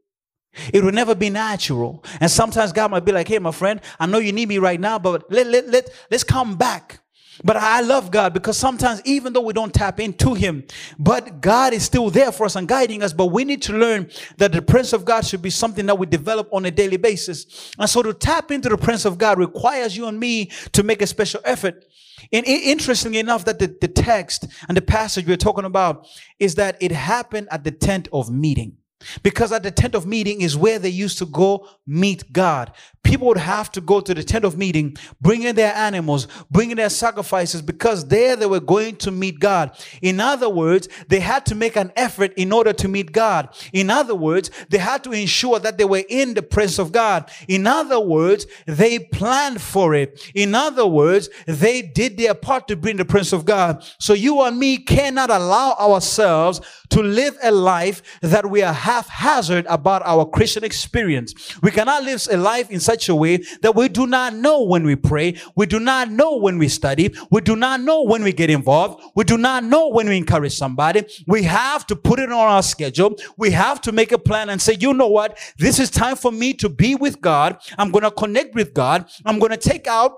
it 0.72 0.82
will 0.82 0.92
never 0.92 1.14
be 1.14 1.30
natural. 1.30 2.04
And 2.20 2.30
sometimes 2.30 2.72
God 2.72 2.90
might 2.90 3.04
be 3.04 3.12
like, 3.12 3.28
hey, 3.28 3.38
my 3.38 3.52
friend, 3.52 3.80
I 4.00 4.06
know 4.06 4.18
you 4.18 4.32
need 4.32 4.48
me 4.48 4.58
right 4.58 4.80
now, 4.80 4.98
but 4.98 5.30
let, 5.30 5.46
let, 5.46 5.68
let, 5.68 5.90
let's 6.10 6.24
come 6.24 6.56
back. 6.56 7.00
But 7.44 7.56
I 7.56 7.80
love 7.80 8.10
God 8.10 8.34
because 8.34 8.56
sometimes, 8.56 9.02
even 9.04 9.32
though 9.32 9.42
we 9.42 9.52
don't 9.52 9.72
tap 9.72 10.00
into 10.00 10.34
Him, 10.34 10.64
but 10.98 11.40
God 11.40 11.72
is 11.72 11.84
still 11.84 12.10
there 12.10 12.32
for 12.32 12.46
us 12.46 12.56
and 12.56 12.66
guiding 12.66 13.02
us. 13.02 13.12
But 13.12 13.26
we 13.26 13.44
need 13.44 13.62
to 13.62 13.72
learn 13.72 14.10
that 14.38 14.52
the 14.52 14.62
Prince 14.62 14.92
of 14.92 15.04
God 15.04 15.24
should 15.26 15.42
be 15.42 15.50
something 15.50 15.86
that 15.86 15.98
we 15.98 16.06
develop 16.06 16.48
on 16.52 16.64
a 16.64 16.70
daily 16.70 16.96
basis. 16.96 17.72
And 17.78 17.88
so 17.88 18.02
to 18.02 18.14
tap 18.14 18.50
into 18.50 18.68
the 18.68 18.78
Prince 18.78 19.04
of 19.04 19.18
God 19.18 19.38
requires 19.38 19.96
you 19.96 20.06
and 20.06 20.18
me 20.18 20.50
to 20.72 20.82
make 20.82 21.02
a 21.02 21.06
special 21.06 21.40
effort. 21.44 21.84
And 22.32 22.44
interestingly 22.46 23.18
enough, 23.18 23.44
that 23.44 23.58
the, 23.58 23.76
the 23.80 23.88
text 23.88 24.48
and 24.66 24.76
the 24.76 24.82
passage 24.82 25.26
we're 25.26 25.36
talking 25.36 25.64
about 25.64 26.06
is 26.38 26.56
that 26.56 26.76
it 26.80 26.92
happened 26.92 27.48
at 27.50 27.64
the 27.64 27.70
tent 27.70 28.08
of 28.12 28.30
meeting. 28.30 28.77
Because 29.22 29.52
at 29.52 29.62
the 29.62 29.70
tent 29.70 29.94
of 29.94 30.06
meeting 30.06 30.40
is 30.40 30.56
where 30.56 30.78
they 30.78 30.88
used 30.88 31.18
to 31.18 31.26
go 31.26 31.68
meet 31.86 32.32
God. 32.32 32.72
People 33.04 33.28
would 33.28 33.38
have 33.38 33.70
to 33.72 33.80
go 33.80 34.00
to 34.00 34.12
the 34.12 34.24
tent 34.24 34.44
of 34.44 34.58
meeting, 34.58 34.96
bring 35.20 35.42
in 35.44 35.56
their 35.56 35.72
animals, 35.74 36.26
bring 36.50 36.70
in 36.70 36.76
their 36.76 36.90
sacrifices, 36.90 37.62
because 37.62 38.08
there 38.08 38.36
they 38.36 38.44
were 38.44 38.60
going 38.60 38.96
to 38.96 39.10
meet 39.10 39.38
God. 39.38 39.70
In 40.02 40.20
other 40.20 40.50
words, 40.50 40.88
they 41.08 41.20
had 41.20 41.46
to 41.46 41.54
make 41.54 41.76
an 41.76 41.92
effort 41.96 42.34
in 42.36 42.52
order 42.52 42.72
to 42.74 42.88
meet 42.88 43.12
God. 43.12 43.48
In 43.72 43.88
other 43.88 44.14
words, 44.14 44.50
they 44.68 44.78
had 44.78 45.04
to 45.04 45.12
ensure 45.12 45.58
that 45.58 45.78
they 45.78 45.84
were 45.84 46.02
in 46.08 46.34
the 46.34 46.42
presence 46.42 46.78
of 46.78 46.92
God. 46.92 47.30
In 47.46 47.66
other 47.66 48.00
words, 48.00 48.46
they 48.66 48.98
planned 48.98 49.62
for 49.62 49.94
it. 49.94 50.30
In 50.34 50.54
other 50.54 50.86
words, 50.86 51.30
they 51.46 51.82
did 51.82 52.18
their 52.18 52.34
part 52.34 52.68
to 52.68 52.76
bring 52.76 52.96
the 52.96 53.04
presence 53.04 53.32
of 53.32 53.46
God. 53.46 53.84
So 53.98 54.12
you 54.12 54.42
and 54.42 54.58
me 54.58 54.76
cannot 54.76 55.30
allow 55.30 55.74
ourselves 55.80 56.60
to 56.90 57.02
live 57.02 57.38
a 57.42 57.52
life 57.52 58.02
that 58.20 58.50
we 58.50 58.62
are 58.62 58.72
haphazard 58.88 59.66
about 59.68 60.00
our 60.04 60.24
Christian 60.24 60.64
experience. 60.64 61.28
We 61.62 61.70
cannot 61.70 62.04
live 62.04 62.26
a 62.30 62.38
life 62.38 62.70
in 62.70 62.80
such 62.80 63.08
a 63.10 63.14
way 63.14 63.38
that 63.60 63.74
we 63.74 63.88
do 63.88 64.06
not 64.06 64.34
know 64.34 64.62
when 64.62 64.84
we 64.84 64.96
pray. 64.96 65.36
We 65.54 65.66
do 65.66 65.78
not 65.78 66.10
know 66.10 66.36
when 66.36 66.56
we 66.58 66.68
study. 66.68 67.14
We 67.30 67.42
do 67.42 67.54
not 67.54 67.82
know 67.82 68.02
when 68.02 68.22
we 68.22 68.32
get 68.32 68.48
involved. 68.48 69.02
We 69.14 69.24
do 69.24 69.36
not 69.36 69.62
know 69.64 69.88
when 69.88 70.08
we 70.08 70.16
encourage 70.16 70.56
somebody. 70.56 71.04
We 71.26 71.42
have 71.42 71.86
to 71.88 71.96
put 71.96 72.18
it 72.18 72.32
on 72.32 72.48
our 72.56 72.62
schedule. 72.62 73.16
We 73.36 73.50
have 73.50 73.82
to 73.82 73.92
make 73.92 74.12
a 74.12 74.18
plan 74.18 74.48
and 74.48 74.60
say, 74.60 74.76
you 74.80 74.94
know 74.94 75.08
what? 75.08 75.38
This 75.58 75.78
is 75.78 75.90
time 75.90 76.16
for 76.16 76.32
me 76.32 76.54
to 76.54 76.68
be 76.70 76.94
with 76.94 77.20
God. 77.20 77.58
I'm 77.76 77.90
going 77.90 78.04
to 78.04 78.10
connect 78.10 78.54
with 78.54 78.72
God. 78.72 79.04
I'm 79.26 79.38
going 79.38 79.52
to 79.52 79.58
take 79.58 79.86
out 79.86 80.12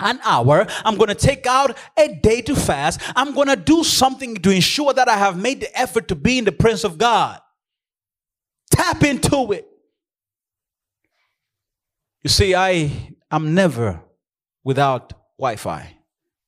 an 0.00 0.20
hour. 0.24 0.66
I'm 0.84 0.96
going 0.96 1.08
to 1.08 1.14
take 1.14 1.46
out 1.46 1.78
a 1.96 2.08
day 2.22 2.42
to 2.42 2.54
fast. 2.56 3.00
I'm 3.16 3.32
going 3.34 3.48
to 3.48 3.56
do 3.56 3.84
something 3.84 4.36
to 4.36 4.50
ensure 4.50 4.92
that 4.92 5.08
I 5.08 5.16
have 5.16 5.38
made 5.38 5.60
the 5.60 5.78
effort 5.78 6.08
to 6.08 6.14
be 6.14 6.38
in 6.38 6.44
the 6.44 6.52
presence 6.52 6.84
of 6.84 6.98
God. 6.98 7.40
Tap 8.72 9.04
into 9.04 9.52
it. 9.52 9.68
You 12.22 12.30
see, 12.30 12.54
I 12.54 13.14
am 13.30 13.54
never 13.54 14.00
without 14.64 15.12
Wi 15.38 15.56
Fi 15.56 15.96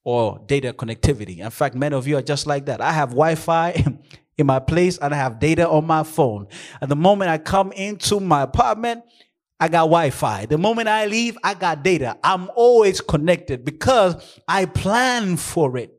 or 0.04 0.40
data 0.46 0.72
connectivity. 0.72 1.38
In 1.38 1.50
fact, 1.50 1.74
many 1.74 1.94
of 1.94 2.06
you 2.06 2.16
are 2.16 2.22
just 2.22 2.46
like 2.46 2.66
that. 2.66 2.80
I 2.80 2.92
have 2.92 3.10
Wi 3.10 3.34
Fi 3.34 3.84
in 4.38 4.46
my 4.46 4.58
place 4.58 4.98
and 4.98 5.12
I 5.12 5.18
have 5.18 5.38
data 5.38 5.68
on 5.68 5.86
my 5.86 6.02
phone. 6.02 6.46
At 6.80 6.88
the 6.88 6.96
moment 6.96 7.30
I 7.30 7.38
come 7.38 7.72
into 7.72 8.20
my 8.20 8.42
apartment, 8.42 9.04
I 9.60 9.68
got 9.68 9.82
Wi 9.82 10.10
Fi. 10.10 10.46
The 10.46 10.58
moment 10.58 10.88
I 10.88 11.06
leave, 11.06 11.36
I 11.44 11.54
got 11.54 11.82
data. 11.82 12.18
I'm 12.24 12.50
always 12.54 13.00
connected 13.00 13.64
because 13.64 14.40
I 14.48 14.64
plan 14.64 15.36
for 15.36 15.76
it. 15.76 15.92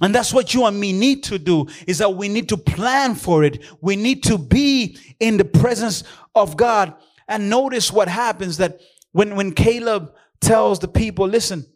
And 0.00 0.14
that's 0.14 0.32
what 0.32 0.54
you 0.54 0.64
and 0.66 0.78
me 0.78 0.92
need 0.92 1.24
to 1.24 1.38
do 1.38 1.66
is 1.86 1.98
that 1.98 2.14
we 2.14 2.28
need 2.28 2.48
to 2.50 2.56
plan 2.56 3.14
for 3.14 3.44
it. 3.44 3.64
We 3.80 3.96
need 3.96 4.22
to 4.24 4.38
be 4.38 4.96
in 5.18 5.36
the 5.36 5.44
presence 5.44 6.04
of 6.34 6.56
God. 6.56 6.94
And 7.28 7.50
notice 7.50 7.92
what 7.92 8.08
happens 8.08 8.58
that 8.58 8.80
when, 9.12 9.36
when 9.36 9.52
Caleb 9.52 10.14
tells 10.40 10.78
the 10.78 10.88
people, 10.88 11.26
listen, 11.26 11.66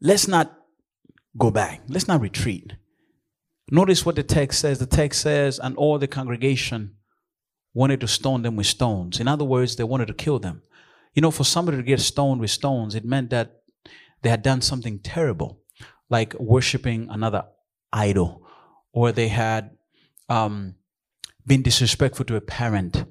let's 0.00 0.28
not 0.28 0.56
go 1.36 1.50
back. 1.50 1.82
Let's 1.88 2.08
not 2.08 2.20
retreat. 2.20 2.74
Notice 3.70 4.04
what 4.04 4.16
the 4.16 4.22
text 4.22 4.60
says. 4.60 4.78
The 4.78 4.86
text 4.86 5.20
says, 5.22 5.58
and 5.58 5.76
all 5.76 5.98
the 5.98 6.06
congregation 6.06 6.96
wanted 7.72 8.00
to 8.00 8.08
stone 8.08 8.42
them 8.42 8.56
with 8.56 8.66
stones. 8.66 9.20
In 9.20 9.26
other 9.26 9.44
words, 9.44 9.76
they 9.76 9.84
wanted 9.84 10.06
to 10.08 10.14
kill 10.14 10.38
them. 10.38 10.62
You 11.14 11.22
know, 11.22 11.30
for 11.30 11.44
somebody 11.44 11.78
to 11.78 11.82
get 11.82 12.00
stoned 12.00 12.40
with 12.40 12.50
stones, 12.50 12.94
it 12.94 13.04
meant 13.04 13.30
that 13.30 13.62
they 14.22 14.30
had 14.30 14.42
done 14.42 14.60
something 14.60 14.98
terrible, 15.00 15.60
like 16.10 16.34
worshiping 16.34 17.08
another 17.10 17.44
idol, 17.92 18.46
or 18.92 19.12
they 19.12 19.28
had 19.28 19.70
um, 20.28 20.74
been 21.46 21.62
disrespectful 21.62 22.24
to 22.26 22.36
a 22.36 22.40
parent. 22.40 23.04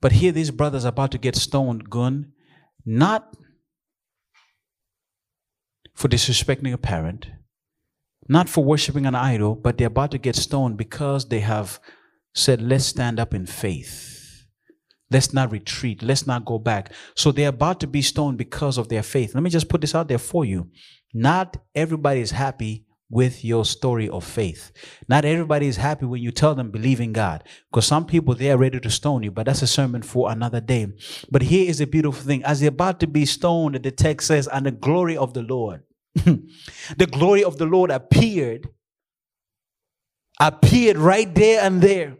But 0.00 0.12
here, 0.12 0.32
these 0.32 0.50
brothers 0.50 0.84
are 0.84 0.88
about 0.88 1.12
to 1.12 1.18
get 1.18 1.36
stoned, 1.36 1.88
gun, 1.88 2.32
not 2.84 3.34
for 5.94 6.08
disrespecting 6.08 6.72
a 6.72 6.78
parent, 6.78 7.28
not 8.28 8.48
for 8.48 8.64
worshiping 8.64 9.06
an 9.06 9.14
idol, 9.14 9.54
but 9.54 9.78
they're 9.78 9.86
about 9.86 10.10
to 10.10 10.18
get 10.18 10.36
stoned 10.36 10.76
because 10.76 11.28
they 11.28 11.40
have 11.40 11.80
said, 12.34 12.60
Let's 12.60 12.84
stand 12.84 13.20
up 13.20 13.32
in 13.32 13.46
faith. 13.46 14.46
Let's 15.10 15.32
not 15.32 15.52
retreat. 15.52 16.02
Let's 16.02 16.26
not 16.26 16.44
go 16.44 16.58
back. 16.58 16.92
So 17.14 17.30
they're 17.30 17.48
about 17.48 17.80
to 17.80 17.86
be 17.86 18.02
stoned 18.02 18.38
because 18.38 18.78
of 18.78 18.88
their 18.88 19.02
faith. 19.02 19.34
Let 19.34 19.42
me 19.42 19.50
just 19.50 19.68
put 19.68 19.80
this 19.80 19.94
out 19.94 20.08
there 20.08 20.18
for 20.18 20.44
you. 20.44 20.70
Not 21.14 21.56
everybody 21.74 22.20
is 22.20 22.32
happy 22.32 22.84
with 23.08 23.44
your 23.44 23.64
story 23.64 24.08
of 24.08 24.24
faith. 24.24 24.72
Not 25.08 25.24
everybody 25.24 25.68
is 25.68 25.76
happy 25.76 26.04
when 26.04 26.20
you 26.20 26.32
tell 26.32 26.56
them 26.56 26.72
believe 26.72 27.00
in 27.00 27.12
God. 27.12 27.44
Because 27.70 27.86
some 27.86 28.06
people 28.06 28.34
they 28.34 28.50
are 28.50 28.56
ready 28.58 28.80
to 28.80 28.90
stone 28.90 29.22
you, 29.22 29.30
but 29.30 29.46
that's 29.46 29.62
a 29.62 29.68
sermon 29.68 30.02
for 30.02 30.32
another 30.32 30.60
day. 30.60 30.88
But 31.30 31.42
here 31.42 31.70
is 31.70 31.80
a 31.80 31.86
beautiful 31.86 32.20
thing. 32.20 32.42
As 32.42 32.58
they're 32.58 32.70
about 32.70 32.98
to 33.00 33.06
be 33.06 33.24
stoned, 33.24 33.76
the 33.76 33.92
text 33.92 34.26
says, 34.26 34.48
and 34.48 34.66
the 34.66 34.72
glory 34.72 35.16
of 35.16 35.32
the 35.32 35.42
Lord. 35.42 35.84
the 36.14 37.08
glory 37.08 37.44
of 37.44 37.58
the 37.58 37.66
Lord 37.66 37.92
appeared. 37.92 38.68
Appeared 40.40 40.98
right 40.98 41.32
there 41.32 41.62
and 41.62 41.80
there. 41.80 42.16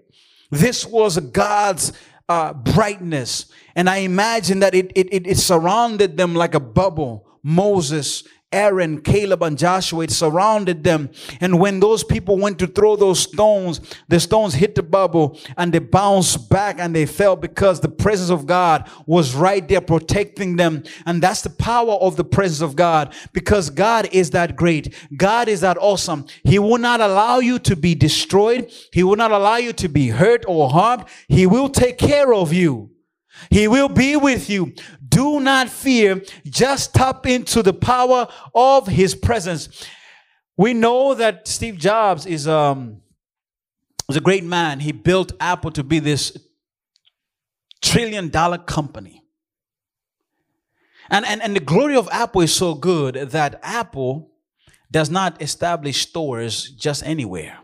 This 0.53 0.87
was 0.87 1.19
God's 1.19 1.93
uh, 2.29 2.53
brightness. 2.53 3.47
And 3.75 3.91
I 3.91 3.99
imagine 3.99 4.61
that 4.61 4.77
it, 4.77 4.93
it, 4.95 5.27
it 5.27 5.39
surrounded 5.39 6.17
them 6.17 6.35
like 6.37 6.55
a 6.55 6.61
bubble. 6.61 7.27
Moses 7.43 8.23
Aaron, 8.55 9.01
Caleb, 9.01 9.43
and 9.43 9.59
Joshua, 9.59 10.05
it 10.05 10.13
surrounded 10.13 10.85
them. 10.85 11.11
And 11.41 11.59
when 11.59 11.81
those 11.81 12.05
people 12.05 12.39
went 12.39 12.61
to 12.61 12.69
throw 12.69 12.95
those 12.95 13.19
stones, 13.19 13.81
the 14.09 14.21
stones 14.21 14.55
hit 14.55 14.77
the 14.77 14.83
bubble 14.83 15.39
and 15.57 15.73
they 15.73 15.81
bounced 15.81 16.49
back 16.49 16.77
and 16.79 16.95
they 16.95 17.05
fell 17.05 17.35
because 17.35 17.81
the 17.81 17.89
presence 17.89 18.31
of 18.31 18.47
God 18.47 18.89
was 19.07 19.35
right 19.35 19.67
there 19.67 19.81
protecting 19.81 20.55
them. 20.55 20.85
And 21.05 21.21
that's 21.21 21.43
the 21.43 21.51
power 21.51 21.95
of 21.95 22.17
the 22.17 22.25
presence 22.25 22.61
of 22.61 22.77
God 22.77 23.13
because 23.33 23.71
God 23.71 24.09
is 24.13 24.31
that 24.31 24.55
great. 24.55 24.95
God 25.17 25.49
is 25.49 25.61
that 25.63 25.77
awesome. 25.79 26.27
He 26.45 26.61
will 26.61 26.79
not 26.79 27.01
allow 27.01 27.41
you 27.41 27.59
to 27.59 27.75
be 27.75 27.97
destroyed. 27.97 28.71
He 28.93 29.03
will 29.03 29.17
not 29.17 29.33
allow 29.33 29.57
you 29.57 29.73
to 29.73 29.89
be 29.89 30.09
hurt 30.11 30.45
or 30.47 30.71
harmed. 30.71 31.07
He 31.27 31.47
will 31.47 31.69
take 31.69 31.99
care 31.99 32.33
of 32.33 32.53
you. 32.53 32.94
He 33.51 33.69
will 33.69 33.89
be 33.89 34.17
with 34.17 34.49
you. 34.49 34.75
Do 35.09 35.41
not 35.41 35.69
fear. 35.69 36.23
Just 36.45 36.95
tap 36.95 37.27
into 37.27 37.63
the 37.63 37.73
power 37.73 38.27
of 38.55 38.87
his 38.89 39.15
presence. 39.15 39.87
We 40.57 40.75
know 40.75 41.15
that 41.15 41.47
Steve 41.49 41.79
Jobs 41.79 42.27
is 42.27 42.47
um 42.49 43.03
is 44.09 44.17
a 44.17 44.21
great 44.21 44.45
man. 44.45 44.81
He 44.81 44.93
built 44.93 45.33
Apple 45.41 45.71
to 45.73 45.85
be 45.85 45.99
this 45.99 46.37
trillion 47.83 48.29
dollar 48.29 48.59
company. 48.59 49.23
And, 51.11 51.27
and, 51.27 51.43
and 51.43 51.55
the 51.55 51.61
glory 51.61 51.97
of 51.97 52.09
Apple 52.11 52.41
is 52.41 52.55
so 52.55 52.75
good 52.75 53.15
that 53.15 53.61
Apple 53.63 54.31
does 54.91 55.11
not 55.11 55.41
establish 55.43 56.03
stores 56.03 56.71
just 56.71 57.05
anywhere. 57.05 57.59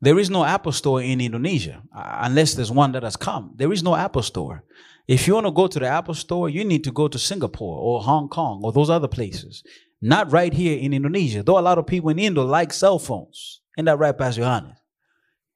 There 0.00 0.18
is 0.18 0.30
no 0.30 0.44
Apple 0.44 0.72
store 0.72 1.02
in 1.02 1.20
Indonesia 1.20 1.82
uh, 1.94 2.20
unless 2.22 2.54
there's 2.54 2.72
one 2.72 2.92
that 2.92 3.02
has 3.02 3.16
come. 3.16 3.52
There 3.56 3.72
is 3.72 3.82
no 3.82 3.94
Apple 3.94 4.22
store. 4.22 4.64
If 5.06 5.26
you 5.26 5.34
want 5.34 5.46
to 5.46 5.52
go 5.52 5.66
to 5.66 5.78
the 5.78 5.86
Apple 5.86 6.14
store, 6.14 6.48
you 6.48 6.64
need 6.64 6.84
to 6.84 6.92
go 6.92 7.08
to 7.08 7.18
Singapore 7.18 7.78
or 7.78 8.02
Hong 8.02 8.28
Kong 8.28 8.60
or 8.62 8.72
those 8.72 8.88
other 8.88 9.08
places. 9.08 9.62
Not 10.00 10.32
right 10.32 10.52
here 10.52 10.78
in 10.78 10.94
Indonesia. 10.94 11.42
Though 11.42 11.58
a 11.58 11.60
lot 11.60 11.78
of 11.78 11.86
people 11.86 12.10
in 12.10 12.18
Indo 12.18 12.44
like 12.44 12.72
cell 12.72 12.98
phones. 12.98 13.60
Ain't 13.78 13.86
that 13.86 13.98
right, 13.98 14.16
Pastor 14.16 14.40
Johannes? 14.40 14.78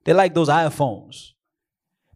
They 0.05 0.13
like 0.13 0.35
those 0.35 0.49
iPhones. 0.49 1.31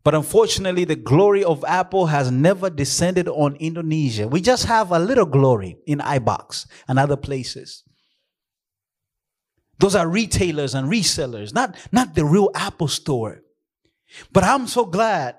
But 0.04 0.14
unfortunately, 0.14 0.84
the 0.84 0.96
glory 0.96 1.44
of 1.44 1.64
Apple 1.66 2.06
has 2.06 2.30
never 2.30 2.70
descended 2.70 3.28
on 3.28 3.56
Indonesia. 3.56 4.28
We 4.28 4.40
just 4.40 4.66
have 4.66 4.92
a 4.92 4.98
little 4.98 5.26
glory 5.26 5.76
in 5.86 5.98
iBox 5.98 6.66
and 6.86 6.98
other 6.98 7.16
places. 7.16 7.84
Those 9.78 9.94
are 9.94 10.08
retailers 10.08 10.74
and 10.74 10.90
resellers, 10.90 11.54
not, 11.54 11.76
not 11.92 12.14
the 12.14 12.24
real 12.24 12.50
Apple 12.54 12.88
store. 12.88 13.42
But 14.32 14.44
I'm 14.44 14.66
so 14.66 14.84
glad 14.84 15.36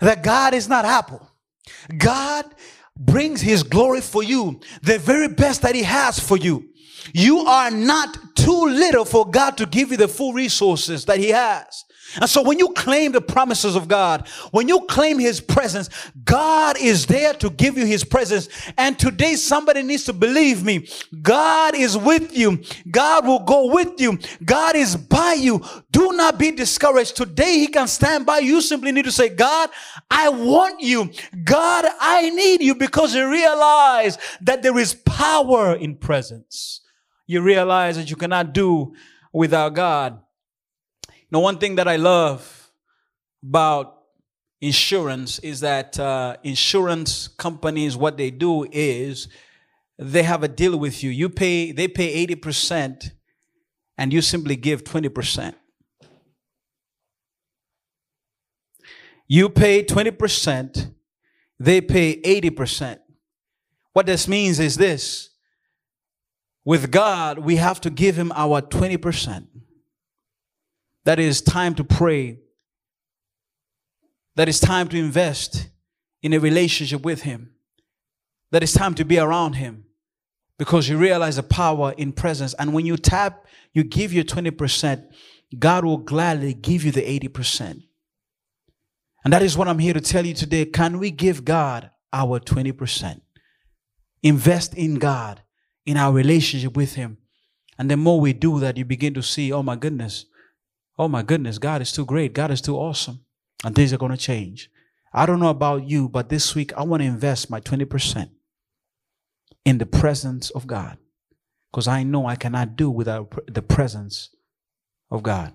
that 0.00 0.22
God 0.22 0.54
is 0.54 0.68
not 0.68 0.84
Apple. 0.84 1.28
God 1.96 2.46
brings 2.96 3.40
his 3.40 3.62
glory 3.62 4.00
for 4.00 4.22
you, 4.22 4.60
the 4.82 4.98
very 4.98 5.28
best 5.28 5.62
that 5.62 5.74
he 5.74 5.82
has 5.82 6.18
for 6.18 6.36
you. 6.36 6.66
You 7.14 7.38
are 7.40 7.70
not 7.70 8.36
too 8.36 8.66
little 8.66 9.04
for 9.04 9.28
God 9.28 9.56
to 9.58 9.66
give 9.66 9.90
you 9.90 9.96
the 9.96 10.08
full 10.08 10.32
resources 10.32 11.04
that 11.06 11.18
he 11.18 11.30
has. 11.30 11.84
And 12.16 12.28
so 12.28 12.42
when 12.42 12.58
you 12.58 12.68
claim 12.70 13.12
the 13.12 13.20
promises 13.20 13.76
of 13.76 13.86
God, 13.86 14.26
when 14.50 14.68
you 14.68 14.80
claim 14.82 15.18
his 15.18 15.40
presence, 15.40 15.88
God 16.24 16.76
is 16.78 17.06
there 17.06 17.34
to 17.34 17.50
give 17.50 17.78
you 17.78 17.86
his 17.86 18.04
presence. 18.04 18.48
And 18.76 18.98
today 18.98 19.36
somebody 19.36 19.82
needs 19.82 20.04
to 20.04 20.12
believe 20.12 20.64
me. 20.64 20.88
God 21.22 21.74
is 21.74 21.96
with 21.96 22.36
you. 22.36 22.62
God 22.90 23.26
will 23.26 23.40
go 23.40 23.72
with 23.72 24.00
you. 24.00 24.18
God 24.44 24.76
is 24.76 24.96
by 24.96 25.34
you. 25.34 25.62
Do 25.92 26.12
not 26.12 26.38
be 26.38 26.50
discouraged. 26.50 27.16
Today 27.16 27.58
he 27.58 27.68
can 27.68 27.86
stand 27.86 28.26
by 28.26 28.38
you. 28.38 28.60
simply 28.60 28.92
need 28.92 29.04
to 29.04 29.12
say, 29.12 29.28
God, 29.28 29.70
I 30.10 30.28
want 30.28 30.80
you. 30.80 31.10
God, 31.44 31.84
I 32.00 32.30
need 32.30 32.62
you 32.62 32.74
because 32.74 33.14
you 33.14 33.30
realize 33.30 34.18
that 34.40 34.62
there 34.62 34.78
is 34.78 34.94
power 34.94 35.74
in 35.74 35.96
presence. 35.96 36.80
You 37.26 37.42
realize 37.42 37.96
that 37.96 38.10
you 38.10 38.16
cannot 38.16 38.52
do 38.52 38.94
without 39.32 39.74
God. 39.74 40.20
Now, 41.32 41.40
one 41.40 41.58
thing 41.58 41.76
that 41.76 41.86
I 41.86 41.96
love 41.96 42.70
about 43.42 44.00
insurance 44.60 45.38
is 45.38 45.60
that 45.60 45.98
uh, 45.98 46.36
insurance 46.42 47.28
companies, 47.28 47.96
what 47.96 48.16
they 48.16 48.30
do 48.30 48.66
is 48.70 49.28
they 49.98 50.22
have 50.22 50.42
a 50.42 50.48
deal 50.48 50.76
with 50.78 51.02
you. 51.02 51.10
You 51.10 51.28
pay, 51.28 51.72
they 51.72 51.88
pay 51.88 52.26
80% 52.26 53.10
and 53.96 54.12
you 54.12 54.22
simply 54.22 54.56
give 54.56 54.82
20%. 54.82 55.54
You 59.28 59.48
pay 59.48 59.84
20%, 59.84 60.92
they 61.60 61.80
pay 61.80 62.20
80%. 62.20 62.98
What 63.92 64.06
this 64.06 64.26
means 64.26 64.58
is 64.58 64.76
this 64.76 65.30
with 66.64 66.90
God, 66.90 67.38
we 67.38 67.56
have 67.56 67.80
to 67.82 67.90
give 67.90 68.16
Him 68.16 68.32
our 68.34 68.60
20%. 68.60 69.46
That 71.04 71.18
is 71.18 71.40
time 71.40 71.74
to 71.76 71.84
pray. 71.84 72.38
That 74.36 74.48
is 74.48 74.60
time 74.60 74.88
to 74.88 74.98
invest 74.98 75.68
in 76.22 76.32
a 76.32 76.38
relationship 76.38 77.02
with 77.02 77.22
Him. 77.22 77.52
That 78.50 78.62
is 78.62 78.72
time 78.72 78.94
to 78.94 79.04
be 79.04 79.18
around 79.18 79.54
Him 79.54 79.84
because 80.58 80.88
you 80.88 80.98
realize 80.98 81.36
the 81.36 81.42
power 81.42 81.94
in 81.96 82.12
presence. 82.12 82.54
And 82.54 82.74
when 82.74 82.84
you 82.84 82.96
tap, 82.96 83.46
you 83.72 83.82
give 83.84 84.12
your 84.12 84.24
20%, 84.24 85.06
God 85.58 85.84
will 85.84 85.98
gladly 85.98 86.54
give 86.54 86.84
you 86.84 86.90
the 86.90 87.02
80%. 87.20 87.82
And 89.24 89.32
that 89.32 89.42
is 89.42 89.56
what 89.56 89.68
I'm 89.68 89.78
here 89.78 89.94
to 89.94 90.00
tell 90.00 90.24
you 90.24 90.34
today. 90.34 90.64
Can 90.64 90.98
we 90.98 91.10
give 91.10 91.44
God 91.44 91.90
our 92.12 92.40
20%? 92.40 93.20
Invest 94.22 94.74
in 94.74 94.96
God, 94.96 95.42
in 95.86 95.96
our 95.96 96.12
relationship 96.12 96.76
with 96.76 96.94
Him. 96.94 97.18
And 97.78 97.90
the 97.90 97.96
more 97.96 98.20
we 98.20 98.32
do 98.32 98.60
that, 98.60 98.76
you 98.76 98.84
begin 98.84 99.14
to 99.14 99.22
see, 99.22 99.52
oh 99.52 99.62
my 99.62 99.76
goodness, 99.76 100.26
oh 101.00 101.08
my 101.08 101.22
goodness, 101.22 101.56
God 101.56 101.80
is 101.80 101.92
too 101.92 102.04
great. 102.04 102.34
God 102.34 102.50
is 102.50 102.60
too 102.60 102.76
awesome. 102.76 103.20
And 103.64 103.74
things 103.74 103.90
are 103.90 103.96
going 103.96 104.12
to 104.12 104.18
change. 104.18 104.70
I 105.14 105.24
don't 105.24 105.40
know 105.40 105.48
about 105.48 105.88
you, 105.88 106.10
but 106.10 106.28
this 106.28 106.54
week 106.54 106.74
I 106.74 106.82
want 106.82 107.00
to 107.00 107.06
invest 107.06 107.48
my 107.48 107.58
20% 107.58 108.28
in 109.64 109.78
the 109.78 109.86
presence 109.86 110.50
of 110.50 110.66
God 110.66 110.98
because 111.72 111.88
I 111.88 112.02
know 112.02 112.26
I 112.26 112.36
cannot 112.36 112.76
do 112.76 112.90
without 112.90 113.34
the 113.46 113.62
presence 113.62 114.28
of 115.10 115.22
God. 115.22 115.54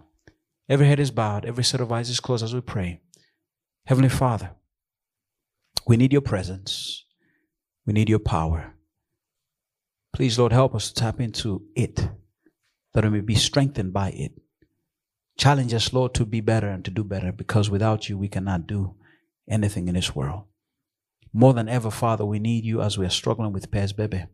Every 0.67 0.87
head 0.87 0.99
is 0.99 1.11
bowed, 1.11 1.45
every 1.45 1.63
set 1.63 1.79
of 1.79 1.91
eyes 1.91 2.09
is 2.09 2.19
closed 2.19 2.43
as 2.43 2.55
we 2.55 2.61
pray. 2.61 3.01
Heavenly 3.85 4.09
Father, 4.09 4.49
we 5.85 5.95
need 5.95 6.11
your 6.11 6.21
presence, 6.21 7.05
we 7.85 7.93
need 7.93 8.09
your 8.09 8.17
power. 8.17 8.73
Please, 10.11 10.39
Lord, 10.39 10.53
help 10.53 10.73
us 10.73 10.87
to 10.87 10.95
tap 10.95 11.21
into 11.21 11.67
it, 11.75 12.09
that 12.95 13.03
we 13.03 13.11
may 13.11 13.19
be 13.19 13.35
strengthened 13.35 13.93
by 13.93 14.09
it. 14.09 14.31
Challenge 15.37 15.73
us, 15.73 15.91
Lord, 15.91 16.13
to 16.15 16.25
be 16.25 16.41
better 16.41 16.67
and 16.67 16.83
to 16.85 16.91
do 16.91 17.03
better, 17.03 17.31
because 17.31 17.69
without 17.69 18.07
you, 18.07 18.17
we 18.17 18.29
cannot 18.29 18.67
do 18.67 18.95
anything 19.49 19.87
in 19.87 19.95
this 19.95 20.15
world. 20.15 20.43
More 21.33 21.53
than 21.53 21.67
ever, 21.67 21.91
Father, 21.91 22.25
we 22.25 22.39
need 22.39 22.63
you 22.63 22.81
as 22.81 22.97
we 22.97 23.05
are 23.05 23.09
struggling 23.09 23.51
with 23.51 23.69
PSBB. 23.69 24.27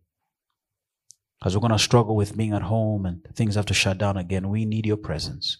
As 1.44 1.56
we're 1.56 1.62
going 1.62 1.72
to 1.72 1.80
struggle 1.80 2.16
with 2.16 2.38
being 2.38 2.54
at 2.54 2.62
home 2.62 3.06
and 3.08 3.24
things 3.34 3.56
have 3.56 3.66
to 3.66 3.74
shut 3.74 3.98
down 3.98 4.18
again, 4.18 4.50
we 4.50 4.66
need 4.66 4.86
your 4.86 4.98
presence. 4.98 5.58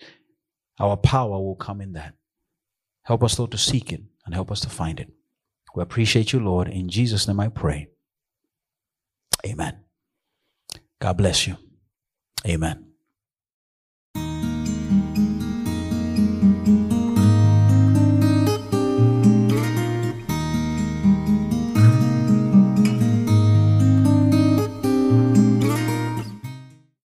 Our 0.80 0.96
power 0.98 1.40
will 1.42 1.56
come 1.56 1.82
in 1.82 1.94
that. 1.94 2.14
Help 3.04 3.24
us, 3.24 3.40
Lord, 3.40 3.52
to 3.52 3.58
seek 3.58 3.92
it 3.92 4.02
and 4.26 4.36
help 4.36 4.52
us 4.52 4.60
to 4.62 4.70
find 4.70 5.00
it. 5.00 5.12
We 5.76 5.82
appreciate 5.82 6.34
you, 6.34 6.40
Lord. 6.40 6.68
In 6.68 6.90
Jesus' 6.90 7.28
name 7.28 7.40
I 7.40 7.48
pray. 7.48 7.88
Amen. 9.46 9.80
God 11.00 11.18
bless 11.18 11.48
you. 11.48 11.58
Amen. 12.46 12.91